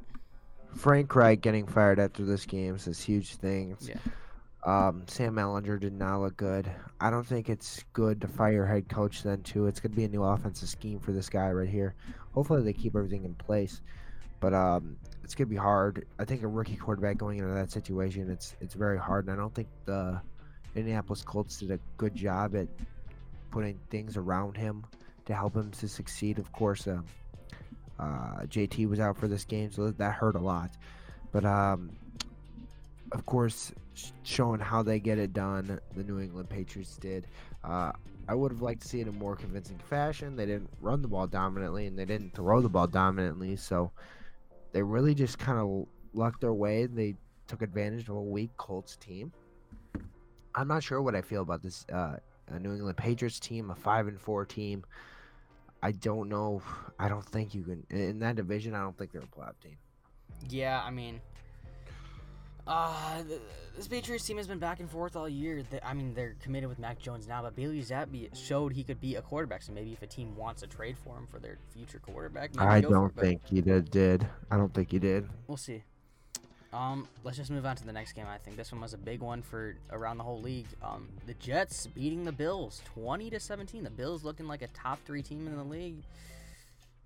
Frank 0.76 1.14
Reich 1.16 1.42
getting 1.42 1.68
fired 1.68 2.00
after 2.00 2.24
this 2.24 2.46
game 2.46 2.78
says 2.78 3.00
huge 3.02 3.36
things. 3.36 3.90
Yeah. 3.90 3.98
Um, 4.64 5.04
Sam 5.08 5.36
Ehlinger 5.36 5.80
did 5.80 5.94
not 5.94 6.20
look 6.20 6.36
good. 6.38 6.70
I 7.00 7.10
don't 7.10 7.26
think 7.26 7.50
it's 7.50 7.84
good 7.94 8.20
to 8.22 8.28
fire 8.28 8.66
head 8.66 8.90
coach 8.90 9.24
then 9.24 9.42
too. 9.44 9.68
It's 9.68 9.80
gonna 9.80 9.96
be 9.96 10.04
a 10.04 10.10
new 10.10 10.24
offensive 10.24 10.70
scheme 10.70 11.00
for 11.00 11.12
this 11.12 11.30
guy 11.30 11.52
right 11.52 11.70
here. 11.70 11.96
Hopefully 12.34 12.64
they 12.64 12.74
keep 12.74 12.96
everything 12.96 13.26
in 13.26 13.36
place. 13.36 13.82
But 14.40 14.54
um, 14.54 14.98
it's 15.24 15.36
gonna 15.36 15.48
be 15.48 15.56
hard. 15.56 16.06
I 16.18 16.26
think 16.26 16.44
a 16.44 16.48
rookie 16.48 16.76
quarterback 16.76 17.18
going 17.18 17.40
into 17.40 17.54
that 17.54 17.72
situation, 17.72 18.30
it's 18.30 18.56
it's 18.60 18.74
very 18.74 18.98
hard. 18.98 19.26
And 19.26 19.34
I 19.34 19.38
don't 19.38 19.54
think 19.54 19.68
the 19.86 20.22
Indianapolis 20.76 21.22
Colts 21.22 21.60
did 21.60 21.72
a 21.72 21.80
good 21.98 22.16
job 22.16 22.56
at 22.56 22.68
putting 23.52 23.80
things 23.90 24.18
around 24.18 24.56
him 24.56 24.86
to 25.26 25.34
help 25.34 25.56
him 25.56 25.72
to 25.72 25.88
succeed. 25.88 26.40
Of 26.40 26.52
course, 26.52 26.88
um, 26.88 27.06
uh, 28.00 28.44
JT 28.48 28.88
was 28.88 29.00
out 29.00 29.18
for 29.18 29.28
this 29.28 29.44
game, 29.44 29.72
so 29.72 29.92
that 29.92 30.14
hurt 30.14 30.36
a 30.36 30.40
lot. 30.40 30.72
But 31.32 31.46
um, 31.46 31.92
of 33.12 33.26
course, 33.26 33.72
showing 34.24 34.60
how 34.60 34.84
they 34.84 35.00
get 35.00 35.18
it 35.18 35.34
done, 35.34 35.80
the 35.96 36.04
New 36.04 36.20
England 36.20 36.50
Patriots 36.50 36.98
did. 36.98 37.28
Uh, 37.64 37.92
I 38.28 38.36
would 38.36 38.52
have 38.52 38.62
liked 38.62 38.82
to 38.84 38.88
see 38.88 39.02
it 39.02 39.08
in 39.08 39.18
more 39.18 39.36
convincing 39.36 39.80
fashion. 39.90 40.36
They 40.36 40.46
didn't 40.46 40.70
run 40.82 41.02
the 41.02 41.08
ball 41.08 41.28
dominantly, 41.28 41.88
and 41.88 41.98
they 41.98 42.06
didn't 42.06 42.34
throw 42.34 42.62
the 42.62 42.70
ball 42.70 42.88
dominantly. 42.88 43.56
So 43.56 43.92
they 44.72 44.84
really 44.84 45.16
just 45.16 45.40
kind 45.40 45.58
of 45.58 45.88
lucked 46.14 46.42
their 46.42 46.54
way. 46.54 46.86
They 46.86 47.16
took 47.48 47.62
advantage 47.62 48.08
of 48.08 48.16
a 48.16 48.22
weak 48.22 48.52
Colts 48.58 48.96
team. 48.96 49.32
I'm 50.56 50.68
not 50.68 50.84
sure 50.84 51.02
what 51.02 51.16
I 51.16 51.22
feel 51.22 51.42
about 51.42 51.62
this 51.62 51.86
uh, 51.92 52.18
a 52.48 52.60
New 52.60 52.74
England 52.74 52.98
Patriots 52.98 53.40
team, 53.40 53.70
a 53.70 53.76
five 53.76 54.08
and 54.08 54.20
four 54.20 54.46
team. 54.46 54.84
I 55.82 55.92
don't 55.92 56.30
know. 56.30 56.62
I 56.98 57.08
don't 57.08 57.26
think 57.26 57.54
you 57.54 57.64
can 57.64 57.86
in 57.90 58.20
that 58.20 58.36
division. 58.36 58.76
I 58.76 58.82
don't 58.82 58.98
think 58.98 59.12
they're 59.12 59.22
a 59.22 59.26
playoff 59.26 59.60
team. 59.64 59.78
Yeah, 60.50 60.82
I 60.84 60.90
mean, 60.90 61.22
uh, 62.68 63.24
this 63.76 63.88
Patriots 63.88 64.26
team 64.26 64.38
has 64.38 64.48
been 64.48 64.60
back 64.60 64.80
and 64.80 64.90
forth 64.90 65.16
all 65.16 65.28
year. 65.28 65.64
I 65.84 65.94
mean, 65.94 66.14
they're 66.14 66.36
committed 66.42 66.70
with 66.70 66.80
Mac 66.80 67.00
Jones 67.00 67.28
now, 67.28 67.42
but 67.42 67.56
Bailey 67.56 67.82
Zappe 67.82 68.36
showed 68.36 68.74
he 68.74 68.84
could 68.84 69.02
be 69.02 69.16
a 69.16 69.22
quarterback. 69.22 69.64
So 69.64 69.72
maybe 69.72 69.94
if 69.94 70.02
a 70.02 70.08
team 70.08 70.36
wants 70.36 70.62
to 70.62 70.68
trade 70.68 70.98
for 70.98 71.18
him 71.18 71.28
for 71.28 71.40
their 71.40 71.58
future 71.74 72.00
quarterback, 72.00 72.56
maybe 72.56 72.68
I 72.68 72.82
don't 72.82 73.12
it, 73.18 73.22
think 73.22 73.42
did, 73.48 73.90
did. 73.90 74.28
I 74.52 74.58
don't 74.58 74.74
think 74.74 74.92
he 74.92 75.00
did. 75.00 75.28
We'll 75.48 75.58
see. 75.58 75.84
Um, 76.72 77.08
let's 77.24 77.38
just 77.38 77.50
move 77.50 77.66
on 77.66 77.76
to 77.78 77.86
the 77.86 77.92
next 77.92 78.14
game. 78.14 78.28
I 78.28 78.38
think 78.38 78.56
this 78.56 78.72
one 78.72 78.82
was 78.82 78.94
a 78.94 78.98
big 78.98 79.22
one 79.22 79.42
for 79.42 79.76
around 79.92 80.18
the 80.18 80.24
whole 80.24 80.40
league. 80.40 80.68
Um, 80.84 81.10
the 81.26 81.34
Jets 81.36 81.88
beating 81.88 82.26
the 82.26 82.32
Bills, 82.32 82.82
twenty 82.86 83.30
to 83.32 83.40
seventeen. 83.40 83.84
The 83.84 83.90
Bills 83.90 84.24
looking 84.24 84.48
like 84.48 84.62
a 84.62 84.68
top 84.68 85.00
three 85.06 85.24
team 85.24 85.48
in 85.48 85.58
the 85.58 85.64
league, 85.64 86.04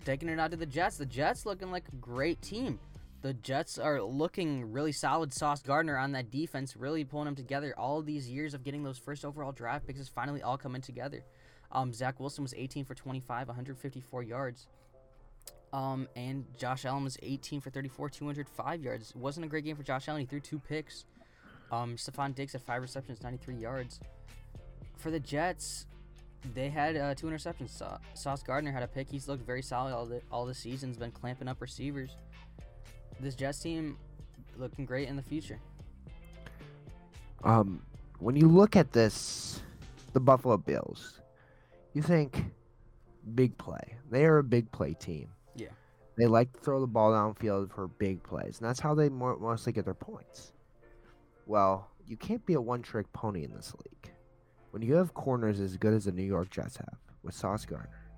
taking 0.04 0.28
it 0.28 0.40
out 0.40 0.52
to 0.52 0.58
the 0.58 0.66
Jets. 0.66 0.98
The 0.98 1.06
Jets 1.06 1.46
looking 1.46 1.72
like 1.72 1.86
a 1.88 1.96
great 1.96 2.42
team. 2.42 2.80
The 3.22 3.34
Jets 3.34 3.78
are 3.78 4.02
looking 4.02 4.74
really 4.74 4.92
solid. 4.92 5.34
Sauce 5.34 5.62
Gardner 5.62 5.98
on 5.98 6.12
that 6.12 6.30
defense, 6.30 6.76
really 6.76 7.06
pulling 7.06 7.26
them 7.26 7.36
together. 7.36 7.74
All 7.78 8.02
these 8.02 8.30
years 8.30 8.54
of 8.54 8.66
getting 8.66 8.84
those 8.84 8.98
first 8.98 9.24
overall 9.24 9.54
draft 9.54 9.88
picks 9.88 10.02
is 10.02 10.10
finally 10.10 10.42
all 10.42 10.58
coming 10.58 10.82
together. 10.82 11.24
Um, 11.72 11.94
Zach 11.94 12.20
Wilson 12.20 12.44
was 12.44 12.54
18 12.54 12.84
for 12.84 12.96
25, 12.96 13.48
154 13.48 14.24
yards. 14.24 14.68
Um, 15.74 16.08
and 16.16 16.46
Josh 16.56 16.86
Allen 16.86 17.04
was 17.04 17.18
18 17.24 17.60
for 17.60 17.72
34, 17.72 18.10
205 18.10 18.82
yards. 18.84 19.10
It 19.10 19.16
wasn't 19.16 19.48
a 19.48 19.50
great 19.50 19.66
game 19.66 19.76
for 19.76 19.82
Josh 19.82 20.08
Allen. 20.08 20.22
He 20.22 20.28
threw 20.28 20.40
two 20.40 20.60
picks. 20.60 21.06
Um, 21.72 21.96
Stefon 21.96 22.36
Diggs 22.36 22.54
had 22.54 22.62
five 22.62 22.84
receptions, 22.84 23.24
93 23.24 23.56
yards. 23.56 24.00
For 24.98 25.10
the 25.10 25.20
Jets, 25.20 25.88
they 26.54 26.70
had 26.70 26.96
uh, 26.96 27.16
two 27.16 27.26
interceptions. 27.26 27.72
Sa- 27.72 27.98
Sauce 28.14 28.44
Gardner 28.44 28.72
had 28.72 28.84
a 28.84 28.88
pick. 28.88 29.10
He's 29.10 29.28
looked 29.28 29.44
very 29.46 29.64
solid 29.64 29.94
all 29.94 30.06
the 30.06 30.22
all 30.32 30.46
the 30.46 30.54
season's 30.54 30.96
been 30.96 31.12
clamping 31.12 31.48
up 31.48 31.60
receivers. 31.60 32.18
This 33.20 33.34
Jets 33.34 33.60
team 33.60 33.98
looking 34.58 34.86
great 34.86 35.08
in 35.08 35.16
the 35.16 35.24
future. 35.24 35.60
Um, 37.44 37.82
when 38.20 38.36
you 38.36 38.48
look 38.48 38.76
at 38.76 38.92
this, 38.92 39.62
the 40.14 40.20
Buffalo 40.20 40.58
Bills, 40.58 41.20
you 41.94 42.04
think 42.04 42.46
big 43.34 43.58
play. 43.58 43.96
They 44.12 44.26
are 44.26 44.38
a 44.38 44.44
big 44.44 44.72
play 44.72 44.94
team. 44.94 45.30
They 46.16 46.28
like 46.28 46.54
to 46.54 46.60
throw 46.60 46.80
the 46.80 46.88
ball 46.88 47.12
downfield 47.12 47.74
for 47.74 47.88
big 47.88 48.22
plays, 48.22 48.60
and 48.60 48.70
that's 48.70 48.80
how 48.80 48.94
they 48.94 49.10
more, 49.10 49.38
mostly 49.40 49.74
get 49.74 49.86
their 49.86 49.94
points. 49.94 50.54
Well, 51.48 51.90
you 52.06 52.18
can't 52.18 52.46
be 52.46 52.54
a 52.54 52.62
one-trick 52.62 53.12
pony 53.14 53.44
in 53.44 53.54
this 53.54 53.74
league. 53.74 54.12
When 54.72 54.82
you 54.82 54.94
have 54.96 55.14
corners 55.14 55.60
as 55.60 55.78
good 55.78 55.94
as 55.94 56.06
the 56.06 56.12
New 56.12 56.24
York 56.24 56.50
Jets 56.50 56.78
have 56.78 56.98
with 57.24 57.34
Sauce 57.34 57.66
Gardner, 57.66 58.12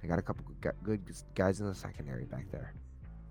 they 0.00 0.08
got 0.08 0.18
a 0.18 0.22
couple 0.22 0.44
good 0.82 1.00
guys 1.34 1.60
in 1.60 1.66
the 1.66 1.74
secondary 1.74 2.24
back 2.24 2.50
there. 2.50 2.74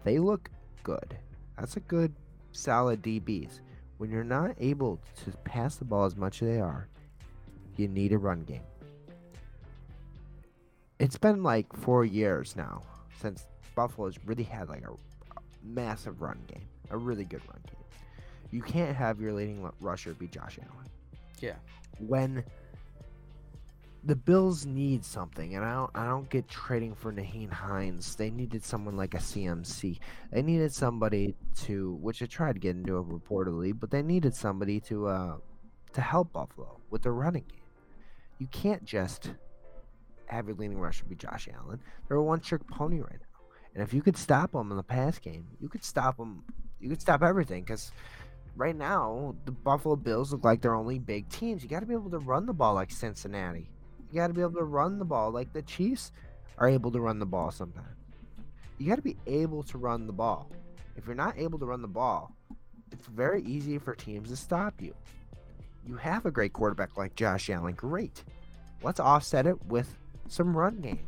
They 0.03 0.19
look 0.19 0.49
good. 0.83 1.17
That's 1.57 1.77
a 1.77 1.81
good, 1.81 2.13
solid 2.51 3.01
DBs. 3.01 3.61
When 3.97 4.09
you're 4.11 4.23
not 4.23 4.55
able 4.59 4.99
to 5.23 5.31
pass 5.45 5.77
the 5.77 5.85
ball 5.85 6.05
as 6.05 6.15
much 6.15 6.41
as 6.41 6.49
they 6.49 6.59
are, 6.59 6.89
you 7.77 7.87
need 7.87 8.13
a 8.13 8.17
run 8.17 8.43
game. 8.43 8.61
It's 10.99 11.17
been 11.17 11.43
like 11.43 11.73
four 11.75 12.05
years 12.05 12.55
now 12.55 12.81
since 13.19 13.47
Buffalo's 13.75 14.17
really 14.25 14.43
had 14.43 14.69
like 14.69 14.83
a 14.83 14.93
massive 15.63 16.21
run 16.21 16.39
game, 16.47 16.67
a 16.89 16.97
really 16.97 17.25
good 17.25 17.41
run 17.47 17.61
game. 17.67 17.83
You 18.51 18.61
can't 18.61 18.95
have 18.95 19.19
your 19.19 19.33
leading 19.33 19.69
rusher 19.79 20.13
be 20.13 20.27
Josh 20.27 20.59
Allen. 20.61 20.87
Yeah. 21.39 21.55
When 21.99 22.43
the 24.05 24.15
Bills 24.15 24.65
need 24.65 25.03
something, 25.03 25.55
and 25.55 25.65
I 25.65 25.73
don't, 25.73 25.91
I 25.95 26.05
don't 26.05 26.29
get 26.29 26.47
trading 26.47 26.93
for 26.93 27.11
Nyheim 27.11 27.51
Hines. 27.51 28.15
They 28.15 28.29
needed 28.29 28.63
someone 28.63 28.95
like 28.95 29.15
a 29.15 29.17
CMC. 29.17 29.97
They 30.31 30.41
needed 30.43 30.71
somebody 30.71 31.35
to, 31.63 31.93
which 32.01 32.21
I 32.21 32.27
tried 32.27 32.61
getting 32.61 32.83
to 32.83 32.91
get 32.91 32.95
into 32.95 33.13
it 33.13 33.23
reportedly, 33.23 33.77
but 33.77 33.89
they 33.89 34.03
needed 34.03 34.35
somebody 34.35 34.79
to, 34.81 35.07
uh, 35.07 35.37
to 35.93 36.01
help 36.01 36.33
Buffalo 36.33 36.79
with 36.91 37.01
their 37.01 37.13
running 37.13 37.45
game. 37.49 37.61
You 38.37 38.47
can't 38.47 38.85
just 38.85 39.31
have 40.27 40.47
your 40.47 40.55
leading 40.55 40.79
rusher 40.79 41.05
be 41.05 41.15
Josh 41.15 41.49
Allen. 41.51 41.79
They're 42.07 42.17
a 42.17 42.23
one-trick 42.23 42.67
pony 42.67 42.99
right 42.99 43.11
now, 43.11 43.24
and 43.75 43.83
if 43.83 43.93
you 43.93 44.01
could 44.01 44.17
stop 44.17 44.53
them 44.53 44.71
in 44.71 44.77
the 44.77 44.83
pass 44.83 45.19
game, 45.19 45.45
you 45.59 45.67
could 45.67 45.83
stop 45.83 46.17
them. 46.17 46.43
You 46.79 46.89
could 46.89 47.01
stop 47.01 47.21
everything 47.21 47.63
because 47.63 47.91
right 48.55 48.75
now 48.75 49.35
the 49.43 49.51
Buffalo 49.51 49.97
Bills 49.97 50.31
look 50.31 50.45
like 50.45 50.61
they're 50.61 50.75
only 50.75 50.97
big 50.97 51.27
teams. 51.29 51.61
You 51.61 51.69
got 51.69 51.81
to 51.81 51.85
be 51.85 51.93
able 51.93 52.09
to 52.11 52.19
run 52.19 52.45
the 52.45 52.53
ball 52.53 52.73
like 52.73 52.89
Cincinnati. 52.89 53.69
You 54.09 54.15
got 54.21 54.27
to 54.27 54.33
be 54.33 54.41
able 54.41 54.53
to 54.53 54.63
run 54.63 54.97
the 54.97 55.05
ball 55.05 55.31
like 55.31 55.51
the 55.51 55.61
Chiefs 55.61 56.13
are 56.57 56.69
able 56.69 56.89
to 56.91 57.01
run 57.01 57.19
the 57.19 57.25
ball 57.25 57.51
sometimes. 57.51 57.97
You 58.77 58.87
got 58.87 58.95
to 58.95 59.01
be 59.01 59.17
able 59.27 59.63
to 59.63 59.77
run 59.77 60.07
the 60.07 60.13
ball. 60.13 60.49
If 60.95 61.05
you're 61.05 61.15
not 61.15 61.37
able 61.37 61.59
to 61.59 61.65
run 61.65 61.81
the 61.81 61.87
ball, 61.87 62.33
it's 62.91 63.07
very 63.07 63.41
easy 63.43 63.77
for 63.77 63.93
teams 63.93 64.29
to 64.29 64.37
stop 64.37 64.81
you. 64.81 64.93
You 65.85 65.97
have 65.97 66.25
a 66.25 66.31
great 66.31 66.53
quarterback 66.53 66.97
like 66.97 67.15
Josh 67.15 67.49
Allen. 67.49 67.73
Great. 67.73 68.23
Let's 68.81 69.01
offset 69.01 69.45
it 69.45 69.65
with 69.65 69.97
some 70.29 70.55
run 70.55 70.77
game. 70.79 71.05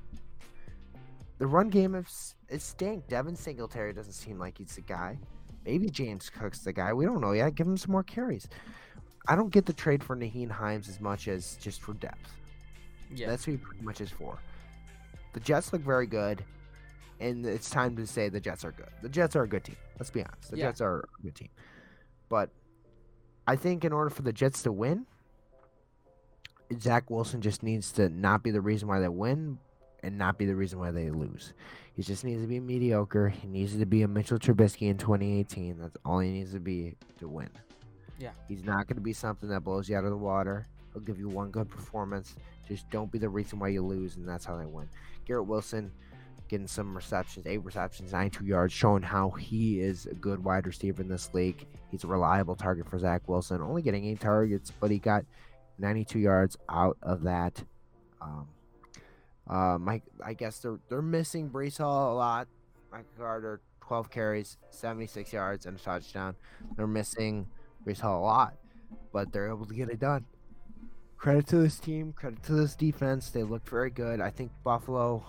The 1.39 1.47
run 1.47 1.69
game 1.69 1.95
is 1.95 2.35
it 2.49 2.61
stink. 2.61 3.07
Devin 3.07 3.35
Singletary 3.35 3.93
doesn't 3.93 4.13
seem 4.13 4.39
like 4.39 4.57
he's 4.57 4.75
the 4.75 4.81
guy. 4.81 5.19
Maybe 5.65 5.89
James 5.89 6.29
Cook's 6.29 6.59
the 6.59 6.73
guy. 6.73 6.93
We 6.93 7.05
don't 7.05 7.21
know 7.21 7.33
yet. 7.33 7.55
Give 7.55 7.67
him 7.67 7.77
some 7.77 7.91
more 7.91 8.03
carries. 8.03 8.47
I 9.27 9.35
don't 9.35 9.51
get 9.51 9.65
the 9.65 9.73
trade 9.73 10.03
for 10.03 10.15
Nyheim 10.15 10.49
Hines 10.49 10.87
as 10.87 11.01
much 11.01 11.27
as 11.27 11.57
just 11.61 11.81
for 11.81 11.93
depth. 11.93 12.31
Yeah. 13.13 13.27
That's 13.27 13.45
what 13.45 13.51
he 13.51 13.57
pretty 13.57 13.83
much 13.83 14.01
is 14.01 14.09
for. 14.09 14.39
The 15.33 15.39
Jets 15.41 15.73
look 15.73 15.81
very 15.81 16.07
good, 16.07 16.43
and 17.19 17.45
it's 17.45 17.69
time 17.69 17.95
to 17.97 18.07
say 18.07 18.29
the 18.29 18.39
Jets 18.39 18.63
are 18.65 18.71
good. 18.71 18.89
The 19.01 19.09
Jets 19.09 19.35
are 19.35 19.43
a 19.43 19.47
good 19.47 19.63
team. 19.65 19.75
Let's 19.99 20.09
be 20.09 20.23
honest. 20.23 20.51
The 20.51 20.57
Yeah. 20.57 20.67
Jets 20.67 20.81
are 20.81 20.99
a 21.19 21.21
good 21.23 21.35
team. 21.35 21.49
But 22.29 22.49
I 23.45 23.55
think 23.55 23.85
in 23.85 23.91
order 23.91 24.09
for 24.09 24.21
the 24.21 24.33
Jets 24.33 24.63
to 24.63 24.71
win, 24.71 25.05
Zach 26.79 27.09
Wilson 27.09 27.41
just 27.41 27.63
needs 27.63 27.91
to 27.93 28.09
not 28.09 28.43
be 28.43 28.51
the 28.51 28.61
reason 28.61 28.87
why 28.87 28.99
they 28.99 29.07
win 29.07 29.59
and 30.07 30.17
not 30.17 30.37
be 30.37 30.45
the 30.45 30.55
reason 30.55 30.79
why 30.79 30.89
they 30.89 31.11
lose. 31.11 31.53
He 31.93 32.01
just 32.01 32.23
needs 32.23 32.41
to 32.41 32.47
be 32.47 32.61
mediocre. 32.61 33.27
He 33.27 33.45
needs 33.47 33.77
to 33.77 33.85
be 33.85 34.03
a 34.03 34.07
Mitchell 34.07 34.39
Trubisky 34.39 34.89
in 34.89 34.97
2018. 34.97 35.77
That's 35.79 35.97
all 36.05 36.19
he 36.19 36.31
needs 36.31 36.53
to 36.53 36.61
be 36.61 36.95
to 37.19 37.27
win. 37.27 37.49
Yeah. 38.17 38.31
He's 38.47 38.63
not 38.63 38.87
going 38.87 38.95
to 38.95 39.01
be 39.01 39.13
something 39.13 39.49
that 39.49 39.65
blows 39.65 39.89
you 39.89 39.97
out 39.97 40.05
of 40.05 40.11
the 40.11 40.17
water. 40.17 40.65
He'll 40.93 41.01
give 41.01 41.19
you 41.19 41.27
one 41.27 41.51
good 41.51 41.69
performance. 41.69 42.35
Just 42.67 42.89
don't 42.89 43.11
be 43.11 43.19
the 43.19 43.27
reason 43.27 43.59
why 43.59 43.67
you 43.67 43.83
lose, 43.83 44.15
and 44.15 44.27
that's 44.27 44.45
how 44.45 44.55
they 44.55 44.65
win. 44.65 44.87
Garrett 45.25 45.45
Wilson 45.45 45.91
getting 46.47 46.67
some 46.67 46.95
receptions, 46.95 47.45
eight 47.45 47.63
receptions, 47.65 48.13
92 48.13 48.45
yards, 48.45 48.71
showing 48.71 49.03
how 49.03 49.31
he 49.31 49.81
is 49.81 50.05
a 50.05 50.13
good 50.13 50.41
wide 50.41 50.65
receiver 50.65 51.01
in 51.01 51.09
this 51.09 51.33
league. 51.33 51.67
He's 51.91 52.05
a 52.05 52.07
reliable 52.07 52.55
target 52.55 52.89
for 52.89 52.97
Zach 52.97 53.27
Wilson. 53.27 53.61
Only 53.61 53.81
getting 53.81 54.05
eight 54.05 54.21
targets, 54.21 54.71
but 54.79 54.89
he 54.89 54.99
got 54.99 55.25
92 55.79 56.19
yards 56.19 56.57
out 56.69 56.97
of 57.03 57.23
that. 57.23 57.61
Um, 58.21 58.47
Mike, 59.79 60.03
I 60.23 60.33
guess 60.33 60.59
they're 60.59 60.79
they're 60.89 61.01
missing 61.01 61.49
Breece 61.49 61.77
Hall 61.77 62.13
a 62.13 62.15
lot. 62.15 62.47
Mike 62.91 63.05
Carter, 63.17 63.61
12 63.81 64.09
carries, 64.09 64.57
76 64.69 65.31
yards, 65.33 65.65
and 65.65 65.77
a 65.77 65.81
touchdown. 65.81 66.35
They're 66.75 66.87
missing 66.87 67.47
Breece 67.85 68.01
Hall 68.01 68.21
a 68.21 68.25
lot, 68.25 68.55
but 69.11 69.31
they're 69.31 69.47
able 69.47 69.65
to 69.65 69.73
get 69.73 69.89
it 69.89 69.99
done. 69.99 70.25
Credit 71.17 71.47
to 71.47 71.57
this 71.57 71.79
team, 71.79 72.13
credit 72.13 72.43
to 72.43 72.53
this 72.53 72.75
defense. 72.75 73.29
They 73.29 73.43
look 73.43 73.67
very 73.67 73.89
good. 73.89 74.21
I 74.21 74.29
think 74.29 74.51
Buffalo 74.63 75.25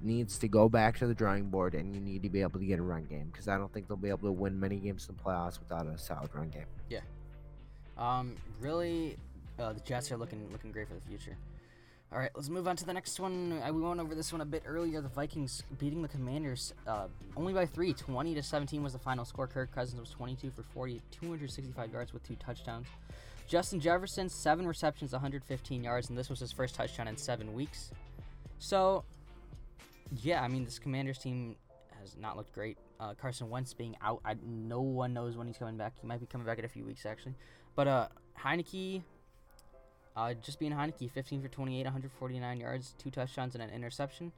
needs 0.00 0.38
to 0.38 0.48
go 0.48 0.68
back 0.68 0.98
to 0.98 1.06
the 1.06 1.14
drawing 1.14 1.46
board, 1.46 1.74
and 1.74 1.94
you 1.94 2.00
need 2.00 2.22
to 2.22 2.28
be 2.28 2.40
able 2.40 2.58
to 2.58 2.66
get 2.66 2.78
a 2.78 2.82
run 2.82 3.04
game 3.04 3.28
because 3.32 3.48
I 3.48 3.56
don't 3.56 3.72
think 3.72 3.88
they'll 3.88 3.96
be 3.96 4.08
able 4.08 4.28
to 4.28 4.32
win 4.32 4.58
many 4.58 4.76
games 4.76 5.08
in 5.08 5.16
the 5.16 5.22
playoffs 5.22 5.58
without 5.58 5.86
a 5.86 5.98
solid 5.98 6.30
run 6.34 6.50
game. 6.50 6.66
Yeah. 6.88 7.00
Um, 7.96 8.36
really, 8.60 9.16
uh, 9.58 9.72
the 9.72 9.80
Jets 9.80 10.10
are 10.12 10.16
looking 10.16 10.48
looking 10.52 10.72
great 10.72 10.88
for 10.88 10.94
the 10.94 11.00
future. 11.00 11.36
All 12.10 12.18
right, 12.18 12.30
let's 12.34 12.48
move 12.48 12.66
on 12.66 12.74
to 12.76 12.86
the 12.86 12.94
next 12.94 13.20
one. 13.20 13.60
Uh, 13.62 13.70
we 13.70 13.82
went 13.82 14.00
over 14.00 14.14
this 14.14 14.32
one 14.32 14.40
a 14.40 14.46
bit 14.46 14.62
earlier. 14.64 15.02
The 15.02 15.10
Vikings 15.10 15.62
beating 15.78 16.00
the 16.00 16.08
Commanders 16.08 16.72
uh, 16.86 17.08
only 17.36 17.52
by 17.52 17.66
three. 17.66 17.92
20 17.92 18.34
to 18.34 18.42
17 18.42 18.82
was 18.82 18.94
the 18.94 18.98
final 18.98 19.26
score. 19.26 19.46
Kirk 19.46 19.74
Cousins 19.74 20.00
was 20.00 20.08
22 20.10 20.50
for 20.50 20.62
40, 20.62 21.02
265 21.10 21.92
yards 21.92 22.14
with 22.14 22.26
two 22.26 22.36
touchdowns. 22.36 22.86
Justin 23.46 23.78
Jefferson, 23.78 24.30
seven 24.30 24.66
receptions, 24.66 25.12
115 25.12 25.84
yards, 25.84 26.08
and 26.08 26.16
this 26.18 26.30
was 26.30 26.40
his 26.40 26.50
first 26.50 26.74
touchdown 26.74 27.08
in 27.08 27.16
seven 27.18 27.52
weeks. 27.52 27.90
So, 28.58 29.04
yeah, 30.22 30.42
I 30.42 30.48
mean, 30.48 30.64
this 30.64 30.78
Commanders 30.78 31.18
team 31.18 31.56
has 32.00 32.16
not 32.16 32.38
looked 32.38 32.54
great. 32.54 32.78
Uh, 32.98 33.12
Carson 33.20 33.50
Wentz 33.50 33.74
being 33.74 33.96
out, 34.00 34.22
I, 34.24 34.34
no 34.46 34.80
one 34.80 35.12
knows 35.12 35.36
when 35.36 35.46
he's 35.46 35.58
coming 35.58 35.76
back. 35.76 35.92
He 36.00 36.06
might 36.06 36.20
be 36.20 36.26
coming 36.26 36.46
back 36.46 36.58
in 36.58 36.64
a 36.64 36.68
few 36.68 36.84
weeks, 36.84 37.04
actually. 37.04 37.34
But 37.74 37.86
uh, 37.86 38.08
Heinicke, 38.38 39.02
uh, 40.18 40.34
just 40.34 40.58
being 40.58 40.72
Heinicke, 40.72 41.08
15 41.08 41.42
for 41.42 41.48
28, 41.48 41.84
149 41.84 42.60
yards, 42.60 42.94
two 42.98 43.10
touchdowns 43.10 43.54
and 43.54 43.62
an 43.62 43.70
interception. 43.70 44.32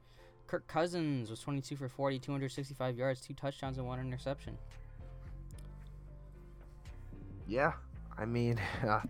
Kirk 0.45 0.67
Cousins 0.67 1.29
was 1.29 1.39
22 1.39 1.75
for 1.75 1.89
40, 1.89 2.19
265 2.19 2.97
yards, 2.97 3.19
two 3.21 3.33
touchdowns 3.33 3.79
and 3.79 3.87
one 3.87 3.99
interception. 3.99 4.57
Yeah, 7.47 7.73
I 8.15 8.25
mean, 8.25 8.59
uh, 8.87 9.01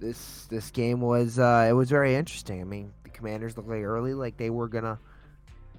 this 0.00 0.46
this 0.50 0.70
game 0.70 1.00
was 1.00 1.38
uh, 1.38 1.66
it 1.68 1.72
was 1.72 1.88
very 1.88 2.16
interesting. 2.16 2.60
I 2.60 2.64
mean, 2.64 2.92
the 3.04 3.10
Commanders 3.10 3.56
looked 3.56 3.68
like 3.68 3.82
early 3.82 4.12
like 4.12 4.36
they 4.36 4.50
were 4.50 4.68
gonna 4.68 4.98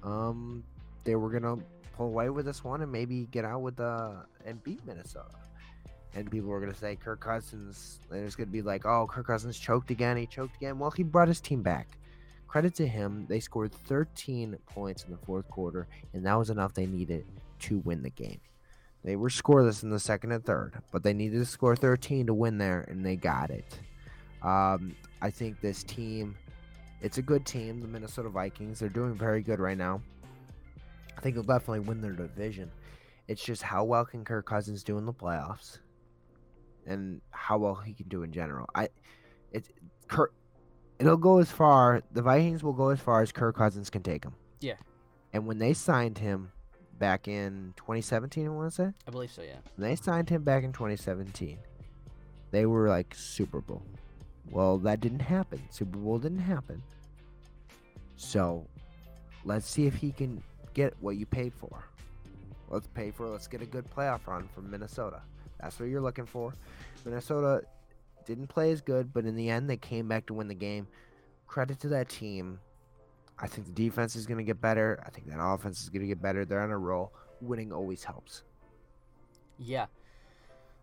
um 0.02 0.64
they 1.04 1.16
were 1.16 1.30
gonna 1.30 1.56
pull 1.96 2.06
away 2.06 2.30
with 2.30 2.46
this 2.46 2.64
one 2.64 2.80
and 2.80 2.90
maybe 2.90 3.28
get 3.30 3.44
out 3.44 3.60
with 3.60 3.78
uh 3.78 4.12
and 4.46 4.62
beat 4.64 4.84
Minnesota. 4.86 5.34
And 6.18 6.28
people 6.28 6.48
were 6.48 6.58
gonna 6.58 6.74
say 6.74 6.96
Kirk 6.96 7.20
Cousins. 7.20 8.00
And 8.10 8.24
it's 8.24 8.34
gonna 8.34 8.50
be 8.50 8.62
like, 8.62 8.84
oh, 8.84 9.06
Kirk 9.06 9.28
Cousins 9.28 9.56
choked 9.56 9.92
again. 9.92 10.16
He 10.16 10.26
choked 10.26 10.56
again. 10.56 10.78
Well, 10.78 10.90
he 10.90 11.04
brought 11.04 11.28
his 11.28 11.40
team 11.40 11.62
back. 11.62 11.96
Credit 12.48 12.74
to 12.74 12.88
him. 12.88 13.26
They 13.28 13.38
scored 13.38 13.72
13 13.72 14.58
points 14.66 15.04
in 15.04 15.12
the 15.12 15.18
fourth 15.18 15.48
quarter, 15.48 15.86
and 16.12 16.26
that 16.26 16.34
was 16.34 16.50
enough 16.50 16.74
they 16.74 16.86
needed 16.86 17.24
to 17.60 17.78
win 17.80 18.02
the 18.02 18.10
game. 18.10 18.40
They 19.04 19.14
were 19.14 19.28
scoreless 19.28 19.84
in 19.84 19.90
the 19.90 20.00
second 20.00 20.32
and 20.32 20.44
third, 20.44 20.82
but 20.90 21.04
they 21.04 21.12
needed 21.12 21.38
to 21.38 21.44
score 21.44 21.76
13 21.76 22.26
to 22.26 22.34
win 22.34 22.58
there, 22.58 22.84
and 22.88 23.06
they 23.06 23.14
got 23.14 23.50
it. 23.50 23.78
Um, 24.42 24.96
I 25.22 25.30
think 25.30 25.60
this 25.60 25.84
team, 25.84 26.36
it's 27.00 27.18
a 27.18 27.22
good 27.22 27.46
team, 27.46 27.80
the 27.80 27.86
Minnesota 27.86 28.28
Vikings. 28.28 28.80
They're 28.80 28.88
doing 28.88 29.14
very 29.14 29.42
good 29.42 29.60
right 29.60 29.78
now. 29.78 30.00
I 31.16 31.20
think 31.20 31.34
they'll 31.34 31.44
definitely 31.44 31.80
win 31.80 32.00
their 32.00 32.12
division. 32.12 32.70
It's 33.28 33.44
just 33.44 33.62
how 33.62 33.84
well 33.84 34.06
can 34.06 34.24
Kirk 34.24 34.46
Cousins 34.46 34.82
do 34.82 34.96
in 34.96 35.04
the 35.04 35.12
playoffs, 35.12 35.78
and 36.88 37.20
how 37.30 37.58
well 37.58 37.74
he 37.74 37.92
can 37.92 38.08
do 38.08 38.22
in 38.22 38.32
general. 38.32 38.68
I, 38.74 38.88
it's 39.52 39.70
Kirk. 40.08 40.32
It'll 40.98 41.16
go 41.16 41.38
as 41.38 41.50
far. 41.50 42.02
The 42.12 42.22
Vikings 42.22 42.64
will 42.64 42.72
go 42.72 42.88
as 42.88 42.98
far 42.98 43.22
as 43.22 43.30
Kirk 43.30 43.56
Cousins 43.56 43.90
can 43.90 44.02
take 44.02 44.24
him. 44.24 44.34
Yeah. 44.60 44.74
And 45.32 45.46
when 45.46 45.58
they 45.58 45.74
signed 45.74 46.18
him 46.18 46.50
back 46.98 47.28
in 47.28 47.74
2017, 47.76 48.46
I 48.46 48.48
want 48.48 48.72
to 48.72 48.74
say. 48.74 48.92
I 49.06 49.10
believe 49.10 49.30
so. 49.30 49.42
Yeah. 49.42 49.58
When 49.76 49.88
they 49.88 49.94
signed 49.94 50.28
him 50.28 50.42
back 50.42 50.64
in 50.64 50.72
2017, 50.72 51.58
they 52.50 52.66
were 52.66 52.88
like 52.88 53.14
Super 53.14 53.60
Bowl. 53.60 53.82
Well, 54.50 54.78
that 54.78 55.00
didn't 55.00 55.20
happen. 55.20 55.62
Super 55.70 55.98
Bowl 55.98 56.18
didn't 56.18 56.38
happen. 56.38 56.82
So, 58.16 58.66
let's 59.44 59.68
see 59.68 59.86
if 59.86 59.94
he 59.94 60.10
can 60.10 60.42
get 60.74 60.94
what 61.00 61.16
you 61.16 61.26
paid 61.26 61.52
for. 61.52 61.84
Let's 62.70 62.88
pay 62.88 63.10
for. 63.10 63.28
Let's 63.28 63.46
get 63.46 63.62
a 63.62 63.66
good 63.66 63.84
playoff 63.94 64.26
run 64.26 64.48
from 64.54 64.70
Minnesota. 64.70 65.20
That's 65.60 65.78
what 65.78 65.88
you're 65.88 66.00
looking 66.00 66.26
for. 66.26 66.54
Minnesota 67.04 67.62
didn't 68.26 68.48
play 68.48 68.70
as 68.70 68.80
good, 68.80 69.12
but 69.12 69.24
in 69.24 69.34
the 69.34 69.50
end, 69.50 69.68
they 69.68 69.76
came 69.76 70.08
back 70.08 70.26
to 70.26 70.34
win 70.34 70.48
the 70.48 70.54
game. 70.54 70.86
Credit 71.46 71.78
to 71.80 71.88
that 71.88 72.08
team. 72.08 72.60
I 73.38 73.46
think 73.46 73.66
the 73.66 73.72
defense 73.72 74.16
is 74.16 74.26
going 74.26 74.38
to 74.38 74.44
get 74.44 74.60
better. 74.60 75.02
I 75.06 75.10
think 75.10 75.28
that 75.28 75.40
offense 75.40 75.80
is 75.82 75.88
going 75.88 76.02
to 76.02 76.08
get 76.08 76.20
better. 76.20 76.44
They're 76.44 76.60
on 76.60 76.70
a 76.70 76.78
roll. 76.78 77.12
Winning 77.40 77.72
always 77.72 78.04
helps. 78.04 78.42
Yeah. 79.58 79.86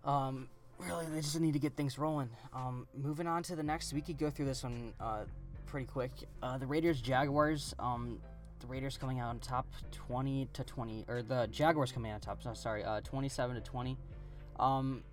Um, 0.04 0.48
really, 0.80 1.06
they 1.06 1.22
just 1.22 1.40
need 1.40 1.54
to 1.54 1.60
get 1.60 1.76
things 1.76 1.98
rolling. 1.98 2.30
Um, 2.54 2.88
moving 2.96 3.28
on 3.28 3.44
to 3.44 3.56
the 3.56 3.64
next, 3.64 3.94
we 3.94 4.02
could 4.02 4.18
go 4.18 4.30
through 4.30 4.46
this 4.46 4.64
one 4.64 4.94
uh, 5.00 5.24
pretty 5.66 5.86
quick. 5.86 6.12
Uh, 6.42 6.58
the 6.58 6.66
Raiders 6.66 7.02
Jaguars. 7.02 7.76
Um, 7.78 8.20
the 8.62 8.68
Raiders 8.68 8.98
coming 8.98 9.20
out 9.20 9.30
on 9.30 9.40
top, 9.40 9.68
twenty 9.92 10.48
to 10.54 10.64
twenty, 10.64 11.04
or 11.10 11.22
the 11.22 11.48
Jaguars 11.52 11.92
coming 11.92 12.12
out 12.12 12.16
on 12.16 12.38
top. 12.38 12.58
Sorry, 12.58 12.84
uh, 12.86 13.02
twenty-seven 13.02 13.56
to 13.56 13.62
twenty. 13.62 13.98
Um, 14.60 15.04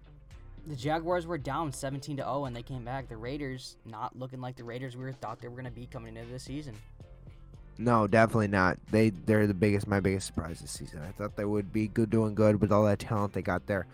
the 0.66 0.76
Jaguars 0.76 1.26
were 1.26 1.38
down 1.38 1.72
17 1.72 2.18
to 2.18 2.22
0 2.22 2.44
and 2.44 2.54
they 2.54 2.62
came 2.62 2.84
back. 2.84 3.08
The 3.08 3.16
Raiders 3.16 3.76
not 3.84 4.16
looking 4.18 4.40
like 4.40 4.56
the 4.56 4.64
Raiders 4.64 4.96
we 4.96 5.10
thought 5.12 5.40
they 5.40 5.48
were 5.48 5.54
going 5.54 5.64
to 5.64 5.70
be 5.70 5.86
coming 5.86 6.16
into 6.16 6.30
the 6.30 6.38
season. 6.38 6.74
No, 7.78 8.06
definitely 8.06 8.48
not. 8.48 8.78
They 8.90 9.10
they're 9.10 9.46
the 9.46 9.54
biggest 9.54 9.86
my 9.86 9.98
biggest 9.98 10.26
surprise 10.26 10.60
this 10.60 10.70
season. 10.70 11.02
I 11.02 11.10
thought 11.10 11.36
they 11.36 11.44
would 11.44 11.72
be 11.72 11.88
good 11.88 12.10
doing 12.10 12.34
good 12.34 12.60
with 12.60 12.70
all 12.70 12.84
that 12.84 13.00
talent 13.00 13.32
they 13.32 13.42
got 13.42 13.66
there. 13.66 13.86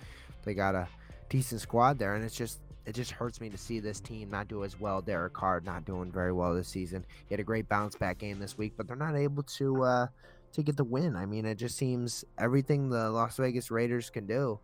They 0.45 0.55
got 0.55 0.75
a 0.75 0.89
decent 1.29 1.61
squad 1.61 1.99
there 1.99 2.15
and 2.15 2.25
it's 2.25 2.37
just 2.37 2.61
it 2.85 2.95
just 2.95 3.11
hurts 3.13 3.41
me 3.41 3.51
to 3.51 3.59
see 3.59 3.81
this 3.81 4.01
team 4.01 4.31
not 4.31 4.49
do 4.49 4.65
as 4.65 4.79
well. 4.79 5.01
Derek 5.01 5.35
Carr 5.35 5.61
not 5.61 5.85
doing 5.85 6.11
very 6.11 6.33
well 6.33 6.55
this 6.55 6.69
season. 6.69 7.05
He 7.29 7.35
had 7.35 7.41
a 7.41 7.45
great 7.45 7.69
bounce 7.69 7.97
back 7.97 8.19
game 8.19 8.39
this 8.39 8.59
week, 8.59 8.75
but 8.77 8.87
they're 8.87 8.97
not 8.97 9.15
able 9.15 9.43
to 9.45 9.83
uh 9.85 10.07
to 10.53 10.63
get 10.63 10.77
the 10.77 10.85
win. 10.85 11.17
I 11.17 11.25
mean, 11.25 11.47
it 11.47 11.57
just 11.57 11.77
seems 11.77 12.25
everything 12.37 12.89
the 12.89 13.11
Las 13.11 13.37
Vegas 13.37 13.71
Raiders 13.71 14.11
can 14.11 14.27
do 14.27 14.59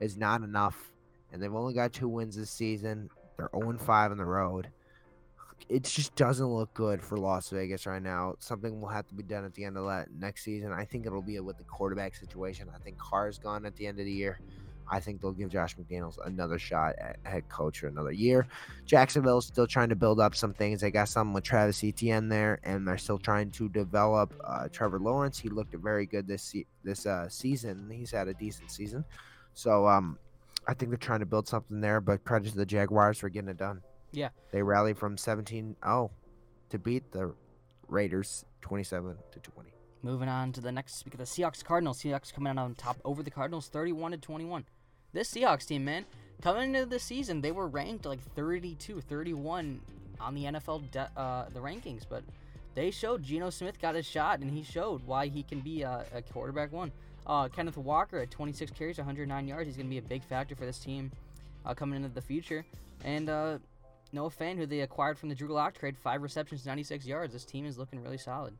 is 0.00 0.16
not 0.16 0.42
enough 0.42 0.92
and 1.32 1.42
they've 1.42 1.54
only 1.54 1.74
got 1.74 1.92
two 1.92 2.08
wins 2.08 2.36
this 2.36 2.50
season. 2.50 3.10
They're 3.36 3.50
0 3.54 3.78
5 3.78 4.10
on 4.10 4.16
the 4.18 4.24
road. 4.24 4.68
It 5.68 5.84
just 5.84 6.14
doesn't 6.14 6.46
look 6.46 6.72
good 6.72 7.02
for 7.02 7.18
Las 7.18 7.50
Vegas 7.50 7.86
right 7.86 8.02
now. 8.02 8.34
Something 8.38 8.80
will 8.80 8.88
have 8.88 9.06
to 9.08 9.14
be 9.14 9.22
done 9.22 9.44
at 9.44 9.54
the 9.54 9.64
end 9.64 9.76
of 9.76 9.86
that 9.86 10.08
next 10.18 10.44
season. 10.44 10.72
I 10.72 10.84
think 10.84 11.04
it'll 11.04 11.20
be 11.20 11.38
with 11.40 11.58
the 11.58 11.64
quarterback 11.64 12.14
situation. 12.14 12.68
I 12.74 12.78
think 12.78 12.96
Carr's 12.96 13.38
gone 13.38 13.66
at 13.66 13.76
the 13.76 13.86
end 13.86 13.98
of 13.98 14.06
the 14.06 14.12
year. 14.12 14.40
I 14.90 15.00
think 15.00 15.20
they'll 15.20 15.32
give 15.32 15.50
Josh 15.50 15.76
McDaniels 15.76 16.16
another 16.24 16.58
shot 16.58 16.94
at 16.98 17.18
head 17.24 17.46
coach 17.50 17.80
for 17.80 17.88
another 17.88 18.12
year. 18.12 18.46
Jacksonville's 18.86 19.46
still 19.46 19.66
trying 19.66 19.90
to 19.90 19.96
build 19.96 20.18
up 20.18 20.34
some 20.34 20.54
things. 20.54 20.80
They 20.80 20.90
got 20.90 21.10
some 21.10 21.34
with 21.34 21.44
Travis 21.44 21.84
Etienne 21.84 22.30
there, 22.30 22.58
and 22.64 22.88
they're 22.88 22.96
still 22.96 23.18
trying 23.18 23.50
to 23.50 23.68
develop 23.68 24.32
uh, 24.42 24.68
Trevor 24.68 24.98
Lawrence. 24.98 25.38
He 25.38 25.50
looked 25.50 25.74
very 25.74 26.06
good 26.06 26.26
this 26.26 26.42
se- 26.42 26.66
this 26.84 27.04
uh, 27.04 27.28
season. 27.28 27.90
He's 27.92 28.10
had 28.10 28.28
a 28.28 28.34
decent 28.34 28.70
season. 28.70 29.04
So 29.58 29.88
um, 29.88 30.20
I 30.68 30.74
think 30.74 30.92
they're 30.92 30.98
trying 30.98 31.18
to 31.18 31.26
build 31.26 31.48
something 31.48 31.80
there, 31.80 32.00
but 32.00 32.22
credit 32.22 32.52
to 32.52 32.56
the 32.56 32.64
Jaguars 32.64 33.18
for 33.18 33.28
getting 33.28 33.48
it 33.48 33.56
done. 33.56 33.82
Yeah. 34.12 34.28
They 34.52 34.62
rallied 34.62 34.96
from 34.96 35.18
17 35.18 35.74
0 35.82 36.10
to 36.70 36.78
beat 36.78 37.10
the 37.10 37.34
Raiders 37.88 38.44
27 38.60 39.16
to 39.32 39.40
20. 39.40 39.70
Moving 40.04 40.28
on 40.28 40.52
to 40.52 40.60
the 40.60 40.70
next 40.70 40.94
speak 40.94 41.14
of 41.14 41.18
the 41.18 41.24
Seahawks 41.24 41.64
Cardinals. 41.64 42.00
Seahawks 42.00 42.32
coming 42.32 42.52
out 42.52 42.58
on 42.58 42.76
top 42.76 42.98
over 43.04 43.20
the 43.24 43.32
Cardinals 43.32 43.66
31 43.66 44.12
to 44.12 44.18
21. 44.18 44.64
This 45.12 45.28
Seahawks 45.28 45.66
team, 45.66 45.84
man, 45.84 46.04
coming 46.40 46.72
into 46.72 46.86
the 46.86 47.00
season, 47.00 47.40
they 47.40 47.50
were 47.50 47.66
ranked 47.66 48.06
like 48.06 48.22
32, 48.36 49.00
31 49.00 49.80
on 50.20 50.34
the 50.36 50.44
NFL 50.44 50.88
de- 50.92 51.10
uh, 51.16 51.46
the 51.52 51.58
rankings, 51.58 52.04
but 52.08 52.22
they 52.76 52.92
showed 52.92 53.24
Geno 53.24 53.50
Smith 53.50 53.80
got 53.80 53.96
his 53.96 54.06
shot 54.06 54.38
and 54.38 54.52
he 54.52 54.62
showed 54.62 55.04
why 55.04 55.26
he 55.26 55.42
can 55.42 55.58
be 55.58 55.82
a, 55.82 56.06
a 56.14 56.22
quarterback 56.22 56.70
one. 56.70 56.92
Uh, 57.28 57.48
Kenneth 57.48 57.76
Walker 57.76 58.18
at 58.18 58.30
26 58.30 58.72
carries, 58.72 58.96
109 58.96 59.46
yards. 59.46 59.66
He's 59.66 59.76
going 59.76 59.86
to 59.86 59.90
be 59.90 59.98
a 59.98 60.02
big 60.02 60.24
factor 60.24 60.54
for 60.54 60.64
this 60.64 60.78
team 60.78 61.10
uh, 61.66 61.74
coming 61.74 61.96
into 61.96 62.08
the 62.08 62.22
future. 62.22 62.64
And 63.04 63.28
uh, 63.28 63.58
Noah 64.12 64.30
Fant, 64.30 64.56
who 64.56 64.66
they 64.66 64.80
acquired 64.80 65.18
from 65.18 65.28
the 65.28 65.34
Drew 65.34 65.48
Lock 65.48 65.78
trade, 65.78 65.96
five 65.96 66.22
receptions, 66.22 66.64
96 66.64 67.06
yards. 67.06 67.32
This 67.32 67.44
team 67.44 67.66
is 67.66 67.76
looking 67.76 68.02
really 68.02 68.18
solid. 68.18 68.54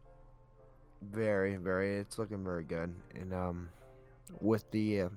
Very, 1.00 1.56
very. 1.56 1.96
It's 1.96 2.18
looking 2.18 2.44
very 2.44 2.64
good. 2.64 2.94
And 3.14 3.32
um, 3.32 3.68
with 4.40 4.70
the 4.70 5.02
uh, 5.02 5.08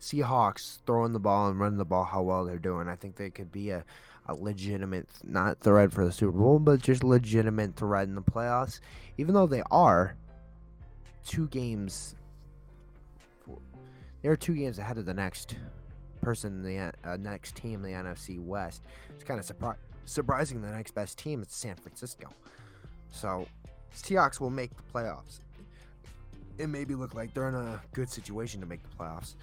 Seahawks 0.00 0.78
throwing 0.86 1.12
the 1.12 1.18
ball 1.18 1.48
and 1.48 1.58
running 1.58 1.78
the 1.78 1.84
ball, 1.84 2.04
how 2.04 2.22
well 2.22 2.44
they're 2.44 2.58
doing, 2.58 2.88
I 2.88 2.94
think 2.94 3.16
they 3.16 3.30
could 3.30 3.50
be 3.50 3.70
a, 3.70 3.84
a 4.26 4.34
legitimate, 4.34 5.08
not 5.24 5.60
threat 5.60 5.92
for 5.92 6.04
the 6.04 6.12
Super 6.12 6.38
Bowl, 6.38 6.60
but 6.60 6.80
just 6.80 7.02
legitimate 7.02 7.74
threat 7.74 8.06
in 8.06 8.14
the 8.14 8.22
playoffs. 8.22 8.78
Even 9.18 9.34
though 9.34 9.48
they 9.48 9.62
are 9.70 10.14
two 11.26 11.48
games 11.48 12.14
they're 14.22 14.36
two 14.36 14.54
games 14.54 14.78
ahead 14.78 14.98
of 14.98 15.06
the 15.06 15.14
next 15.14 15.56
person 16.20 16.62
the 16.62 16.92
uh, 17.04 17.16
next 17.18 17.56
team 17.56 17.82
the 17.82 17.88
NFC 17.88 18.38
West. 18.38 18.82
It's 19.10 19.24
kind 19.24 19.40
of 19.40 19.46
surpri- 19.46 19.76
surprising. 20.04 20.60
The 20.60 20.70
next 20.70 20.94
best 20.94 21.18
team 21.18 21.42
is 21.42 21.48
San 21.50 21.76
Francisco. 21.76 22.28
So 23.10 23.46
Seahawks 23.94 24.40
will 24.40 24.50
make 24.50 24.70
the 24.76 24.82
playoffs. 24.92 25.40
It 26.58 26.68
maybe 26.68 26.94
look 26.94 27.14
like 27.14 27.32
they're 27.32 27.48
in 27.48 27.54
a 27.54 27.80
good 27.92 28.10
situation 28.10 28.60
to 28.60 28.66
make 28.66 28.82
the 28.82 28.96
playoffs. 28.96 29.34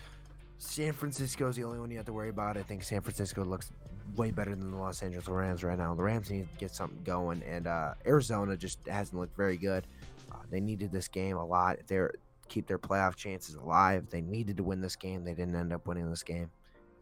San 0.59 0.93
Francisco 0.93 1.47
is 1.49 1.55
the 1.55 1.63
only 1.63 1.79
one 1.79 1.91
you 1.91 1.97
have 1.97 2.05
to 2.05 2.13
worry 2.13 2.29
about. 2.29 2.57
I 2.57 2.63
think 2.63 2.83
San 2.83 3.01
Francisco 3.01 3.43
looks 3.43 3.71
way 4.15 4.31
better 4.31 4.55
than 4.55 4.71
the 4.71 4.77
Los 4.77 5.03
Angeles 5.03 5.27
Rams 5.27 5.63
right 5.63 5.77
now. 5.77 5.93
The 5.93 6.03
Rams 6.03 6.29
need 6.29 6.51
to 6.51 6.57
get 6.57 6.73
something 6.73 7.01
going, 7.03 7.43
and 7.43 7.67
uh, 7.67 7.93
Arizona 8.05 8.55
just 8.55 8.79
hasn't 8.87 9.19
looked 9.19 9.35
very 9.35 9.57
good. 9.57 9.85
Uh, 10.31 10.37
they 10.49 10.59
needed 10.59 10.91
this 10.91 11.07
game 11.07 11.37
a 11.37 11.45
lot. 11.45 11.77
They're 11.87 12.13
keep 12.47 12.67
their 12.67 12.79
playoff 12.79 13.15
chances 13.15 13.55
alive. 13.55 14.07
They 14.09 14.21
needed 14.21 14.57
to 14.57 14.63
win 14.63 14.81
this 14.81 14.95
game. 14.95 15.23
They 15.23 15.33
didn't 15.33 15.55
end 15.55 15.73
up 15.73 15.87
winning 15.87 16.09
this 16.09 16.23
game, 16.23 16.49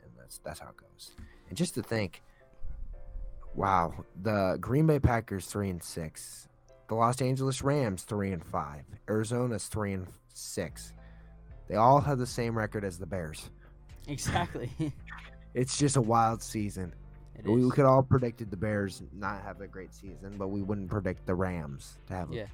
and 0.03 0.11
that's 0.17 0.39
that's 0.39 0.59
how 0.59 0.69
it 0.69 0.77
goes. 0.77 1.11
And 1.49 1.57
just 1.57 1.75
to 1.75 1.83
think, 1.83 2.21
wow, 3.53 3.93
the 4.21 4.57
Green 4.59 4.87
Bay 4.87 4.99
Packers 4.99 5.45
three 5.47 5.69
and 5.69 5.81
six, 5.83 6.47
the 6.87 6.95
Los 6.95 7.21
Angeles 7.21 7.61
Rams 7.61 8.03
three 8.03 8.31
and 8.31 8.45
five, 8.45 8.83
Arizona's 9.09 9.67
three 9.67 9.93
and 9.93 10.07
six. 10.33 10.93
They 11.67 11.75
all 11.75 11.99
have 12.01 12.19
the 12.19 12.27
same 12.27 12.57
record 12.57 12.83
as 12.83 12.97
the 12.97 13.07
Bears. 13.07 13.49
Exactly. 14.07 14.69
it's 15.53 15.77
just 15.77 15.95
a 15.95 16.01
wild 16.01 16.43
season. 16.43 16.93
We 17.43 17.69
could 17.69 17.85
all 17.85 18.01
predicted 18.01 18.49
the 18.49 18.57
Bears 18.57 19.03
not 19.11 19.41
have 19.43 19.61
a 19.61 19.67
great 19.67 19.93
season, 19.93 20.35
but 20.37 20.47
we 20.47 20.61
wouldn't 20.61 20.89
predict 20.89 21.25
the 21.25 21.35
Rams 21.35 21.97
to 22.07 22.13
have 22.13 22.31
a 22.31 22.35
Yeah. 22.35 22.45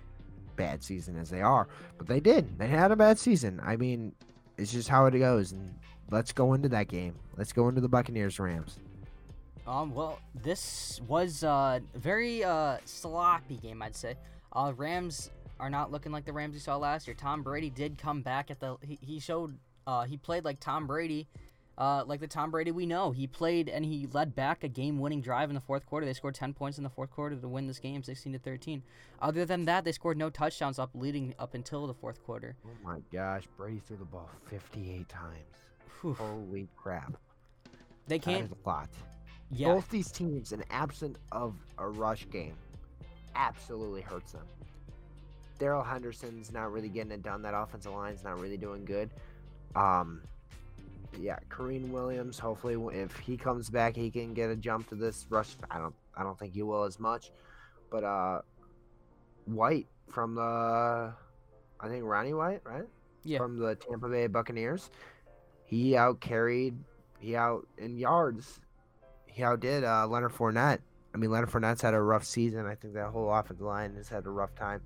Bad 0.56 0.84
season 0.84 1.18
as 1.18 1.30
they 1.30 1.42
are. 1.42 1.68
But 1.98 2.08
they 2.08 2.20
did. 2.20 2.58
They 2.58 2.68
had 2.68 2.92
a 2.92 2.96
bad 2.96 3.20
season. 3.20 3.60
I 3.64 3.76
mean, 3.76 4.14
it's 4.58 4.72
just 4.72 4.90
how 4.90 5.06
it 5.06 5.18
goes. 5.18 5.52
And 5.52 5.74
let's 6.10 6.32
go 6.32 6.54
into 6.54 6.70
that 6.70 6.88
game. 6.88 7.16
Let's 7.38 7.54
go 7.54 7.70
into 7.70 7.82
the 7.82 7.90
Buccaneers 7.90 8.40
Rams. 8.40 8.78
Um, 9.68 9.94
well, 9.94 10.20
this 10.44 11.00
was 11.08 11.44
a 11.44 11.82
very 11.96 12.44
uh, 12.44 12.78
sloppy 12.86 13.58
game, 13.58 13.82
I'd 13.82 13.96
say. 13.96 14.16
Uh, 14.54 14.74
Rams 14.76 15.30
are 15.60 15.70
not 15.70 15.92
looking 15.92 16.12
like 16.12 16.26
the 16.26 16.34
Rams 16.34 16.54
we 16.54 16.60
saw 16.60 16.78
last 16.78 17.08
year. 17.08 17.16
Tom 17.16 17.44
Brady 17.44 17.70
did 17.70 17.98
come 17.98 18.22
back 18.22 18.52
at 18.52 18.60
the. 18.60 18.76
He, 18.82 18.98
he 19.02 19.20
showed. 19.20 19.58
Uh, 19.88 20.04
he 20.04 20.18
played 20.18 20.46
like 20.46 20.60
Tom 20.60 20.88
Brady 20.88 21.28
Uh, 21.82 22.04
like 22.06 22.20
the 22.20 22.28
Tom 22.28 22.52
Brady 22.52 22.70
we 22.70 22.86
know, 22.86 23.10
he 23.10 23.26
played 23.26 23.68
and 23.68 23.84
he 23.84 24.06
led 24.14 24.36
back 24.36 24.64
a 24.64 24.68
game-winning 24.68 25.20
drive 25.20 25.50
in 25.50 25.56
the 25.56 25.62
fourth 25.62 25.84
quarter. 25.88 26.06
They 26.06 26.14
scored 26.14 26.36
10 26.36 26.54
points 26.54 26.78
in 26.78 26.84
the 26.84 26.92
fourth 26.92 27.10
quarter 27.10 27.36
to 27.36 27.48
win 27.48 27.66
this 27.66 27.80
game, 27.80 28.04
16 28.04 28.34
to 28.34 28.38
13. 28.38 28.84
Other 29.20 29.46
than 29.46 29.66
that, 29.66 29.84
they 29.84 29.92
scored 29.92 30.16
no 30.16 30.30
touchdowns 30.30 30.78
up 30.78 30.92
leading 30.94 31.34
up 31.40 31.56
until 31.56 31.88
the 31.88 31.96
fourth 31.96 32.24
quarter. 32.24 32.56
Oh 32.68 32.70
my 32.84 33.00
gosh, 33.12 33.48
Brady 33.58 33.82
threw 33.88 33.98
the 33.98 34.06
ball 34.06 34.30
58 34.48 35.10
times. 35.10 35.34
Whew. 36.02 36.14
Holy 36.14 36.68
crap. 36.78 37.18
They 38.08 38.20
can't. 38.20 38.46
is 38.46 38.52
a 38.52 38.70
lot. 38.70 38.90
Yeah, 39.50 39.70
Both 39.70 39.90
these 39.90 40.12
teams, 40.12 40.52
in 40.52 40.64
absent 40.70 41.18
of 41.32 41.56
a 41.80 41.90
rush 41.90 42.30
game, 42.30 42.58
absolutely 43.34 44.02
hurts 44.02 44.34
them. 44.34 44.46
Darrell 45.58 45.82
Henderson's 45.82 46.52
not 46.52 46.72
really 46.72 46.90
getting 46.90 47.12
it 47.12 47.24
done. 47.24 47.42
That 47.42 47.56
offensive 47.56 47.92
line's 47.92 48.24
not 48.24 48.40
really 48.40 48.58
doing 48.58 48.86
good. 48.86 49.10
Um, 49.76 50.22
yeah, 51.20 51.38
Kyren 51.50 51.90
Williams. 51.90 52.40
Hopefully, 52.40 52.78
if 52.98 53.18
he 53.18 53.38
comes 53.38 53.70
back, 53.70 53.96
he 53.96 54.10
can 54.10 54.34
get 54.34 54.50
a 54.50 54.56
jump 54.56 54.90
to 54.90 54.96
this 54.96 55.26
rush. 55.30 55.56
I 55.70 55.80
don't, 55.80 55.96
I 56.16 56.24
don't 56.24 56.38
think 56.38 56.54
he 56.54 56.64
will 56.64 56.84
as 56.84 57.00
much. 57.00 57.32
But 57.90 58.04
uh, 58.04 58.42
White 59.46 59.88
from 60.10 60.36
the, 60.36 61.14
I 61.80 61.88
think 61.88 62.04
Ronnie 62.06 62.34
White, 62.34 62.62
right? 62.64 62.88
Yeah. 63.24 63.38
From 63.38 63.58
the 63.58 63.76
Tampa 63.76 64.08
Bay 64.10 64.28
Buccaneers, 64.28 64.90
he 65.66 65.96
out 65.96 66.20
carried, 66.22 66.76
he 67.20 67.36
out 67.36 67.68
in 67.78 67.98
yards 67.98 68.62
he 69.32 69.44
outdid 69.44 69.84
uh, 69.84 70.08
Leonard 70.08 70.34
Fournette. 70.34 70.80
I 71.14 71.18
mean, 71.18 71.32
Leonard 71.32 71.50
Fournette's 71.50 71.82
had 71.82 71.94
a 71.94 72.02
rough 72.02 72.24
season. 72.24 72.66
I 72.66 72.76
think 72.76 72.94
that 72.94 73.08
whole 73.08 73.34
offensive 73.34 73.66
line 73.66 73.96
has 73.96 74.08
had 74.10 74.26
a 74.26 74.30
rough 74.30 74.54
time. 74.56 74.82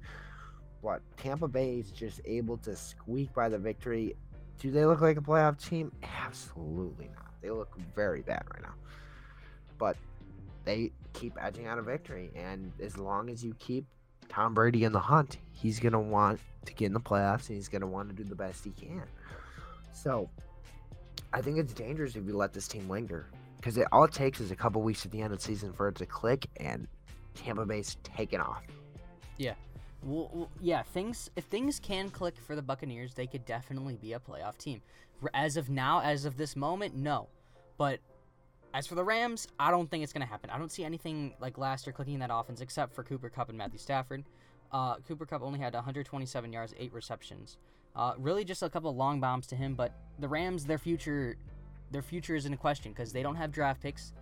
But 0.83 1.01
Tampa 1.17 1.47
Bay 1.47 1.79
is 1.79 1.91
just 1.91 2.21
able 2.25 2.57
to 2.57 2.75
squeak 2.75 3.33
by 3.33 3.49
the 3.49 3.57
victory. 3.57 4.15
Do 4.59 4.71
they 4.71 4.85
look 4.85 5.01
like 5.01 5.17
a 5.17 5.21
playoff 5.21 5.63
team? 5.63 5.91
Absolutely 6.03 7.09
not. 7.15 7.31
They 7.41 7.51
look 7.51 7.77
very 7.95 8.21
bad 8.21 8.43
right 8.53 8.63
now. 8.63 8.73
But 9.77 9.97
they 10.63 10.91
keep 11.13 11.33
edging 11.39 11.67
out 11.67 11.77
a 11.77 11.81
victory. 11.81 12.31
And 12.35 12.71
as 12.81 12.97
long 12.97 13.29
as 13.29 13.43
you 13.43 13.55
keep 13.59 13.85
Tom 14.29 14.53
Brady 14.53 14.83
in 14.83 14.91
the 14.91 14.99
hunt, 14.99 15.37
he's 15.51 15.79
going 15.79 15.93
to 15.93 15.99
want 15.99 16.39
to 16.65 16.73
get 16.73 16.87
in 16.87 16.93
the 16.93 16.99
playoffs 16.99 17.49
and 17.49 17.55
he's 17.55 17.67
going 17.67 17.81
to 17.81 17.87
want 17.87 18.09
to 18.09 18.15
do 18.15 18.23
the 18.23 18.35
best 18.35 18.63
he 18.63 18.71
can. 18.71 19.03
So 19.93 20.29
I 21.33 21.41
think 21.41 21.57
it's 21.57 21.73
dangerous 21.73 22.15
if 22.15 22.25
you 22.25 22.35
let 22.35 22.53
this 22.53 22.67
team 22.67 22.89
linger 22.89 23.27
because 23.57 23.77
it 23.77 23.87
all 23.91 24.03
it 24.03 24.11
takes 24.11 24.39
is 24.39 24.51
a 24.51 24.55
couple 24.55 24.81
weeks 24.81 25.05
at 25.05 25.11
the 25.11 25.21
end 25.21 25.33
of 25.33 25.39
the 25.39 25.45
season 25.45 25.73
for 25.73 25.87
it 25.87 25.95
to 25.95 26.05
click 26.05 26.47
and 26.57 26.87
Tampa 27.33 27.65
Bay's 27.65 27.97
taken 28.03 28.41
off. 28.41 28.63
Well, 30.05 30.29
well, 30.31 30.51
yeah, 30.61 30.83
things 30.83 31.31
if 31.35 31.45
things 31.45 31.79
can 31.79 32.09
click 32.09 32.35
for 32.37 32.55
the 32.55 32.61
Buccaneers, 32.61 33.15
they 33.15 33.25
could 33.25 33.43
definitely 33.45 33.95
be 33.95 34.13
a 34.13 34.19
playoff 34.19 34.57
team. 34.57 34.81
As 35.33 35.57
of 35.57 35.69
now, 35.69 36.01
as 36.01 36.25
of 36.25 36.37
this 36.37 36.55
moment, 36.55 36.95
no. 36.95 37.27
But 37.77 37.99
as 38.73 38.85
for 38.85 38.93
the 38.93 39.03
Rams, 39.03 39.47
I 39.59 39.71
don't 39.71 39.89
think 39.89 40.03
it's 40.03 40.13
gonna 40.13 40.25
happen. 40.27 40.51
I 40.51 40.59
don't 40.59 40.71
see 40.71 40.83
anything 40.83 41.33
like 41.39 41.57
last 41.57 41.87
year 41.87 41.93
clicking 41.93 42.13
in 42.13 42.19
that 42.19 42.29
offense 42.31 42.61
except 42.61 42.93
for 42.93 43.03
Cooper 43.03 43.29
Kupp 43.29 43.49
and 43.49 43.57
Matthew 43.57 43.79
Stafford. 43.79 44.23
Uh, 44.71 44.97
Cooper 45.07 45.25
Kupp 45.25 45.41
only 45.41 45.57
had 45.59 45.73
127 45.73 46.53
yards, 46.53 46.75
eight 46.77 46.93
receptions. 46.93 47.57
Uh, 47.95 48.13
really, 48.19 48.43
just 48.43 48.61
a 48.61 48.69
couple 48.69 48.91
of 48.91 48.95
long 48.95 49.19
bombs 49.19 49.47
to 49.47 49.55
him. 49.55 49.73
But 49.73 49.93
the 50.19 50.27
Rams, 50.27 50.65
their 50.65 50.77
future, 50.77 51.37
their 51.91 52.01
future 52.03 52.35
is 52.35 52.45
in 52.45 52.53
a 52.53 52.57
question 52.57 52.91
because 52.91 53.11
they 53.11 53.23
don't 53.23 53.37
have 53.37 53.51
draft 53.51 53.81
picks 53.81 54.13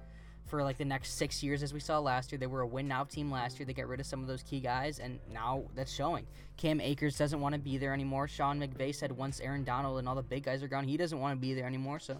for 0.46 0.64
like 0.64 0.78
the 0.78 0.86
next 0.86 1.14
six 1.14 1.41
years, 1.41 1.64
as 1.64 1.74
we 1.74 1.80
saw 1.80 2.00
last 2.00 2.32
year. 2.32 2.39
They 2.39 2.48
were 2.48 2.62
a 2.62 2.68
win 2.68 2.88
now 2.88 3.04
team 3.04 3.32
last 3.32 3.60
year. 3.60 3.66
They 3.66 3.74
got 3.74 3.88
rid 3.88 4.00
of 4.00 4.06
some 4.06 4.22
of 4.22 4.28
those 4.28 4.44
key 4.44 4.60
guys, 4.60 5.00
and 5.00 5.20
now 5.32 5.64
that's 5.76 5.91
showing. 5.91 6.26
Cam 6.58 6.80
Akers 6.80 7.18
doesn't 7.18 7.39
want 7.39 7.54
to 7.54 7.60
be 7.60 7.78
there 7.78 7.94
anymore. 7.94 8.28
Sean 8.28 8.60
McVay 8.60 8.94
said 8.94 9.12
once 9.12 9.39
Aaron 9.39 9.64
Donald 9.64 10.00
and 10.00 10.08
all 10.08 10.16
the 10.16 10.22
big 10.22 10.44
guys 10.44 10.62
are 10.62 10.68
gone, 10.68 10.84
he 10.88 10.98
doesn't 10.98 11.20
want 11.20 11.36
to 11.36 11.41
be 11.41 11.54
there 11.54 11.66
anymore. 11.66 12.00
So, 12.00 12.18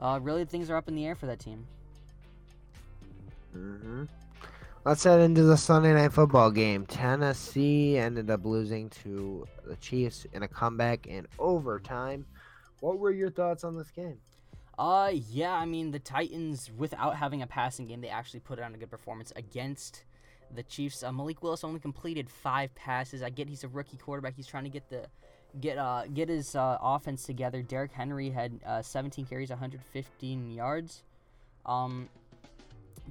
uh, 0.00 0.18
really, 0.22 0.44
things 0.44 0.70
are 0.70 0.76
up 0.76 0.88
in 0.88 0.94
the 0.94 1.06
air 1.06 1.14
for 1.14 1.26
that 1.26 1.38
team. 1.38 1.66
hmm 3.52 4.04
Let's 4.84 5.02
head 5.02 5.18
into 5.18 5.42
the 5.42 5.56
Sunday 5.56 5.92
night 5.94 6.12
football 6.12 6.52
game. 6.52 6.86
Tennessee 6.86 7.98
ended 7.98 8.30
up 8.30 8.44
losing 8.44 8.88
to 9.02 9.44
the 9.66 9.74
Chiefs 9.76 10.26
in 10.32 10.44
a 10.44 10.48
comeback 10.48 11.08
in 11.08 11.26
overtime. 11.40 12.24
What 12.78 13.00
were 13.00 13.10
your 13.10 13.30
thoughts 13.30 13.64
on 13.64 13.76
this 13.76 13.90
game? 13.90 14.18
Uh, 14.78 15.10
yeah, 15.30 15.54
I 15.54 15.64
mean 15.64 15.90
the 15.90 15.98
Titans, 15.98 16.70
without 16.76 17.16
having 17.16 17.42
a 17.42 17.46
passing 17.46 17.86
game, 17.86 18.00
they 18.00 18.08
actually 18.08 18.40
put 18.40 18.60
on 18.60 18.74
a 18.74 18.78
good 18.78 18.90
performance 18.90 19.32
against 19.34 20.04
the 20.54 20.62
Chiefs. 20.62 21.02
Uh, 21.02 21.12
Malik 21.12 21.42
Willis 21.42 21.64
only 21.64 21.80
completed 21.80 22.28
five 22.28 22.74
passes. 22.74 23.22
I 23.22 23.30
get 23.30 23.48
he's 23.48 23.64
a 23.64 23.68
rookie 23.68 23.96
quarterback. 23.96 24.34
He's 24.36 24.46
trying 24.46 24.64
to 24.64 24.70
get 24.70 24.88
the 24.90 25.06
get 25.60 25.78
uh 25.78 26.04
get 26.12 26.28
his 26.28 26.54
uh, 26.54 26.76
offense 26.80 27.24
together. 27.24 27.62
Derrick 27.62 27.92
Henry 27.92 28.30
had 28.30 28.60
uh, 28.66 28.82
17 28.82 29.24
carries, 29.24 29.48
115 29.48 30.50
yards. 30.50 31.02
Um, 31.64 32.08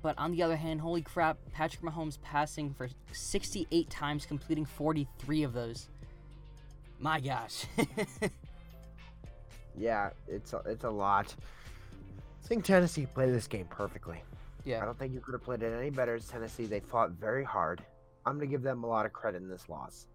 but 0.02 0.18
on 0.20 0.32
the 0.32 0.44
other 0.44 0.56
hand, 0.56 0.82
holy 0.82 1.02
crap, 1.02 1.38
Patrick 1.52 1.82
Mahomes 1.82 2.22
passing 2.22 2.74
for 2.74 2.90
68 3.12 3.90
times, 3.90 4.26
completing 4.26 4.66
43 4.66 5.44
of 5.44 5.54
those. 5.54 5.90
My 7.00 7.20
gosh. 7.20 7.66
Yeah, 9.78 10.10
it's 10.28 10.54
a, 10.54 10.62
it's 10.66 10.84
a 10.84 10.90
lot. 10.90 11.34
I 12.44 12.48
think 12.48 12.64
Tennessee 12.64 13.06
played 13.08 13.34
this 13.34 13.48
game 13.48 13.66
perfectly. 13.70 14.22
Yeah. 14.64 14.82
I 14.82 14.86
don't 14.86 14.98
think 14.98 15.14
you 15.14 15.20
could 15.20 15.34
have 15.34 15.44
played 15.44 15.62
it 15.64 15.76
any 15.78 15.90
better 15.90 16.16
as 16.16 16.28
Tennessee. 16.28 16.66
They 16.66 16.80
fought 16.80 17.12
very 17.12 17.44
hard. 17.44 17.84
I'm 18.26 18.38
going 18.38 18.48
to 18.48 18.52
give 18.52 18.64
them 18.64 18.84
a 18.84 18.88
lot 18.88 19.06
of 19.06 19.14
credit 19.14 19.42
in 19.42 19.50
this 19.50 19.70
loss. 19.70 20.08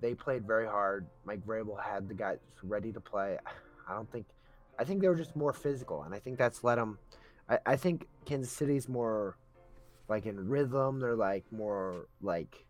They 0.00 0.14
played 0.14 0.46
very 0.46 0.66
hard. 0.66 1.06
Mike 1.24 1.44
Vrabel 1.46 1.80
had 1.82 2.08
the 2.08 2.14
guys 2.14 2.38
ready 2.62 2.92
to 2.92 3.00
play. 3.00 3.38
I 3.88 3.94
don't 3.94 4.10
think. 4.10 4.26
I 4.78 4.84
think 4.84 5.02
they 5.02 5.08
were 5.08 5.16
just 5.16 5.36
more 5.36 5.52
physical, 5.52 6.04
and 6.04 6.14
I 6.14 6.18
think 6.18 6.38
that's 6.38 6.64
let 6.64 6.76
them. 6.76 6.98
I, 7.48 7.58
I 7.66 7.76
think 7.76 8.06
Kansas 8.24 8.50
City's 8.52 8.88
more 8.88 9.36
like 10.08 10.26
in 10.26 10.48
rhythm. 10.48 11.00
They're 11.00 11.16
like 11.16 11.44
more 11.52 12.06
like 12.22 12.64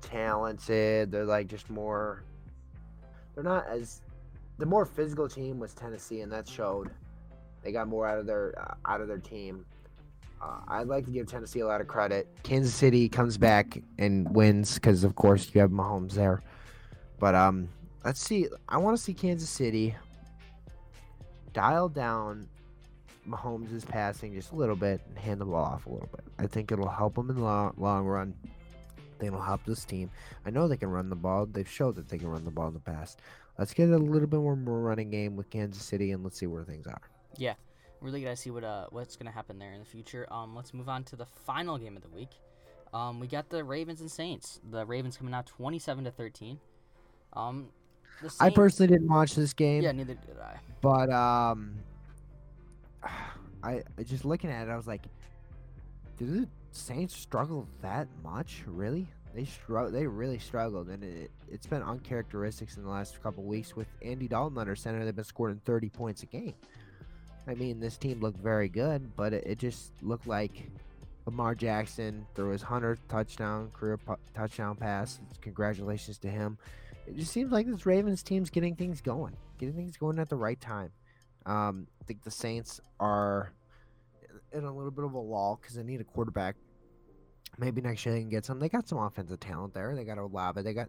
talented. 0.00 1.12
They're 1.12 1.24
like 1.24 1.48
just 1.48 1.68
more. 1.68 2.24
They're 3.34 3.44
not 3.44 3.66
as. 3.68 4.02
The 4.58 4.66
more 4.66 4.84
physical 4.86 5.28
team 5.28 5.58
was 5.58 5.74
Tennessee, 5.74 6.20
and 6.20 6.30
that 6.32 6.48
showed. 6.48 6.90
They 7.62 7.72
got 7.72 7.88
more 7.88 8.06
out 8.06 8.18
of 8.18 8.26
their 8.26 8.54
uh, 8.58 8.90
out 8.90 9.00
of 9.00 9.08
their 9.08 9.18
team. 9.18 9.64
Uh, 10.40 10.60
I'd 10.68 10.88
like 10.88 11.06
to 11.06 11.10
give 11.10 11.26
Tennessee 11.26 11.60
a 11.60 11.66
lot 11.66 11.80
of 11.80 11.88
credit. 11.88 12.28
Kansas 12.42 12.74
City 12.74 13.08
comes 13.08 13.38
back 13.38 13.78
and 13.98 14.32
wins 14.34 14.74
because, 14.74 15.02
of 15.02 15.14
course, 15.14 15.50
you 15.54 15.60
have 15.60 15.70
Mahomes 15.70 16.12
there. 16.12 16.42
But 17.18 17.34
um, 17.34 17.68
let's 18.04 18.20
see. 18.20 18.48
I 18.68 18.76
want 18.76 18.96
to 18.96 19.02
see 19.02 19.14
Kansas 19.14 19.48
City 19.48 19.94
dial 21.54 21.88
down 21.88 22.48
Mahomes' 23.26 23.86
passing 23.86 24.34
just 24.34 24.52
a 24.52 24.54
little 24.54 24.76
bit 24.76 25.00
and 25.08 25.18
hand 25.18 25.40
the 25.40 25.46
ball 25.46 25.64
off 25.64 25.86
a 25.86 25.90
little 25.90 26.08
bit. 26.12 26.24
I 26.38 26.46
think 26.46 26.70
it'll 26.72 26.88
help 26.88 27.14
them 27.14 27.30
in 27.30 27.36
the 27.36 27.42
long, 27.42 27.72
long 27.78 28.04
run. 28.04 28.34
I 29.16 29.20
think 29.20 29.32
it'll 29.32 29.44
help 29.44 29.64
this 29.64 29.84
team. 29.84 30.10
I 30.44 30.50
know 30.50 30.66
they 30.66 30.76
can 30.76 30.90
run 30.90 31.08
the 31.08 31.16
ball. 31.16 31.46
They've 31.46 31.68
showed 31.68 31.96
that 31.96 32.08
they 32.08 32.18
can 32.18 32.28
run 32.28 32.44
the 32.44 32.50
ball 32.50 32.68
in 32.68 32.74
the 32.74 32.80
past. 32.80 33.20
Let's 33.58 33.72
get 33.72 33.90
a 33.90 33.96
little 33.96 34.26
bit 34.26 34.40
more, 34.40 34.56
more 34.56 34.80
running 34.80 35.10
game 35.10 35.36
with 35.36 35.50
Kansas 35.50 35.82
City 35.84 36.10
and 36.10 36.24
let's 36.24 36.38
see 36.38 36.46
where 36.46 36.64
things 36.64 36.86
are. 36.86 37.00
Yeah, 37.36 37.54
really 38.00 38.22
gotta 38.22 38.36
see 38.36 38.50
what 38.50 38.64
uh 38.64 38.86
what's 38.90 39.16
gonna 39.16 39.30
happen 39.30 39.58
there 39.58 39.72
in 39.72 39.80
the 39.80 39.86
future. 39.86 40.26
Um, 40.30 40.54
let's 40.54 40.74
move 40.74 40.88
on 40.88 41.04
to 41.04 41.16
the 41.16 41.26
final 41.26 41.78
game 41.78 41.96
of 41.96 42.02
the 42.02 42.08
week. 42.08 42.30
Um, 42.92 43.18
we 43.18 43.26
got 43.26 43.48
the 43.48 43.64
Ravens 43.64 44.00
and 44.00 44.10
Saints. 44.10 44.60
The 44.70 44.84
Ravens 44.84 45.16
coming 45.16 45.34
out 45.34 45.46
twenty-seven 45.46 46.04
to 46.04 46.10
thirteen. 46.10 46.58
Um, 47.32 47.68
the 48.22 48.32
I 48.40 48.50
personally 48.50 48.92
didn't 48.92 49.08
watch 49.08 49.34
this 49.34 49.52
game. 49.52 49.82
yeah, 49.82 49.92
neither 49.92 50.14
did 50.14 50.38
I. 50.40 50.58
But 50.80 51.10
um, 51.10 51.74
I 53.62 53.82
I 53.98 54.02
just 54.04 54.24
looking 54.24 54.50
at 54.50 54.68
it, 54.68 54.70
I 54.70 54.76
was 54.76 54.86
like, 54.86 55.02
did 56.18 56.32
the 56.32 56.48
Saints 56.74 57.16
struggle 57.16 57.68
that 57.82 58.08
much? 58.22 58.64
Really? 58.66 59.06
They 59.32 59.44
struggle. 59.44 59.92
They 59.92 60.06
really 60.06 60.38
struggled, 60.38 60.88
and 60.88 61.02
it 61.02 61.30
it's 61.50 61.66
been 61.66 61.82
uncharacteristics 61.82 62.76
in 62.76 62.82
the 62.82 62.90
last 62.90 63.22
couple 63.22 63.44
weeks 63.44 63.74
with 63.76 63.86
Andy 64.02 64.28
Dalton 64.28 64.58
under 64.58 64.74
center. 64.74 65.04
They've 65.04 65.14
been 65.14 65.24
scoring 65.24 65.60
30 65.64 65.88
points 65.88 66.22
a 66.22 66.26
game. 66.26 66.54
I 67.46 67.54
mean, 67.54 67.78
this 67.78 67.96
team 67.96 68.20
looked 68.20 68.38
very 68.38 68.68
good, 68.68 69.14
but 69.16 69.32
it, 69.32 69.44
it 69.46 69.58
just 69.58 69.92
looked 70.02 70.26
like 70.26 70.70
Lamar 71.26 71.54
Jackson 71.54 72.26
threw 72.34 72.50
his 72.50 72.62
100th 72.62 72.98
touchdown 73.08 73.70
career 73.72 73.98
touchdown 74.34 74.76
pass. 74.76 75.20
Congratulations 75.42 76.18
to 76.18 76.28
him. 76.28 76.58
It 77.06 77.16
just 77.16 77.32
seems 77.32 77.52
like 77.52 77.66
this 77.66 77.86
Ravens 77.86 78.22
team's 78.22 78.50
getting 78.50 78.74
things 78.74 79.00
going, 79.00 79.36
getting 79.58 79.74
things 79.74 79.96
going 79.96 80.18
at 80.18 80.28
the 80.28 80.36
right 80.36 80.60
time. 80.60 80.90
Um, 81.46 81.86
I 82.00 82.04
think 82.04 82.22
the 82.22 82.30
Saints 82.30 82.80
are 82.98 83.52
in 84.54 84.64
a 84.64 84.74
little 84.74 84.90
bit 84.90 85.04
of 85.04 85.12
a 85.12 85.18
lull 85.18 85.58
because 85.60 85.76
they 85.76 85.82
need 85.82 86.00
a 86.00 86.04
quarterback. 86.04 86.56
Maybe 87.58 87.80
next 87.80 88.04
year 88.04 88.14
they 88.14 88.20
can 88.20 88.30
get 88.30 88.44
some. 88.44 88.58
They 88.58 88.68
got 88.68 88.88
some 88.88 88.98
offensive 88.98 89.40
talent 89.40 89.74
there. 89.74 89.94
They 89.94 90.04
got 90.04 90.18
Olave. 90.18 90.62
They 90.62 90.74
got 90.74 90.88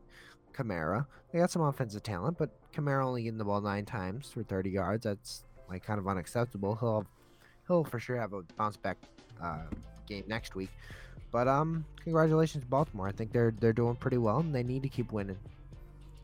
Kamara. 0.53 1.05
They 1.31 1.39
got 1.39 1.51
some 1.51 1.61
offensive 1.61 2.03
talent, 2.03 2.37
but 2.37 2.49
Kamara 2.73 3.05
only 3.05 3.23
getting 3.23 3.37
the 3.37 3.45
ball 3.45 3.61
nine 3.61 3.85
times 3.85 4.31
for 4.31 4.43
30 4.43 4.69
yards. 4.69 5.03
That's 5.03 5.43
like 5.69 5.83
kind 5.83 5.99
of 5.99 6.07
unacceptable. 6.07 6.75
He'll 6.75 6.99
have, 6.99 7.07
he'll 7.67 7.83
for 7.83 7.99
sure 7.99 8.17
have 8.17 8.33
a 8.33 8.41
bounce 8.57 8.77
back 8.77 8.97
uh, 9.41 9.63
game 10.07 10.23
next 10.27 10.55
week. 10.55 10.69
But 11.31 11.47
um, 11.47 11.85
congratulations 12.03 12.63
Baltimore. 12.63 13.07
I 13.07 13.11
think 13.11 13.31
they're 13.31 13.53
they're 13.59 13.73
doing 13.73 13.95
pretty 13.95 14.17
well, 14.17 14.39
and 14.39 14.55
they 14.55 14.63
need 14.63 14.83
to 14.83 14.89
keep 14.89 15.11
winning. 15.11 15.37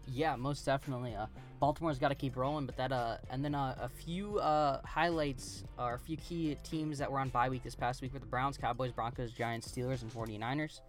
Yeah, 0.08 0.36
most 0.36 0.66
definitely. 0.66 1.16
Uh, 1.16 1.28
Baltimore's 1.60 2.00
got 2.00 2.10
to 2.10 2.16
keep 2.16 2.36
rolling, 2.36 2.66
but 2.66 2.76
that 2.78 2.92
uh, 2.92 3.18
and 3.30 3.44
then 3.46 3.56
uh, 3.56 3.76
a 3.80 3.88
few 3.88 4.40
uh 4.40 4.82
highlights 4.86 5.64
or 5.78 5.94
a 5.94 6.00
few 6.00 6.18
key 6.18 6.58
teams 6.64 6.98
that 6.98 7.12
were 7.12 7.20
on 7.20 7.30
bye 7.30 7.50
week 7.50 7.64
this 7.64 7.76
past 7.76 8.02
week 8.02 8.14
were 8.14 8.20
the 8.20 8.26
Browns, 8.26 8.58
Cowboys, 8.58 8.92
Broncos, 8.92 9.32
Giants, 9.32 9.72
Steelers, 9.72 10.02
and 10.02 10.12
49ers. 10.12 10.82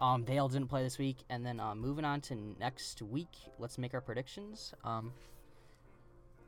Um, 0.00 0.24
they 0.24 0.38
all 0.38 0.48
didn't 0.48 0.68
play 0.68 0.82
this 0.82 0.96
week, 0.98 1.18
and 1.28 1.44
then 1.44 1.60
uh, 1.60 1.74
moving 1.74 2.06
on 2.06 2.22
to 2.22 2.34
next 2.58 3.02
week, 3.02 3.28
let's 3.58 3.76
make 3.76 3.92
our 3.92 4.00
predictions. 4.00 4.72
Um, 4.82 5.12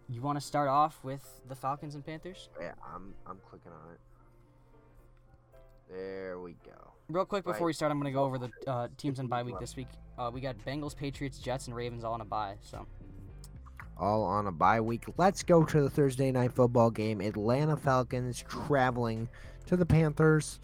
you 0.08 0.22
want 0.22 0.38
to 0.38 0.44
start 0.44 0.68
off 0.68 0.98
with 1.04 1.42
the 1.48 1.54
Falcons 1.54 1.94
and 1.94 2.04
Panthers? 2.04 2.48
Yeah, 2.60 2.72
I'm 2.94 3.14
I'm 3.26 3.38
clicking 3.48 3.72
on 3.72 3.92
it. 3.92 4.00
There 5.90 6.40
we 6.40 6.56
go. 6.64 6.92
Real 7.10 7.26
quick 7.26 7.44
before 7.44 7.60
Right. 7.60 7.66
we 7.66 7.72
start, 7.74 7.92
I'm 7.92 7.98
gonna 7.98 8.10
go 8.12 8.24
over 8.24 8.38
the 8.38 8.50
uh, 8.66 8.88
teams 8.96 9.20
on 9.20 9.26
bye 9.26 9.42
week 9.42 9.58
this 9.60 9.76
week. 9.76 9.88
Uh, 10.18 10.30
we 10.32 10.40
got 10.40 10.56
Bengals, 10.64 10.96
Patriots, 10.96 11.38
Jets, 11.38 11.66
and 11.66 11.76
Ravens 11.76 12.04
all 12.04 12.12
on 12.14 12.20
a 12.20 12.24
bye. 12.24 12.54
So 12.60 12.86
all 13.98 14.24
on 14.24 14.46
a 14.46 14.52
bye 14.52 14.80
week. 14.80 15.04
Let's 15.16 15.42
go 15.42 15.64
to 15.64 15.82
the 15.82 15.90
Thursday 15.90 16.30
night 16.32 16.52
football 16.52 16.90
game. 16.90 17.20
Atlanta 17.20 17.76
Falcons 17.76 18.44
traveling 18.48 19.28
to 19.66 19.76
the 19.76 19.86
Panthers. 19.86 20.60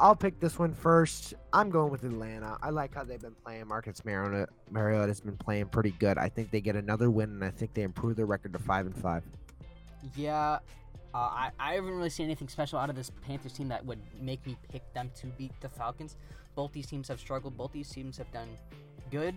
I'll 0.00 0.14
pick 0.14 0.38
this 0.38 0.58
one 0.60 0.74
first. 0.74 1.34
I'm 1.52 1.70
going 1.70 1.90
with 1.90 2.04
Atlanta. 2.04 2.56
I 2.62 2.70
like 2.70 2.94
how 2.94 3.02
they've 3.02 3.20
been 3.20 3.34
playing. 3.44 3.66
Marcus 3.66 4.04
Mariota, 4.04 4.46
Mariota 4.70 5.08
has 5.08 5.20
been 5.20 5.36
playing 5.36 5.66
pretty 5.66 5.90
good. 5.92 6.18
I 6.18 6.28
think 6.28 6.52
they 6.52 6.60
get 6.60 6.76
another 6.76 7.10
win, 7.10 7.30
and 7.30 7.44
I 7.44 7.50
think 7.50 7.74
they 7.74 7.82
improve 7.82 8.14
their 8.16 8.26
record 8.26 8.52
to 8.52 8.60
five 8.60 8.86
and 8.86 8.96
five. 8.96 9.24
yeah, 10.14 10.58
uh, 11.14 11.16
I 11.18 11.50
I 11.58 11.74
haven't 11.74 11.90
really 11.90 12.10
seen 12.10 12.26
anything 12.26 12.48
special 12.48 12.78
out 12.78 12.90
of 12.90 12.96
this 12.96 13.10
Panthers 13.26 13.54
team 13.54 13.68
that 13.68 13.84
would 13.84 13.98
make 14.20 14.46
me 14.46 14.56
pick 14.70 14.82
them 14.94 15.10
to 15.16 15.26
beat 15.26 15.52
the 15.60 15.68
Falcons. 15.68 16.16
Both 16.58 16.72
these 16.72 16.88
teams 16.88 17.06
have 17.06 17.20
struggled. 17.20 17.56
Both 17.56 17.70
these 17.70 17.88
teams 17.88 18.18
have 18.18 18.32
done 18.32 18.48
good, 19.12 19.32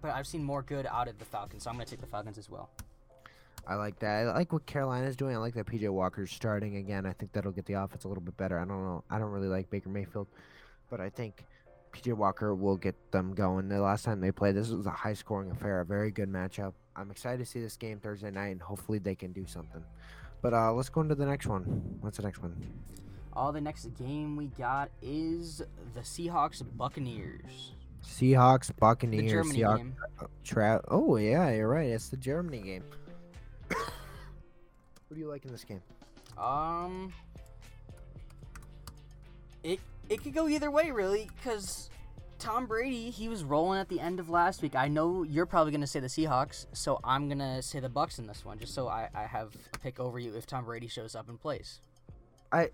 but 0.00 0.12
I've 0.12 0.24
seen 0.24 0.44
more 0.44 0.62
good 0.62 0.86
out 0.86 1.08
of 1.08 1.18
the 1.18 1.24
Falcons, 1.24 1.64
so 1.64 1.70
I'm 1.70 1.74
gonna 1.74 1.86
take 1.86 2.00
the 2.00 2.06
Falcons 2.06 2.38
as 2.38 2.48
well. 2.48 2.70
I 3.66 3.74
like 3.74 3.98
that. 3.98 4.28
I 4.28 4.32
like 4.32 4.52
what 4.52 4.64
Carolina's 4.64 5.16
doing. 5.16 5.34
I 5.34 5.38
like 5.40 5.54
that 5.54 5.66
PJ 5.66 5.88
Walker's 5.88 6.30
starting 6.30 6.76
again. 6.76 7.06
I 7.06 7.12
think 7.12 7.32
that'll 7.32 7.50
get 7.50 7.66
the 7.66 7.72
offense 7.72 8.04
a 8.04 8.08
little 8.08 8.22
bit 8.22 8.36
better. 8.36 8.56
I 8.56 8.64
don't 8.64 8.84
know. 8.84 9.02
I 9.10 9.18
don't 9.18 9.32
really 9.32 9.48
like 9.48 9.68
Baker 9.68 9.88
Mayfield, 9.88 10.28
but 10.88 11.00
I 11.00 11.08
think 11.08 11.42
PJ 11.92 12.12
Walker 12.12 12.54
will 12.54 12.76
get 12.76 12.94
them 13.10 13.34
going. 13.34 13.68
The 13.68 13.80
last 13.80 14.04
time 14.04 14.20
they 14.20 14.30
played, 14.30 14.54
this 14.54 14.68
was 14.68 14.86
a 14.86 14.90
high 14.90 15.14
scoring 15.14 15.50
affair, 15.50 15.80
a 15.80 15.84
very 15.84 16.12
good 16.12 16.28
matchup. 16.28 16.74
I'm 16.94 17.10
excited 17.10 17.38
to 17.38 17.46
see 17.46 17.60
this 17.60 17.76
game 17.76 17.98
Thursday 17.98 18.30
night, 18.30 18.50
and 18.50 18.62
hopefully 18.62 19.00
they 19.00 19.16
can 19.16 19.32
do 19.32 19.44
something. 19.44 19.82
But 20.40 20.54
uh, 20.54 20.72
let's 20.72 20.88
go 20.88 21.00
into 21.00 21.16
the 21.16 21.26
next 21.26 21.48
one. 21.48 21.64
What's 22.00 22.18
the 22.18 22.22
next 22.22 22.40
one? 22.40 22.54
All 23.38 23.52
the 23.52 23.60
next 23.60 23.84
game 23.96 24.34
we 24.34 24.46
got 24.46 24.90
is 25.00 25.62
the 25.94 26.00
Seahawks 26.00 26.60
Buccaneers. 26.76 27.70
Seahawks, 28.04 28.76
Buccaneers. 28.76 29.22
The. 29.22 29.28
Germany 29.30 29.58
Seahawks, 29.60 29.76
game. 29.76 29.96
Tra- 30.42 30.82
oh 30.88 31.16
yeah, 31.18 31.50
you're 31.50 31.68
right. 31.68 31.88
It's 31.88 32.08
the 32.08 32.16
Germany 32.16 32.58
game. 32.58 32.82
Who 33.70 35.14
do 35.14 35.20
you 35.20 35.28
like 35.28 35.44
in 35.44 35.52
this 35.52 35.62
game? 35.62 35.80
Um, 36.36 37.12
it 39.62 39.78
it 40.08 40.24
could 40.24 40.34
go 40.34 40.48
either 40.48 40.72
way, 40.72 40.90
really, 40.90 41.30
because 41.36 41.90
Tom 42.40 42.66
Brady 42.66 43.10
he 43.10 43.28
was 43.28 43.44
rolling 43.44 43.78
at 43.78 43.88
the 43.88 44.00
end 44.00 44.18
of 44.18 44.28
last 44.28 44.62
week. 44.62 44.74
I 44.74 44.88
know 44.88 45.22
you're 45.22 45.46
probably 45.46 45.70
gonna 45.70 45.86
say 45.86 46.00
the 46.00 46.08
Seahawks, 46.08 46.66
so 46.72 46.98
I'm 47.04 47.28
gonna 47.28 47.62
say 47.62 47.78
the 47.78 47.88
Bucks 47.88 48.18
in 48.18 48.26
this 48.26 48.44
one, 48.44 48.58
just 48.58 48.74
so 48.74 48.88
I, 48.88 49.10
I 49.14 49.26
have 49.26 49.54
a 49.74 49.78
pick 49.78 50.00
over 50.00 50.18
you 50.18 50.34
if 50.34 50.44
Tom 50.44 50.64
Brady 50.64 50.88
shows 50.88 51.14
up 51.14 51.28
and 51.28 51.40
plays. 51.40 51.80
I 52.50 52.70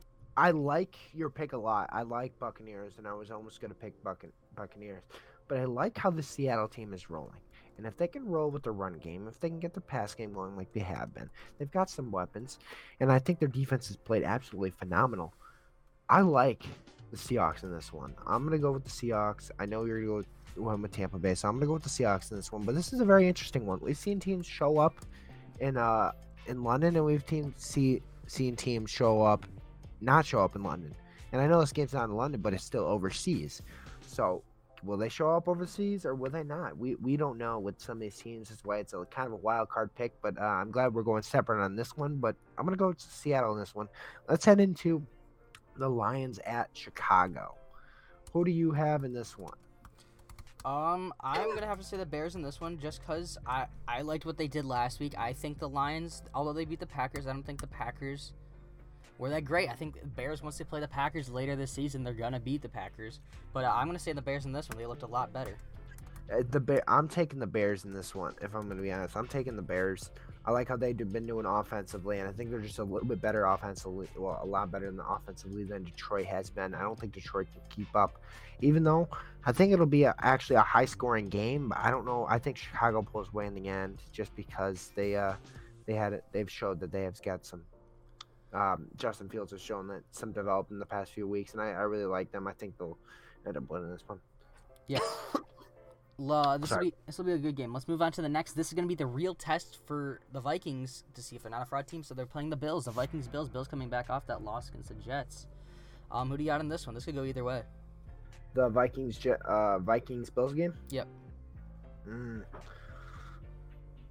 like 0.50 0.96
your 1.12 1.30
pick 1.30 1.52
a 1.52 1.58
lot. 1.58 1.88
I 1.92 2.02
like 2.02 2.38
Buccaneers, 2.38 2.94
and 2.98 3.06
I 3.06 3.14
was 3.14 3.30
almost 3.30 3.60
going 3.60 3.70
to 3.70 3.76
pick 3.76 4.02
Buccan- 4.02 4.32
Buccaneers. 4.56 5.02
But 5.46 5.58
I 5.58 5.64
like 5.64 5.96
how 5.96 6.10
the 6.10 6.22
Seattle 6.22 6.68
team 6.68 6.92
is 6.92 7.10
rolling. 7.10 7.36
And 7.76 7.86
if 7.86 7.96
they 7.96 8.06
can 8.06 8.26
roll 8.26 8.50
with 8.50 8.62
the 8.62 8.70
run 8.70 8.98
game, 8.98 9.26
if 9.28 9.40
they 9.40 9.48
can 9.48 9.58
get 9.58 9.74
the 9.74 9.80
pass 9.80 10.14
game 10.14 10.32
going 10.32 10.56
like 10.56 10.72
they 10.72 10.80
have 10.80 11.12
been, 11.12 11.28
they've 11.58 11.70
got 11.70 11.90
some 11.90 12.10
weapons. 12.10 12.58
And 13.00 13.10
I 13.10 13.18
think 13.18 13.40
their 13.40 13.48
defense 13.48 13.88
has 13.88 13.96
played 13.96 14.22
absolutely 14.22 14.70
phenomenal. 14.70 15.34
I 16.08 16.20
like 16.20 16.64
the 17.10 17.16
Seahawks 17.16 17.64
in 17.64 17.72
this 17.72 17.92
one. 17.92 18.14
I'm 18.26 18.42
going 18.46 18.56
to 18.56 18.62
go 18.62 18.72
with 18.72 18.84
the 18.84 18.90
Seahawks. 18.90 19.50
I 19.58 19.66
know 19.66 19.84
you're 19.84 20.04
going 20.04 20.22
to 20.22 20.28
go 20.56 20.62
one 20.62 20.82
with 20.82 20.92
Tampa 20.92 21.18
Bay, 21.18 21.34
so 21.34 21.48
I'm 21.48 21.54
going 21.54 21.62
to 21.62 21.66
go 21.66 21.72
with 21.74 21.82
the 21.82 21.88
Seahawks 21.88 22.30
in 22.30 22.36
this 22.36 22.52
one. 22.52 22.62
But 22.62 22.76
this 22.76 22.92
is 22.92 23.00
a 23.00 23.04
very 23.04 23.26
interesting 23.26 23.66
one. 23.66 23.80
We've 23.80 23.96
seen 23.96 24.20
teams 24.20 24.46
show 24.46 24.78
up 24.78 24.94
in 25.60 25.76
uh 25.76 26.12
in 26.46 26.62
London, 26.62 26.96
and 26.96 27.04
we've 27.04 27.24
team, 27.24 27.54
see, 27.56 28.02
seen 28.26 28.54
teams 28.54 28.90
show 28.90 29.22
up 29.22 29.46
not 30.04 30.26
show 30.26 30.40
up 30.40 30.56
in 30.56 30.62
London. 30.62 30.94
And 31.32 31.40
I 31.40 31.46
know 31.46 31.60
this 31.60 31.72
game's 31.72 31.92
not 31.92 32.04
in 32.04 32.14
London, 32.14 32.40
but 32.40 32.54
it's 32.54 32.64
still 32.64 32.84
overseas. 32.84 33.62
So 34.06 34.42
will 34.84 34.96
they 34.96 35.08
show 35.08 35.30
up 35.30 35.48
overseas 35.48 36.04
or 36.04 36.14
will 36.14 36.30
they 36.30 36.44
not? 36.44 36.76
We 36.76 36.94
we 36.96 37.16
don't 37.16 37.38
know 37.38 37.58
with 37.58 37.80
some 37.80 37.96
of 37.96 38.00
these 38.00 38.16
teams. 38.16 38.50
That's 38.50 38.64
why 38.64 38.78
it's 38.78 38.92
a 38.92 39.04
kind 39.10 39.26
of 39.26 39.32
a 39.32 39.36
wild 39.36 39.68
card 39.68 39.94
pick. 39.94 40.12
But 40.22 40.38
uh, 40.38 40.44
I'm 40.44 40.70
glad 40.70 40.94
we're 40.94 41.02
going 41.02 41.22
separate 41.22 41.64
on 41.64 41.74
this 41.74 41.96
one. 41.96 42.16
But 42.16 42.36
I'm 42.56 42.64
gonna 42.64 42.76
go 42.76 42.92
to 42.92 43.00
Seattle 43.00 43.54
in 43.54 43.58
this 43.58 43.74
one. 43.74 43.88
Let's 44.28 44.44
head 44.44 44.60
into 44.60 45.04
the 45.76 45.88
Lions 45.88 46.38
at 46.44 46.70
Chicago. 46.72 47.56
Who 48.32 48.44
do 48.44 48.50
you 48.50 48.72
have 48.72 49.04
in 49.04 49.12
this 49.12 49.38
one? 49.38 49.54
Um, 50.64 51.12
I'm 51.20 51.54
gonna 51.54 51.66
have 51.66 51.78
to 51.78 51.84
say 51.84 51.96
the 51.98 52.06
Bears 52.06 52.36
in 52.36 52.42
this 52.42 52.60
one, 52.60 52.78
just 52.78 53.04
cause 53.04 53.36
I 53.46 53.66
I 53.86 54.00
liked 54.00 54.24
what 54.24 54.38
they 54.38 54.48
did 54.48 54.64
last 54.64 54.98
week. 54.98 55.14
I 55.18 55.32
think 55.32 55.58
the 55.58 55.68
Lions, 55.68 56.22
although 56.34 56.54
they 56.54 56.64
beat 56.64 56.80
the 56.80 56.86
Packers, 56.86 57.26
I 57.26 57.32
don't 57.32 57.44
think 57.44 57.60
the 57.60 57.66
Packers 57.66 58.32
were 59.18 59.30
that 59.30 59.44
great. 59.44 59.68
I 59.68 59.74
think 59.74 60.00
the 60.00 60.06
Bears 60.06 60.42
once 60.42 60.58
they 60.58 60.64
play 60.64 60.80
the 60.80 60.88
Packers 60.88 61.28
later 61.28 61.56
this 61.56 61.70
season, 61.70 62.04
they're 62.04 62.14
gonna 62.14 62.40
beat 62.40 62.62
the 62.62 62.68
Packers. 62.68 63.20
But 63.52 63.64
uh, 63.64 63.72
I'm 63.74 63.86
gonna 63.86 63.98
say 63.98 64.12
the 64.12 64.22
Bears 64.22 64.44
in 64.44 64.52
this 64.52 64.68
one. 64.68 64.78
They 64.78 64.86
looked 64.86 65.02
a 65.02 65.06
lot 65.06 65.32
better. 65.32 65.56
Uh, 66.32 66.42
the 66.50 66.60
Bear, 66.60 66.82
I'm 66.88 67.06
taking 67.06 67.38
the 67.38 67.46
Bears 67.46 67.84
in 67.84 67.92
this 67.92 68.14
one. 68.14 68.34
If 68.40 68.54
I'm 68.54 68.68
to 68.68 68.74
be 68.74 68.92
honest, 68.92 69.16
I'm 69.16 69.28
taking 69.28 69.56
the 69.56 69.62
Bears. 69.62 70.10
I 70.46 70.50
like 70.50 70.68
how 70.68 70.76
they've 70.76 70.96
been 70.96 71.26
doing 71.26 71.46
offensively, 71.46 72.18
and 72.18 72.28
I 72.28 72.32
think 72.32 72.50
they're 72.50 72.60
just 72.60 72.78
a 72.78 72.84
little 72.84 73.08
bit 73.08 73.20
better 73.20 73.46
offensively. 73.46 74.08
Well, 74.16 74.38
a 74.42 74.46
lot 74.46 74.70
better 74.70 74.90
than 74.90 75.00
offensively 75.00 75.64
than 75.64 75.84
Detroit 75.84 76.26
has 76.26 76.50
been. 76.50 76.74
I 76.74 76.82
don't 76.82 76.98
think 76.98 77.14
Detroit 77.14 77.46
can 77.52 77.62
keep 77.70 77.94
up, 77.96 78.20
even 78.60 78.84
though 78.84 79.08
I 79.46 79.52
think 79.52 79.72
it'll 79.72 79.86
be 79.86 80.04
a, 80.04 80.14
actually 80.20 80.56
a 80.56 80.62
high-scoring 80.62 81.30
game. 81.30 81.70
But 81.70 81.78
I 81.78 81.90
don't 81.90 82.04
know. 82.04 82.26
I 82.28 82.38
think 82.38 82.58
Chicago 82.58 83.00
pulls 83.00 83.28
away 83.28 83.46
in 83.46 83.54
the 83.54 83.68
end 83.68 84.02
just 84.12 84.34
because 84.36 84.92
they 84.94 85.16
uh 85.16 85.34
they 85.86 85.94
had 85.94 86.12
it. 86.12 86.24
They've 86.32 86.50
showed 86.50 86.80
that 86.80 86.92
they 86.92 87.02
have 87.02 87.20
got 87.22 87.44
some. 87.46 87.62
Um, 88.54 88.86
Justin 88.96 89.28
Fields 89.28 89.50
has 89.50 89.60
shown 89.60 89.88
that 89.88 90.02
some 90.12 90.32
developed 90.32 90.70
in 90.70 90.78
the 90.78 90.86
past 90.86 91.12
few 91.12 91.26
weeks, 91.26 91.52
and 91.52 91.60
I, 91.60 91.70
I 91.70 91.82
really 91.82 92.04
like 92.04 92.30
them. 92.30 92.46
I 92.46 92.52
think 92.52 92.78
they'll 92.78 92.96
end 93.46 93.56
up 93.56 93.68
winning 93.68 93.90
this 93.90 94.02
one. 94.06 94.20
Yeah. 94.86 95.00
La, 96.18 96.56
this 96.56 96.70
will 96.70 96.78
be 96.78 96.94
this 97.06 97.18
will 97.18 97.24
be 97.24 97.32
a 97.32 97.38
good 97.38 97.56
game. 97.56 97.72
Let's 97.72 97.88
move 97.88 98.00
on 98.00 98.12
to 98.12 98.22
the 98.22 98.28
next. 98.28 98.52
This 98.52 98.68
is 98.68 98.74
gonna 98.74 98.86
be 98.86 98.94
the 98.94 99.06
real 99.06 99.34
test 99.34 99.78
for 99.84 100.20
the 100.32 100.40
Vikings 100.40 101.02
to 101.14 101.22
see 101.22 101.34
if 101.34 101.42
they're 101.42 101.50
not 101.50 101.62
a 101.62 101.66
fraud 101.66 101.88
team. 101.88 102.04
So 102.04 102.14
they're 102.14 102.24
playing 102.24 102.50
the 102.50 102.56
Bills. 102.56 102.84
The 102.84 102.92
Vikings 102.92 103.26
Bills. 103.26 103.48
Bills 103.48 103.66
coming 103.66 103.88
back 103.88 104.10
off 104.10 104.24
that 104.28 104.44
loss 104.44 104.68
against 104.68 104.90
the 104.90 104.94
Jets. 104.94 105.48
Um, 106.12 106.30
who 106.30 106.36
do 106.36 106.44
you 106.44 106.50
got 106.50 106.60
in 106.60 106.68
this 106.68 106.86
one? 106.86 106.94
This 106.94 107.04
could 107.04 107.16
go 107.16 107.24
either 107.24 107.42
way. 107.42 107.62
The 108.54 108.68
Vikings, 108.68 109.26
uh, 109.44 109.80
Vikings 109.80 110.30
Bills 110.30 110.52
game. 110.52 110.74
Yep. 110.90 111.08
Mm. 112.08 112.44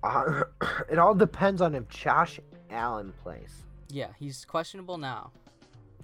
Uh, 0.04 0.44
it 0.92 1.00
all 1.00 1.16
depends 1.16 1.62
on 1.62 1.74
if 1.74 1.88
Josh 1.88 2.42
Allen 2.70 3.14
plays. 3.24 3.64
Yeah, 3.94 4.08
he's 4.18 4.44
questionable 4.44 4.98
now. 4.98 5.30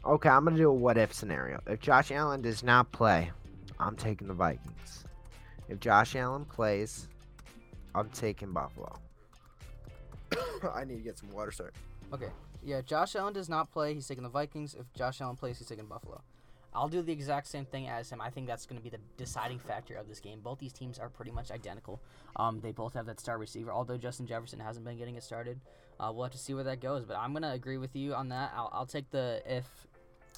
Okay, 0.06 0.30
I'm 0.30 0.46
gonna 0.46 0.56
do 0.58 0.70
a 0.70 0.74
what 0.74 0.96
if 0.96 1.12
scenario. 1.12 1.60
If 1.66 1.80
Josh 1.80 2.12
Allen 2.12 2.40
does 2.40 2.62
not 2.62 2.92
play, 2.92 3.32
I'm 3.80 3.96
taking 3.96 4.28
the 4.28 4.34
Vikings. 4.36 5.06
If 5.68 5.80
Josh 5.80 6.16
Allen 6.16 6.46
plays, 6.46 7.08
I'm 7.96 8.10
taking 8.12 8.54
Buffalo. 8.54 8.96
I 10.76 10.86
need 10.86 10.98
to 10.98 11.02
get 11.02 11.18
some 11.18 11.32
water, 11.32 11.50
sorry. 11.50 11.72
Okay. 12.14 12.30
Yeah, 12.64 12.82
Josh 12.82 13.16
Allen 13.16 13.34
does 13.34 13.50
not 13.50 13.72
play. 13.72 13.96
He's 13.96 14.08
taking 14.08 14.24
the 14.24 14.30
Vikings. 14.30 14.76
If 14.76 14.94
Josh 14.94 15.20
Allen 15.20 15.36
plays, 15.36 15.58
he's 15.58 15.68
taking 15.68 15.88
Buffalo. 15.88 16.22
I'll 16.74 16.88
do 16.88 17.02
the 17.02 17.12
exact 17.12 17.48
same 17.48 17.66
thing 17.66 17.88
as 17.88 18.12
him. 18.12 18.22
I 18.22 18.30
think 18.30 18.48
that's 18.48 18.66
going 18.66 18.78
to 18.78 18.84
be 18.84 18.90
the 18.90 19.00
deciding 19.18 19.60
factor 19.60 19.96
of 19.96 20.08
this 20.08 20.20
game. 20.20 20.40
Both 20.42 20.60
these 20.60 20.74
teams 20.74 21.00
are 21.00 21.10
pretty 21.10 21.32
much 21.32 21.52
identical. 21.52 22.00
Um, 22.36 22.60
they 22.62 22.72
both 22.72 22.94
have 22.94 23.06
that 23.08 23.20
star 23.20 23.38
receiver, 23.38 23.72
although 23.72 23.98
Justin 23.98 24.28
Jefferson 24.28 24.60
hasn't 24.60 24.86
been 24.86 24.98
getting 24.98 25.16
it 25.16 25.24
started. 25.24 25.60
Uh, 26.00 26.12
we'll 26.14 26.24
have 26.24 26.32
to 26.32 26.38
see 26.38 26.54
where 26.54 26.64
that 26.64 26.80
goes, 26.80 27.06
but 27.06 27.18
I'm 27.18 27.32
going 27.32 27.44
to 27.44 27.52
agree 27.52 27.78
with 27.78 27.96
you 27.96 28.14
on 28.14 28.30
that. 28.30 28.54
I'll, 28.56 28.70
I'll 28.72 28.86
take 28.86 29.10
the 29.10 29.42
if, 29.46 29.66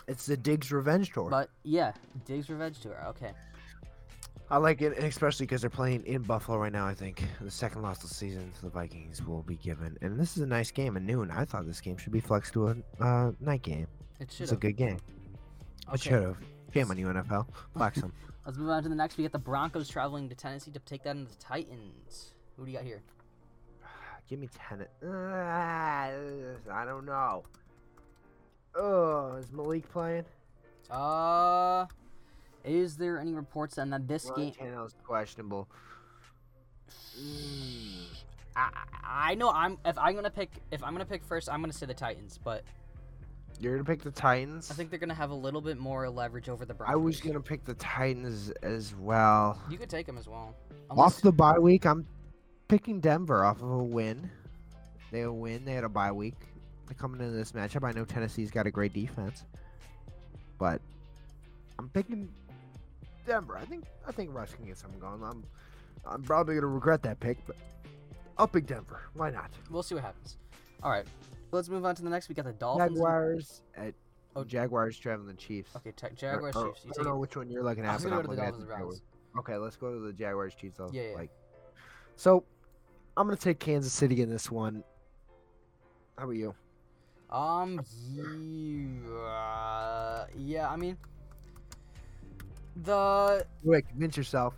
It's 0.07 0.25
the 0.25 0.38
Diggs 0.38 0.71
revenge 0.71 1.11
tour. 1.11 1.29
but 1.29 1.49
yeah, 1.63 1.91
Diggs 2.25 2.49
revenge 2.49 2.79
tour. 2.79 2.97
Okay. 3.09 3.32
I 4.49 4.57
like 4.57 4.82
it, 4.82 4.97
especially 4.97 5.45
because 5.45 5.61
they're 5.61 5.69
playing 5.69 6.05
in 6.05 6.23
Buffalo 6.23 6.57
right 6.57 6.73
now. 6.73 6.86
I 6.86 6.93
think 6.93 7.23
the 7.39 7.49
second 7.49 7.84
loss 7.84 8.03
of 8.03 8.09
the 8.09 8.15
season 8.15 8.51
to 8.57 8.61
the 8.63 8.69
Vikings 8.69 9.25
will 9.25 9.43
be 9.43 9.55
given, 9.55 9.97
and 10.01 10.19
this 10.19 10.36
is 10.36 10.43
a 10.43 10.47
nice 10.47 10.71
game 10.71 10.97
at 10.97 11.03
noon. 11.03 11.32
I 11.32 11.45
thought 11.45 11.65
this 11.65 11.79
game 11.79 11.95
should 11.95 12.11
be 12.11 12.19
flexed 12.19 12.51
to 12.53 12.67
a 12.67 12.75
uh, 12.99 13.32
night 13.39 13.61
game. 13.61 13.88
It 14.19 14.29
should 14.29 14.43
It's 14.43 14.51
a 14.51 14.57
good 14.57 14.75
game. 14.75 14.97
Okay. 15.89 15.97
should 16.09 16.23
have. 16.23 16.38
Shame 16.73 16.89
on 16.89 16.97
you, 16.97 17.07
NFL. 17.07 17.47
Flex 17.75 17.99
them. 17.99 18.13
Let's 18.45 18.57
move 18.57 18.69
on 18.69 18.84
to 18.84 18.89
the 18.89 18.95
next. 18.95 19.17
We 19.17 19.23
got 19.23 19.34
the 19.34 19.39
Broncos 19.39 19.88
traveling 19.88 20.29
to 20.29 20.36
Tennessee 20.36 20.71
to 20.71 20.79
take 20.79 21.03
that 21.03 21.15
into 21.15 21.32
the 21.32 21.38
Titans. 21.38 22.34
Who 22.57 22.65
do 22.65 22.71
you 22.71 22.77
got 22.77 22.86
here? 22.86 23.01
Give 24.29 24.39
me 24.39 24.49
ten. 24.69 24.88
Uh, 25.03 25.07
I 26.71 26.86
don't 26.86 27.05
know. 27.05 27.43
Oh, 28.75 29.36
is 29.36 29.51
Malik 29.51 29.89
playing? 29.91 30.25
Uh, 30.89 31.86
is 32.63 32.97
there 32.97 33.19
any 33.19 33.34
reports 33.34 33.77
on 33.77 33.89
that 33.91 34.07
this 34.07 34.29
Ryan 34.29 34.51
game? 34.51 34.53
Tannehill's 34.53 34.95
questionable. 35.03 35.67
Mm. 37.19 38.05
I, 38.55 38.69
I 39.03 39.36
know 39.36 39.49
I'm 39.49 39.77
if 39.86 39.97
I'm 39.97 40.13
gonna 40.13 40.29
pick 40.29 40.51
if 40.71 40.84
I'm 40.84 40.93
gonna 40.93 41.05
pick 41.05 41.23
first, 41.23 41.47
I'm 41.49 41.61
gonna 41.61 41.71
say 41.71 41.86
the 41.86 41.93
Titans, 41.93 42.38
but 42.43 42.63
You're 43.60 43.74
gonna 43.74 43.86
pick 43.86 44.02
the 44.02 44.12
Titans. 44.12 44.72
I 44.72 44.74
think 44.74 44.89
they're 44.89 44.99
gonna 44.99 45.14
have 45.14 45.30
a 45.30 45.36
little 45.36 45.62
bit 45.62 45.78
more 45.78 46.10
leverage 46.10 46.49
over 46.49 46.66
the 46.66 46.74
Broncos. 46.74 46.93
I 46.93 46.97
was 46.97 47.20
gonna 47.20 47.41
pick 47.41 47.64
the 47.66 47.76
Titans 47.76 48.49
as 48.64 48.95
well. 48.95 49.62
You 49.70 49.78
could 49.78 49.89
take 49.89 50.06
them 50.06 50.18
as 50.18 50.28
well. 50.28 50.56
Off 50.89 51.22
the 51.22 51.32
bye 51.32 51.60
week, 51.60 51.86
I'm 51.86 52.08
picking 52.68 52.99
Denver 52.99 53.45
off 53.45 53.62
of 53.62 53.70
a 53.70 53.84
win. 53.84 54.30
They 55.12 55.22
a 55.22 55.32
win. 55.32 55.66
They 55.66 55.74
had 55.74 55.84
a 55.84 55.89
bye 55.89 56.12
week. 56.12 56.36
They're 56.88 56.95
coming 56.95 57.20
into 57.22 57.34
this 57.34 57.52
matchup. 57.52 57.88
I 57.88 57.91
know 57.91 58.06
Tennessee's 58.06 58.52
got 58.52 58.66
a 58.66 58.72
great 58.72 58.93
defense, 58.93 59.45
but 60.58 60.82
I'm 61.78 61.89
picking 61.89 62.30
Denver. 63.26 63.58
I 63.58 63.66
think 63.66 63.86
I 64.08 64.12
think 64.12 64.34
Russ 64.34 64.54
can 64.54 64.66
get 64.66 64.78
something 64.78 64.99
going. 64.99 65.22
I'm 65.24 65.43
I'm 66.06 66.24
probably 66.24 66.56
gonna 66.56 66.68
regret 66.68 67.04
that 67.04 67.20
pick, 67.20 67.38
but 67.45 67.56
I'll 68.38 68.47
pick 68.47 68.66
Denver. 68.66 69.02
Why 69.14 69.30
not? 69.30 69.52
we'll 69.70 69.84
see 69.84 69.95
what 69.95 70.04
happens. 70.04 70.38
All 70.84 70.89
right, 70.89 71.06
let's 71.52 71.70
move 71.70 71.86
on 71.86 71.95
to 71.95 72.02
the 72.04 72.10
next. 72.10 72.30
We 72.30 72.36
got 72.36 72.45
the 72.45 72.54
Dolphins. 72.54 72.95
Jaguars 72.97 73.62
at 73.76 73.93
Oh. 74.36 74.43
Jaguars 74.45 74.97
traveling 74.97 75.28
the 75.28 75.34
Chiefs. 75.34 75.76
Okay, 75.76 75.91
te- 75.91 76.16
Jaguars 76.16 76.56
or- 76.56 76.70
Chiefs. 76.72 76.86
You 76.86 76.91
I 76.91 76.93
take 76.95 77.04
don't 77.04 77.14
know 77.14 77.20
which 77.20 77.36
one 77.36 77.49
you're 77.49 77.64
looking 77.64 77.86
I 77.86 77.89
at. 77.89 77.93
was 77.95 78.04
but 78.06 78.10
gonna 78.12 78.22
go 78.24 78.30
to 78.30 78.36
the 78.36 78.41
Dolphins 78.41 78.64
Jaguars. 78.70 78.80
Browns. 78.80 79.02
Okay, 79.39 79.58
let's 79.58 79.76
go 79.76 79.93
to 79.93 79.99
the 79.99 80.14
Jaguars 80.14 80.56
Chiefs. 80.56 80.78
Though. 80.78 80.89
Yeah, 80.93 81.10
yeah. 81.10 81.16
Like, 81.16 81.32
so 82.16 82.45
I'm 83.18 83.28
gonna 83.28 83.36
take 83.38 83.60
Kansas 83.60 83.91
City 83.91 84.22
in 84.22 84.30
this 84.30 84.49
one. 84.49 84.84
How 86.18 86.24
about 86.26 86.36
you? 86.38 86.54
Um, 87.30 87.82
yeah, 88.14 90.26
yeah. 90.38 90.70
I 90.70 90.76
mean, 90.76 90.97
the 92.84 93.45
Wait, 93.64 93.88
convince 93.89 94.18
yourself. 94.18 94.54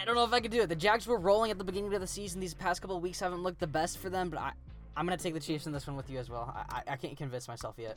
I 0.00 0.04
don't 0.04 0.14
know 0.14 0.24
if 0.24 0.32
I 0.32 0.40
could 0.40 0.50
do 0.52 0.62
it. 0.62 0.68
The 0.68 0.76
Jags 0.76 1.06
were 1.06 1.18
rolling 1.18 1.50
at 1.50 1.58
the 1.58 1.64
beginning 1.64 1.92
of 1.92 2.00
the 2.00 2.06
season. 2.06 2.40
These 2.40 2.54
past 2.54 2.80
couple 2.80 2.96
of 2.96 3.02
weeks 3.02 3.20
haven't 3.20 3.42
looked 3.42 3.58
the 3.58 3.66
best 3.66 3.98
for 3.98 4.08
them, 4.10 4.30
but 4.30 4.38
I, 4.38 4.52
I'm 4.96 5.04
gonna 5.06 5.16
take 5.16 5.34
the 5.34 5.40
Chiefs 5.40 5.66
in 5.66 5.72
this 5.72 5.86
one 5.86 5.96
with 5.96 6.08
you 6.08 6.18
as 6.18 6.30
well. 6.30 6.54
I, 6.54 6.76
I, 6.76 6.92
I 6.92 6.96
can't 6.96 7.16
convince 7.16 7.48
myself 7.48 7.74
yet. 7.78 7.96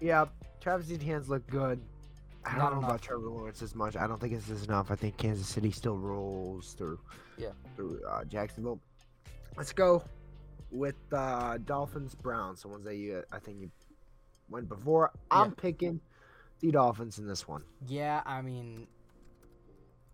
Yeah, 0.00 0.24
Travis 0.60 0.90
Etienne's 0.90 1.28
look 1.28 1.46
good. 1.46 1.80
I 2.46 2.56
Not 2.56 2.58
don't 2.58 2.72
know 2.72 2.78
enough. 2.78 2.90
about 2.90 3.02
Trevor 3.02 3.28
Lawrence 3.28 3.62
as 3.62 3.74
much. 3.74 3.96
I 3.96 4.06
don't 4.06 4.20
think 4.20 4.32
it's 4.34 4.48
enough. 4.64 4.90
I 4.90 4.96
think 4.96 5.16
Kansas 5.16 5.46
City 5.46 5.70
still 5.70 5.96
rolls 5.96 6.74
through. 6.74 6.98
Yeah. 7.38 7.50
Through 7.76 8.00
uh, 8.08 8.24
Jacksonville. 8.24 8.80
Let's 9.56 9.72
go 9.72 10.02
with 10.70 10.96
uh, 11.12 11.58
Dolphins 11.64 12.14
Browns. 12.14 12.62
The 12.62 12.68
ones 12.68 12.84
that 12.84 12.96
you 12.96 13.22
I 13.32 13.38
think 13.38 13.60
you 13.60 13.70
went 14.50 14.68
before. 14.68 15.10
I'm 15.30 15.52
picking 15.52 16.00
the 16.60 16.70
Dolphins 16.70 17.18
in 17.18 17.26
this 17.26 17.48
one. 17.48 17.62
Yeah, 17.86 18.22
I 18.26 18.42
mean, 18.42 18.86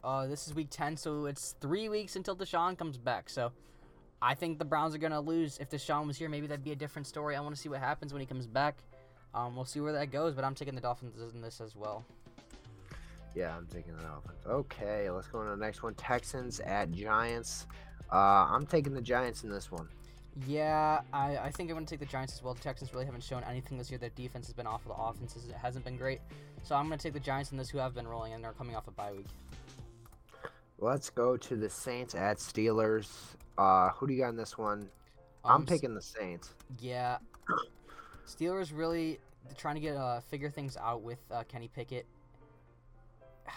uh, 0.03 0.26
this 0.26 0.46
is 0.46 0.55
week 0.55 0.68
ten, 0.70 0.96
so 0.96 1.26
it's 1.26 1.55
three 1.61 1.88
weeks 1.88 2.16
until 2.16 2.36
Deshaun 2.36 2.76
comes 2.76 2.98
back. 2.98 3.28
So, 3.28 3.53
I 4.22 4.34
think 4.34 4.59
the 4.59 4.64
Browns 4.64 4.94
are 4.94 4.98
gonna 4.98 5.20
lose. 5.20 5.59
If 5.59 5.70
Deshaun 5.70 6.07
was 6.07 6.16
here, 6.16 6.28
maybe 6.28 6.46
that'd 6.46 6.64
be 6.64 6.72
a 6.72 6.76
different 6.76 7.07
story. 7.07 7.36
I 7.36 7.40
want 7.40 7.55
to 7.55 7.61
see 7.61 7.68
what 7.68 7.80
happens 7.80 8.12
when 8.12 8.20
he 8.20 8.26
comes 8.26 8.46
back. 8.46 8.76
Um, 9.34 9.55
we'll 9.55 9.64
see 9.64 9.80
where 9.80 9.92
that 9.92 10.11
goes, 10.11 10.34
but 10.34 10.44
I'm 10.44 10.55
taking 10.55 10.74
the 10.74 10.80
Dolphins 10.80 11.14
in 11.32 11.40
this 11.40 11.61
as 11.61 11.76
well. 11.76 12.05
Yeah, 13.34 13.57
I'm 13.57 13.66
taking 13.66 13.96
the 13.96 14.03
Dolphins. 14.03 14.38
Okay, 14.46 15.09
let's 15.09 15.28
go 15.28 15.38
on 15.38 15.44
to 15.44 15.51
the 15.53 15.64
next 15.64 15.82
one. 15.82 15.94
Texans 15.94 16.59
at 16.61 16.90
Giants. 16.90 17.66
Uh, 18.12 18.16
I'm 18.51 18.66
taking 18.66 18.92
the 18.92 19.01
Giants 19.01 19.44
in 19.44 19.51
this 19.51 19.70
one. 19.70 19.88
Yeah, 20.46 21.01
I, 21.12 21.36
I 21.36 21.51
think 21.51 21.70
I'm 21.70 21.76
going 21.76 21.86
to 21.86 21.90
take 21.90 22.01
the 22.01 22.07
Giants 22.07 22.34
as 22.34 22.42
well. 22.42 22.55
The 22.55 22.61
Texans 22.61 22.92
really 22.92 23.05
haven't 23.05 23.22
shown 23.22 23.44
anything 23.44 23.78
this 23.78 23.90
year. 23.90 23.98
Their 23.98 24.11
defense 24.11 24.46
has 24.46 24.55
been 24.55 24.66
awful. 24.66 24.94
The 24.94 25.01
offense 25.01 25.36
hasn't 25.61 25.84
been 25.84 25.96
great. 25.96 26.20
So 26.64 26.74
I'm 26.74 26.88
going 26.88 26.98
to 26.98 27.03
take 27.03 27.12
the 27.12 27.20
Giants 27.20 27.53
in 27.53 27.59
this, 27.59 27.68
who 27.70 27.78
have 27.78 27.94
been 27.94 28.09
rolling, 28.09 28.32
and 28.32 28.42
they're 28.42 28.53
coming 28.53 28.74
off 28.74 28.88
a 28.88 28.90
bye 28.90 29.12
week. 29.12 29.26
Let's 30.81 31.11
go 31.11 31.37
to 31.37 31.57
the 31.57 31.68
Saints 31.68 32.14
at 32.14 32.39
Steelers. 32.39 33.09
Uh, 33.59 33.91
who 33.91 34.07
do 34.07 34.14
you 34.14 34.20
got 34.20 34.31
in 34.31 34.37
this 34.37 34.57
one? 34.57 34.89
I'm 35.45 35.57
Um, 35.57 35.66
picking 35.66 35.95
the 35.95 36.01
Saints. 36.03 36.55
Yeah. 36.78 37.18
Steelers 38.26 38.70
really 38.74 39.18
trying 39.59 39.74
to 39.74 39.81
get 39.81 39.97
uh, 39.97 40.20
figure 40.20 40.51
things 40.51 40.76
out 40.78 41.03
with 41.03 41.18
uh, 41.31 41.43
Kenny 41.49 41.68
Pickett. 41.68 42.07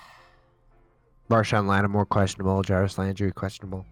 Marshon 1.29 1.65
Lattimore 1.67 2.05
questionable. 2.05 2.61
Jarvis 2.61 2.97
Landry 2.97 3.31
questionable. 3.31 3.85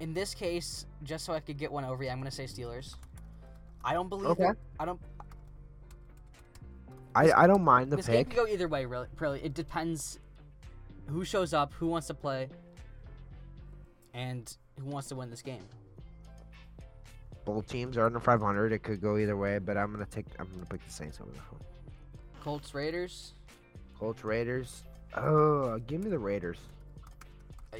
In 0.00 0.12
this 0.12 0.34
case, 0.34 0.86
just 1.02 1.24
so 1.24 1.32
I 1.32 1.40
could 1.40 1.56
get 1.56 1.72
one 1.72 1.84
over 1.84 2.02
you, 2.04 2.10
I'm 2.10 2.18
going 2.18 2.30
to 2.30 2.34
say 2.36 2.44
Steelers. 2.44 2.96
I 3.84 3.94
don't 3.94 4.08
believe 4.08 4.26
Okay. 4.30 4.44
that- 4.44 4.56
I 4.78 4.84
don't. 4.84 5.00
I, 7.16 7.30
I 7.44 7.46
don't 7.46 7.62
mind 7.62 7.92
the 7.92 7.96
this 7.96 8.06
game 8.08 8.16
pick. 8.16 8.30
could 8.30 8.36
go 8.36 8.46
either 8.48 8.66
way. 8.66 8.86
Really, 8.86 9.06
really, 9.20 9.40
it 9.44 9.54
depends 9.54 10.18
who 11.06 11.24
shows 11.24 11.52
up, 11.54 11.72
who 11.74 11.86
wants 11.86 12.06
to 12.08 12.14
play, 12.14 12.48
and 14.12 14.56
who 14.80 14.86
wants 14.86 15.08
to 15.08 15.14
win 15.16 15.30
this 15.30 15.42
game. 15.42 15.62
Both 17.44 17.68
teams 17.68 17.96
are 17.98 18.06
under 18.06 18.20
500. 18.20 18.72
It 18.72 18.82
could 18.82 19.00
go 19.02 19.18
either 19.18 19.36
way, 19.36 19.58
but 19.58 19.76
I'm 19.76 19.92
gonna 19.92 20.06
take. 20.06 20.24
I'm 20.38 20.48
gonna 20.52 20.64
pick 20.66 20.84
the 20.84 20.92
Saints 20.92 21.20
over 21.20 21.30
the. 21.30 21.38
Colts 22.42 22.74
Raiders. 22.74 23.34
Colts 23.98 24.24
Raiders. 24.24 24.84
Oh, 25.16 25.78
give 25.86 26.02
me 26.02 26.10
the 26.10 26.18
Raiders. 26.18 26.58
Uh, 27.72 27.76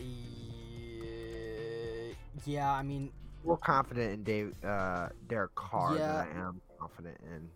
yeah, 2.44 2.70
I 2.72 2.82
mean, 2.82 3.10
More 3.44 3.56
confident 3.56 4.12
in 4.14 4.22
Dave, 4.22 4.54
uh, 4.64 5.08
Derek 5.28 5.54
Carr 5.54 5.96
Yeah. 5.96 6.24
than 6.28 6.36
I 6.42 6.46
am 6.48 6.60
confident 6.78 7.16
in 7.34 7.48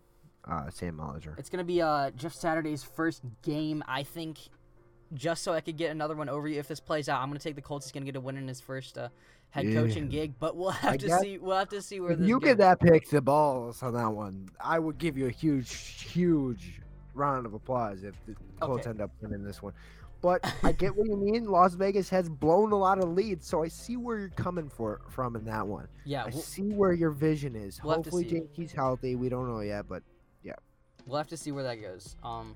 uh, 0.51 0.69
Sam 0.69 0.97
Ehlinger. 0.97 1.37
it's 1.37 1.49
gonna 1.49 1.63
be 1.63 1.81
uh 1.81 2.09
Jeff 2.11 2.33
Saturday's 2.33 2.83
first 2.83 3.21
game. 3.43 3.83
I 3.87 4.03
think, 4.03 4.39
just 5.13 5.43
so 5.43 5.53
I 5.53 5.61
could 5.61 5.77
get 5.77 5.91
another 5.91 6.15
one 6.15 6.29
over 6.29 6.47
you. 6.47 6.59
If 6.59 6.67
this 6.67 6.79
plays 6.79 7.09
out, 7.09 7.21
I'm 7.21 7.29
gonna 7.29 7.39
take 7.39 7.55
the 7.55 7.61
Colts. 7.61 7.85
He's 7.85 7.91
gonna 7.91 8.05
get 8.05 8.15
a 8.15 8.21
win 8.21 8.37
in 8.37 8.47
his 8.47 8.61
first 8.61 8.97
uh, 8.97 9.09
head 9.51 9.65
Yeah. 9.65 9.81
coaching 9.81 10.09
gig, 10.09 10.33
but 10.39 10.55
we'll 10.55 10.69
have 10.71 10.93
I 10.93 10.97
to 10.97 11.07
guess- 11.07 11.21
see. 11.21 11.37
We'll 11.37 11.57
have 11.57 11.69
to 11.69 11.81
see 11.81 11.99
where 11.99 12.15
this 12.15 12.27
you 12.27 12.39
get 12.39 12.57
that 12.59 12.79
pick 12.79 13.09
the 13.09 13.21
balls 13.21 13.81
on 13.83 13.93
that 13.93 14.11
one, 14.11 14.49
I 14.63 14.79
would 14.79 14.97
give 14.97 15.17
you 15.17 15.27
a 15.27 15.31
huge, 15.31 15.71
huge 15.73 16.81
round 17.13 17.45
of 17.45 17.53
applause 17.53 18.03
if 18.03 18.15
the 18.27 18.35
Colts 18.59 18.81
Okay. 18.81 18.91
end 18.91 19.01
up 19.01 19.11
winning 19.21 19.43
this 19.43 19.61
one. 19.61 19.73
But 20.21 20.43
I 20.63 20.73
get 20.73 20.95
what 20.95 21.07
you 21.07 21.15
mean. 21.15 21.45
Las 21.45 21.73
Vegas 21.75 22.09
has 22.09 22.27
blown 22.29 22.71
a 22.73 22.75
lot 22.77 22.99
of 22.99 23.09
leads, 23.09 23.47
so 23.47 23.63
I 23.63 23.69
see 23.69 23.95
where 23.97 24.19
you're 24.19 24.29
coming 24.29 24.69
for 24.69 25.01
from 25.09 25.35
in 25.35 25.45
that 25.45 25.65
one. 25.65 25.87
Yeah, 26.05 26.23
I 26.25 26.29
we'll, 26.29 26.41
see 26.41 26.73
where 26.73 26.91
your 26.93 27.11
vision 27.11 27.55
is. 27.55 27.81
We'll 27.83 27.95
Hopefully. 27.95 28.25
Jakey's 28.25 28.71
healthy. 28.73 29.15
We 29.15 29.29
don't 29.29 29.47
know 29.47 29.61
yet, 29.61 29.87
but 29.87 30.03
yeah, 30.43 30.55
we'll 31.07 31.17
have 31.17 31.27
to 31.29 31.37
see 31.37 31.51
where 31.53 31.63
that 31.63 31.75
goes. 31.81 32.17
Um, 32.21 32.55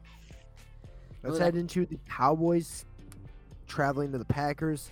let's 1.24 1.39
head 1.39 1.55
into 1.55 1.86
the 1.86 1.99
Cowboys 2.09 2.86
traveling 3.67 4.11
to 4.11 4.17
the 4.17 4.26
Packers. 4.26 4.91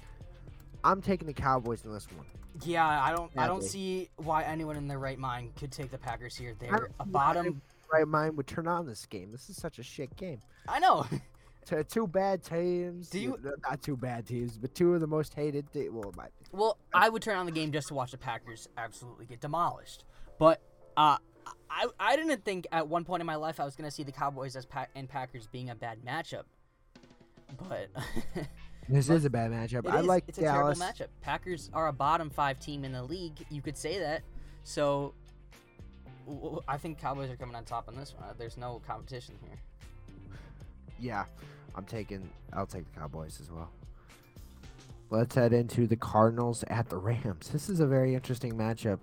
I'm 0.84 1.01
taking 1.01 1.27
the 1.27 1.34
Cowboys 1.34 1.84
in 1.86 1.93
this 1.93 2.07
one. 2.15 2.25
yeah, 2.63 2.86
I 2.88 3.11
don't, 3.15 3.32
I 3.38 3.47
don't 3.47 3.63
see 3.63 4.09
why 4.17 4.43
anyone 4.43 4.75
in 4.75 4.88
their 4.88 4.99
right 4.99 5.19
mind 5.19 5.55
could 5.55 5.71
take 5.71 5.91
the 5.91 5.97
Packers 5.97 6.36
here. 6.36 6.55
They're 6.59 6.69
don't 6.71 6.91
a 6.99 7.05
bottom. 7.05 7.61
Right 7.93 8.07
mind 8.07 8.38
would 8.38 8.47
turn 8.47 8.67
on 8.67 8.86
this 8.86 9.05
game. 9.05 9.32
This 9.32 9.49
is 9.49 9.57
such 9.57 9.77
a 9.77 9.84
shit 9.84 10.15
game. 10.15 10.39
I 10.67 10.79
know. 10.79 11.05
T- 11.65 11.75
two 11.88 12.07
bad 12.07 12.41
teams. 12.43 13.09
Do 13.09 13.19
you- 13.19 13.38
Not 13.69 13.84
two 13.84 13.95
bad 13.97 14.25
teams, 14.25 14.57
but 14.57 14.73
two 14.73 14.95
of 14.95 15.01
the 15.01 15.07
most 15.07 15.34
hated. 15.36 15.71
Te- 15.71 15.89
well, 15.89 16.11
my, 16.17 16.27
Well, 16.51 16.77
I 16.93 17.09
would 17.09 17.21
turn 17.21 17.38
on 17.38 17.45
the 17.45 17.51
game 17.51 17.71
just 17.71 17.89
to 17.89 17.93
watch 17.93 18.11
the 18.11 18.17
Packers 18.17 18.67
absolutely 18.77 19.25
get 19.27 19.41
demolished. 19.41 20.05
But 20.39 20.61
uh, 20.97 21.17
I 21.70 21.88
I 21.99 22.16
didn't 22.16 22.43
think 22.45 22.68
at 22.72 22.88
one 22.88 23.04
point 23.06 23.22
in 23.22 23.28
my 23.28 23.36
life 23.36 23.60
I 23.60 23.66
was 23.66 23.76
gonna 23.76 23.91
see 23.91 24.04
the 24.04 24.12
Cowboys 24.12 24.56
as 24.56 24.66
pa- 24.66 24.88
and 24.95 25.08
Packers 25.10 25.47
being 25.47 25.70
a 25.70 25.76
bad 25.76 25.99
matchup. 26.06 26.43
But 27.70 27.89
this 28.89 29.10
is 29.10 29.26
a 29.26 29.30
bad 29.30 29.52
matchup. 29.52 29.89
I 29.89 29.99
is- 29.99 30.06
like 30.06 30.26
it's 30.28 30.38
a 30.38 30.41
terrible 30.41 30.74
matchup. 30.80 31.08
Packers 31.22 31.70
are 31.74 31.88
a 31.88 31.93
bottom 31.93 32.30
five 32.30 32.60
team 32.60 32.84
in 32.86 32.91
the 32.91 33.04
league. 33.04 33.45
You 33.49 33.62
could 33.62 33.78
say 33.78 33.99
that. 33.99 34.22
So 34.64 35.14
I 36.68 36.78
think 36.78 36.99
Cowboys 36.99 37.30
are 37.30 37.36
coming 37.36 37.56
on 37.56 37.64
top 37.66 37.88
on 37.88 37.95
this 37.95 38.14
one. 38.14 38.30
Uh, 38.30 38.34
There's 38.38 38.58
no 38.58 38.82
competition 38.88 39.36
here. 39.47 39.58
Yeah, 40.99 41.26
I'm 41.76 41.86
taking. 41.86 42.30
I'll 42.54 42.68
take 42.68 42.91
the 42.93 42.99
Cowboys 42.99 43.39
as 43.41 43.49
well. 43.52 43.70
Let's 45.10 45.36
head 45.36 45.52
into 45.52 45.88
the 45.88 45.97
Cardinals 45.97 46.64
at 46.68 46.88
the 46.89 46.97
Rams. 46.97 47.49
This 47.49 47.68
is 47.70 47.80
a 47.82 47.88
very 47.88 48.14
interesting 48.16 48.54
matchup. 48.54 48.99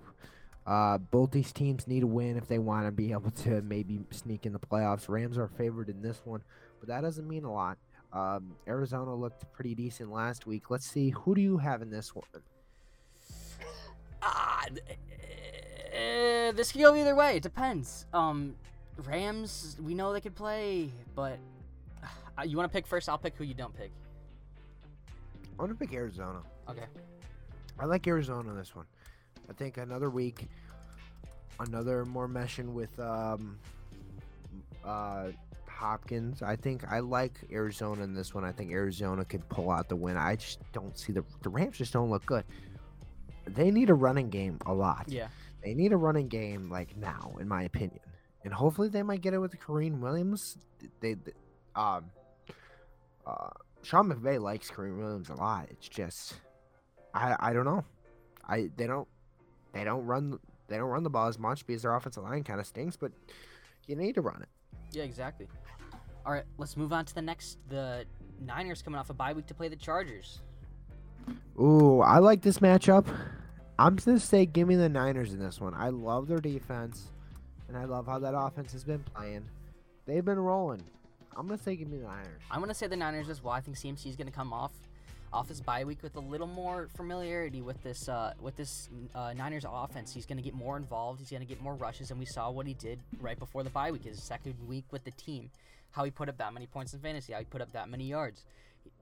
Uh, 0.65 0.97
both 0.97 1.31
these 1.31 1.51
teams 1.51 1.87
need 1.87 2.03
a 2.03 2.07
win 2.07 2.37
if 2.37 2.47
they 2.47 2.59
want 2.59 2.85
to 2.85 2.91
be 2.91 3.11
able 3.11 3.31
to 3.31 3.61
maybe 3.63 3.99
sneak 4.11 4.45
in 4.45 4.53
the 4.53 4.59
playoffs. 4.59 5.09
Rams 5.09 5.37
are 5.37 5.47
favored 5.47 5.89
in 5.89 6.01
this 6.01 6.21
one, 6.25 6.41
but 6.79 6.89
that 6.89 7.01
doesn't 7.01 7.27
mean 7.27 7.43
a 7.43 7.51
lot. 7.51 7.77
Um, 8.11 8.55
Arizona 8.67 9.13
looked 9.13 9.51
pretty 9.51 9.75
decent 9.75 10.11
last 10.11 10.47
week. 10.47 10.69
Let's 10.69 10.85
see 10.85 11.09
who 11.11 11.35
do 11.35 11.41
you 11.41 11.57
have 11.57 11.81
in 11.81 11.89
this 11.89 12.13
one. 12.15 12.25
Ah, 14.21 14.65
uh, 14.67 16.51
this 16.51 16.73
could 16.73 16.81
go 16.81 16.93
either 16.93 17.15
way. 17.15 17.37
It 17.37 17.43
depends. 17.43 18.05
Um, 18.13 18.53
Rams, 19.05 19.77
we 19.81 19.93
know 19.93 20.11
they 20.11 20.19
could 20.19 20.35
play, 20.35 20.91
but 21.15 21.39
uh, 22.37 22.43
you 22.43 22.57
want 22.57 22.69
to 22.69 22.75
pick 22.75 22.85
first? 22.85 23.07
I'll 23.07 23.17
pick 23.17 23.35
who 23.37 23.45
you 23.45 23.53
don't 23.53 23.73
pick. 23.73 23.91
I'm 25.59 25.65
gonna 25.65 25.75
pick 25.75 25.93
Arizona. 25.93 26.41
Okay. 26.69 26.85
I 27.79 27.85
like 27.85 28.07
Arizona 28.07 28.53
this 28.53 28.75
one. 28.75 28.85
I 29.49 29.53
think 29.53 29.77
another 29.77 30.09
week, 30.09 30.47
another 31.59 32.05
more 32.05 32.27
meshing 32.27 32.73
with 32.73 32.97
um, 32.99 33.57
uh, 34.85 35.29
Hopkins. 35.67 36.41
I 36.41 36.55
think 36.55 36.83
I 36.91 36.99
like 36.99 37.39
Arizona 37.51 38.03
in 38.03 38.13
this 38.13 38.33
one. 38.35 38.43
I 38.43 38.51
think 38.51 38.71
Arizona 38.71 39.25
could 39.25 39.47
pull 39.49 39.71
out 39.71 39.89
the 39.89 39.95
win. 39.95 40.17
I 40.17 40.35
just 40.35 40.59
don't 40.71 40.97
see 40.97 41.13
the 41.13 41.23
the 41.41 41.49
Rams 41.49 41.77
just 41.77 41.93
don't 41.93 42.09
look 42.09 42.25
good. 42.25 42.43
They 43.45 43.71
need 43.71 43.89
a 43.89 43.93
running 43.93 44.29
game 44.29 44.59
a 44.65 44.73
lot. 44.73 45.05
Yeah. 45.07 45.29
They 45.63 45.73
need 45.73 45.91
a 45.93 45.97
running 45.97 46.27
game 46.27 46.69
like 46.69 46.95
now, 46.95 47.35
in 47.39 47.47
my 47.47 47.63
opinion. 47.63 47.99
And 48.43 48.53
hopefully 48.53 48.89
they 48.89 49.03
might 49.03 49.21
get 49.21 49.33
it 49.33 49.39
with 49.39 49.57
Kyren 49.59 49.99
Williams. 49.99 50.57
They, 50.99 51.15
they 51.15 51.31
um 51.75 52.05
uh 53.25 53.49
Sean 53.81 54.11
McVay 54.11 54.39
likes 54.39 54.69
Kyren 54.69 54.97
Williams 54.97 55.29
a 55.29 55.35
lot. 55.35 55.67
It's 55.71 55.87
just 55.87 56.35
I 57.13 57.35
I 57.39 57.53
don't 57.53 57.65
know. 57.65 57.85
I 58.47 58.69
they 58.75 58.85
don't 58.85 59.07
they 59.79 59.85
don't 59.85 60.05
run 60.05 60.37
they 60.67 60.77
don't 60.77 60.89
run 60.89 61.03
the 61.03 61.09
ball 61.09 61.27
as 61.27 61.39
much 61.39 61.65
because 61.65 61.81
their 61.81 61.95
offensive 61.95 62.23
line 62.23 62.43
kind 62.43 62.59
of 62.59 62.67
stinks, 62.67 62.95
but 62.95 63.11
you 63.87 63.95
need 63.95 64.13
to 64.15 64.21
run 64.21 64.41
it. 64.41 64.49
Yeah, 64.91 65.03
exactly. 65.03 65.47
All 66.25 66.33
right, 66.33 66.43
let's 66.57 66.77
move 66.77 66.93
on 66.93 67.05
to 67.05 67.15
the 67.15 67.21
next. 67.21 67.57
The 67.69 68.05
Niners 68.45 68.81
coming 68.81 68.99
off 68.99 69.09
a 69.09 69.13
bye 69.13 69.33
week 69.33 69.47
to 69.47 69.53
play 69.53 69.69
the 69.69 69.75
Chargers. 69.75 70.41
Ooh, 71.59 72.01
I 72.01 72.19
like 72.19 72.41
this 72.41 72.59
matchup. 72.59 73.07
I'm 73.79 73.95
just 73.95 74.05
gonna 74.05 74.19
say 74.19 74.45
give 74.45 74.67
me 74.67 74.75
the 74.75 74.89
Niners 74.89 75.33
in 75.33 75.39
this 75.39 75.61
one. 75.61 75.73
I 75.73 75.89
love 75.89 76.27
their 76.27 76.39
defense, 76.39 77.11
and 77.67 77.77
I 77.77 77.85
love 77.85 78.05
how 78.05 78.19
that 78.19 78.35
offense 78.37 78.73
has 78.73 78.83
been 78.83 79.03
playing. 79.15 79.45
They've 80.05 80.25
been 80.25 80.39
rolling. 80.39 80.83
I'm 81.37 81.47
gonna 81.47 81.57
say 81.57 81.77
give 81.77 81.87
me 81.87 81.97
the 81.97 82.05
Niners. 82.05 82.41
I'm 82.51 82.59
gonna 82.59 82.73
say 82.73 82.87
the 82.87 82.97
Niners 82.97 83.29
as 83.29 83.41
well. 83.41 83.53
I 83.53 83.61
think 83.61 83.77
CMC 83.77 84.07
is 84.07 84.15
gonna 84.17 84.29
come 84.29 84.51
off 84.51 84.73
off 85.31 85.47
his 85.47 85.61
bye 85.61 85.83
week 85.83 86.01
with 86.01 86.15
a 86.15 86.19
little 86.19 86.47
more 86.47 86.87
familiarity 86.95 87.61
with 87.61 87.81
this 87.83 88.09
uh, 88.09 88.33
with 88.41 88.55
this 88.55 88.89
uh, 89.15 89.33
Niners 89.33 89.65
offense. 89.69 90.13
He's 90.13 90.25
gonna 90.25 90.41
get 90.41 90.53
more 90.53 90.77
involved. 90.77 91.19
He's 91.19 91.29
gonna 91.29 91.45
get 91.45 91.61
more 91.61 91.75
rushes, 91.75 92.09
and 92.11 92.19
we 92.19 92.25
saw 92.25 92.49
what 92.49 92.65
he 92.67 92.73
did 92.73 92.99
right 93.19 93.37
before 93.37 93.63
the 93.63 93.69
bye 93.69 93.91
week. 93.91 94.05
His 94.05 94.21
second 94.23 94.55
week 94.67 94.85
with 94.91 95.03
the 95.03 95.11
team, 95.11 95.51
how 95.91 96.03
he 96.03 96.11
put 96.11 96.29
up 96.29 96.37
that 96.37 96.53
many 96.53 96.65
points 96.67 96.93
in 96.93 96.99
fantasy, 96.99 97.33
how 97.33 97.39
he 97.39 97.45
put 97.45 97.61
up 97.61 97.71
that 97.73 97.89
many 97.89 98.05
yards. 98.05 98.45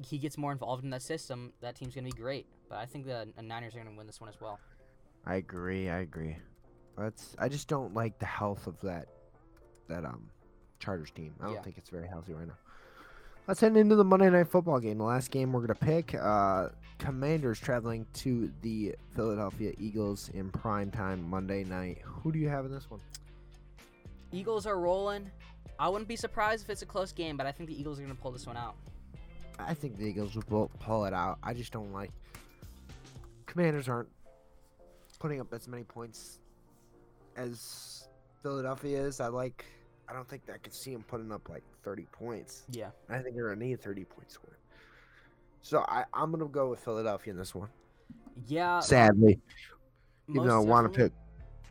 He 0.04 0.18
gets 0.18 0.38
more 0.38 0.52
involved 0.52 0.84
in 0.84 0.90
that 0.90 1.04
system. 1.04 1.54
That 1.62 1.76
team's 1.76 1.96
gonna 1.96 2.06
be 2.06 2.12
great. 2.12 2.46
But 2.70 2.80
I 2.80 2.86
think 2.86 3.06
the 3.06 3.28
Niners 3.42 3.76
are 3.76 3.80
gonna 3.80 3.96
win 3.96 4.08
this 4.08 4.20
one 4.20 4.30
as 4.30 4.40
well. 4.42 4.60
I 5.26 5.36
agree. 5.36 5.90
I 5.90 6.00
agree. 6.00 6.36
That's. 6.98 7.36
I 7.40 7.48
just 7.48 7.68
don't 7.68 7.94
like 7.94 8.20
the 8.20 8.26
health 8.26 8.68
of 8.68 8.80
that 8.82 9.08
that 9.88 10.04
um 10.04 10.30
Chargers 10.80 11.12
team. 11.12 11.34
I 11.40 11.46
don't 11.46 11.54
Yeah. 11.56 11.62
think 11.62 11.78
it's 11.78 11.90
very 11.90 12.08
healthy 12.08 12.34
right 12.34 12.48
now. 12.48 12.58
Let's 13.48 13.62
head 13.62 13.78
into 13.78 13.96
the 13.96 14.04
Monday 14.04 14.30
Night 14.30 14.50
Football 14.50 14.82
game. 14.82 14.98
The 14.98 15.06
last 15.06 15.32
game 15.32 15.54
we're 15.54 15.62
gonna 15.62 15.76
pick. 15.76 16.14
Uh, 16.14 16.68
Commanders 17.00 17.58
traveling 17.58 18.06
to 18.16 18.52
the 18.62 18.94
Philadelphia 19.16 19.72
Eagles 19.80 20.30
in 20.34 20.50
prime 20.50 20.92
time 20.92 21.24
Monday 21.30 21.64
night. 21.64 22.00
Who 22.04 22.34
do 22.34 22.40
you 22.40 22.50
have 22.50 22.66
in 22.66 22.72
this 22.74 22.90
one? 22.90 23.00
Eagles 24.34 24.66
are 24.66 24.78
rolling. 24.78 25.32
I 25.80 25.88
wouldn't 25.88 26.10
be 26.10 26.18
surprised 26.18 26.66
if 26.66 26.70
it's 26.70 26.82
a 26.82 26.86
close 26.86 27.14
game, 27.14 27.38
but 27.38 27.46
I 27.46 27.54
think 27.54 27.70
the 27.70 27.80
Eagles 27.80 28.00
are 28.00 28.02
gonna 28.02 28.16
pull 28.16 28.32
this 28.32 28.46
one 28.46 28.58
out. 28.58 28.76
I 29.58 29.74
think 29.74 29.98
the 29.98 30.04
Eagles 30.04 30.36
will 30.50 30.70
pull 30.80 31.06
it 31.06 31.14
out. 31.14 31.38
I 31.42 31.54
just 31.54 31.72
don't 31.72 31.94
like. 31.94 32.12
Commanders 33.46 33.88
aren't 33.88 34.10
putting 35.20 35.40
up 35.40 35.54
as 35.54 35.70
many 35.70 35.86
points 35.86 36.40
as 37.38 38.10
Philadelphia 38.44 39.00
is. 39.00 39.22
I 39.22 39.28
like. 39.28 39.64
I 40.10 40.14
don't 40.14 40.28
think 40.28 40.46
that 40.46 40.54
I 40.54 40.58
could 40.58 40.74
see 40.74 40.94
them 40.94 41.04
putting 41.08 41.32
up 41.32 41.50
like 41.50 41.64
30 41.84 42.08
points. 42.12 42.64
Yeah. 42.72 42.90
I 43.10 43.20
think 43.20 43.36
they're 43.36 43.50
gonna 43.54 43.66
need 43.66 43.82
30 43.82 44.06
points 44.06 44.36
to 44.36 44.40
win. 44.46 44.56
So 45.62 45.80
I, 45.88 46.06
I'm 46.14 46.32
gonna 46.32 46.46
go 46.46 46.70
with 46.70 46.80
Philadelphia 46.80 47.34
in 47.34 47.38
this 47.38 47.54
one. 47.54 47.70
Yeah. 48.48 48.80
Sadly, 48.80 49.40
even 50.30 50.48
though 50.48 50.62
I 50.62 50.64
want 50.64 50.92
to 50.92 50.98
pick 50.98 51.12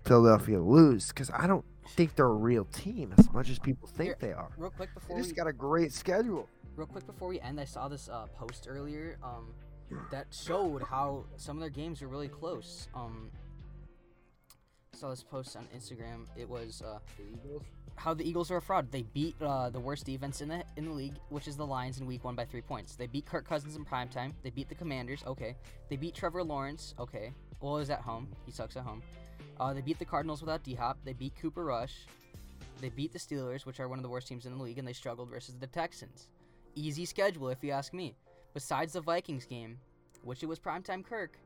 Philadelphia 0.05 0.61
lose 0.61 1.09
because 1.09 1.31
I 1.31 1.47
don't 1.47 1.65
think 1.91 2.15
they're 2.17 2.27
a 2.27 2.33
real 2.33 2.65
team 2.67 3.15
as 3.17 3.31
much 3.33 3.49
as 3.49 3.59
people 3.59 3.89
think 3.89 4.09
Here, 4.09 4.17
they 4.21 4.33
are. 4.33 4.51
Real 4.57 4.71
quick 4.71 4.91
They 4.91 5.01
before 5.01 5.19
just 5.19 5.31
we 5.31 5.37
got 5.37 5.47
a 5.47 5.53
great 5.53 5.93
schedule. 5.93 6.49
real 6.75 6.87
quick 6.87 7.07
before 7.07 7.29
we 7.29 7.41
end, 7.41 7.61
I 7.61 7.65
saw 7.65 7.89
this 7.89 8.09
uh, 8.09 8.27
post 8.37 8.67
earlier 8.69 9.19
um, 9.23 9.55
that 10.11 10.27
showed 10.31 10.83
how 10.83 11.25
some 11.37 11.57
of 11.57 11.61
their 11.61 11.71
games 11.71 12.03
are 12.03 12.09
really 12.09 12.29
close. 12.29 12.89
Um, 12.95 13.31
saw 14.97 15.11
this 15.11 15.23
post 15.23 15.57
on 15.57 15.67
Instagram. 15.77 16.27
It 16.37 16.49
was 16.49 16.83
uh, 16.83 16.99
how 17.97 18.15
the 18.15 18.29
Eagles 18.29 18.51
are 18.51 18.57
a 18.57 18.63
fraud. 18.63 18.91
They 18.91 19.03
beat 19.03 19.37
uh, 19.41 19.71
the 19.71 19.81
worst 19.81 20.07
defense 20.07 20.41
in 20.41 20.49
the 20.49 20.65
in 20.77 20.87
the 20.87 20.93
league, 20.93 21.17
which 21.29 21.47
is 21.47 21.57
the 21.57 21.67
Lions 21.67 22.01
in 22.01 22.07
Week 22.07 22.25
One 22.25 22.35
by 22.35 22.45
three 22.45 22.63
points. 22.63 22.97
They 22.97 23.07
beat 23.07 23.27
Kirk 23.27 23.47
Cousins 23.47 23.77
in 23.77 23.85
primetime. 23.85 24.33
They 24.43 24.51
beat 24.51 24.69
the 24.69 24.75
Commanders. 24.75 25.23
Okay. 25.27 25.55
They 25.89 25.97
beat 25.97 26.15
Trevor 26.15 26.43
Lawrence. 26.43 26.95
Okay. 26.99 27.33
Well, 27.61 27.79
he's 27.79 27.91
at 27.91 28.01
home. 28.01 28.29
He 28.45 28.53
sucks 28.53 28.77
at 28.77 28.85
home. 28.85 29.03
Uh, 29.59 29.73
they 29.73 29.81
beat 29.81 29.99
the 29.99 30.05
Cardinals 30.05 30.41
without 30.41 30.63
D 30.63 30.75
Hop. 30.75 30.99
They 31.05 31.13
beat 31.13 31.35
Cooper 31.41 31.65
Rush. 31.65 32.07
They 32.81 32.91
beat 32.91 33.13
the 33.13 33.19
Steelers, 33.19 33.65
which 33.65 33.81
are 33.81 33.89
one 33.89 33.99
of 33.99 34.03
the 34.03 34.09
worst 34.09 34.29
teams 34.29 34.45
in 34.45 34.57
the 34.57 34.63
league, 34.63 34.79
and 34.79 34.87
they 34.87 34.93
struggled 34.93 35.31
versus 35.31 35.55
the 35.59 35.67
Texans. 35.67 36.29
Easy 36.75 37.07
schedule, 37.07 37.49
if 37.49 37.65
you 37.65 37.71
ask 37.71 37.95
me. 37.95 38.15
Besides 38.53 38.93
the 38.93 39.01
Vikings 39.01 39.47
game, 39.47 39.79
which 40.23 40.43
it 40.43 40.47
was 40.47 40.59
primetime 40.59 41.05
Kirk, 41.05 41.39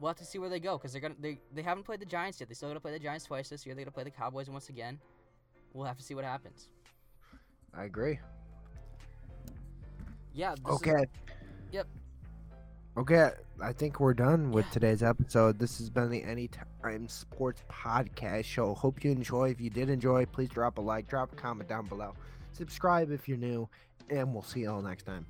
we'll 0.00 0.08
have 0.08 0.16
to 0.16 0.24
see 0.24 0.38
where 0.38 0.48
they 0.48 0.58
go 0.60 0.76
because 0.78 0.92
they're 0.92 1.00
gonna 1.00 1.14
they, 1.20 1.38
they 1.54 1.62
haven't 1.62 1.84
played 1.84 2.00
the 2.00 2.06
Giants 2.06 2.40
yet. 2.40 2.48
They 2.48 2.54
still 2.54 2.68
got 2.68 2.74
to 2.74 2.80
play 2.80 2.92
the 2.92 2.98
Giants 2.98 3.26
twice 3.26 3.48
this 3.50 3.64
year. 3.66 3.74
They 3.74 3.82
got 3.82 3.90
to 3.90 3.94
play 3.94 4.04
the 4.04 4.10
Cowboys 4.10 4.48
once 4.50 4.68
again. 4.68 4.98
We'll 5.74 5.86
have 5.86 5.98
to 5.98 6.02
see 6.02 6.14
what 6.14 6.24
happens. 6.24 6.68
I 7.74 7.84
agree. 7.84 8.18
Yeah. 10.34 10.54
this 10.64 10.74
is- 10.74 10.82
Okay. 10.82 11.04
Yep. 11.72 11.86
Okay, 12.96 13.30
I 13.62 13.72
think 13.72 14.00
we're 14.00 14.14
done 14.14 14.50
with 14.50 14.68
today's 14.72 15.02
episode. 15.02 15.60
This 15.60 15.78
has 15.78 15.88
been 15.88 16.10
the 16.10 16.24
Anytime 16.24 17.06
Sports 17.08 17.62
Podcast 17.70 18.44
Show. 18.44 18.74
Hope 18.74 19.04
you 19.04 19.12
enjoy. 19.12 19.50
If 19.50 19.60
you 19.60 19.70
did 19.70 19.88
enjoy, 19.88 20.26
please 20.26 20.48
drop 20.48 20.76
a 20.78 20.80
like, 20.80 21.06
drop 21.06 21.32
a 21.32 21.36
comment 21.36 21.68
down 21.68 21.86
below. 21.86 22.14
Subscribe 22.52 23.12
if 23.12 23.28
you're 23.28 23.38
new, 23.38 23.68
and 24.10 24.32
we'll 24.34 24.42
see 24.42 24.60
you 24.62 24.70
all 24.72 24.82
next 24.82 25.04
time 25.04 25.24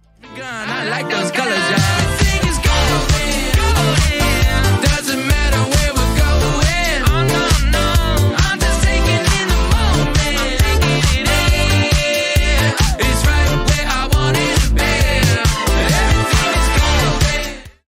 doesn't 5.03 5.27
matter 5.27 5.80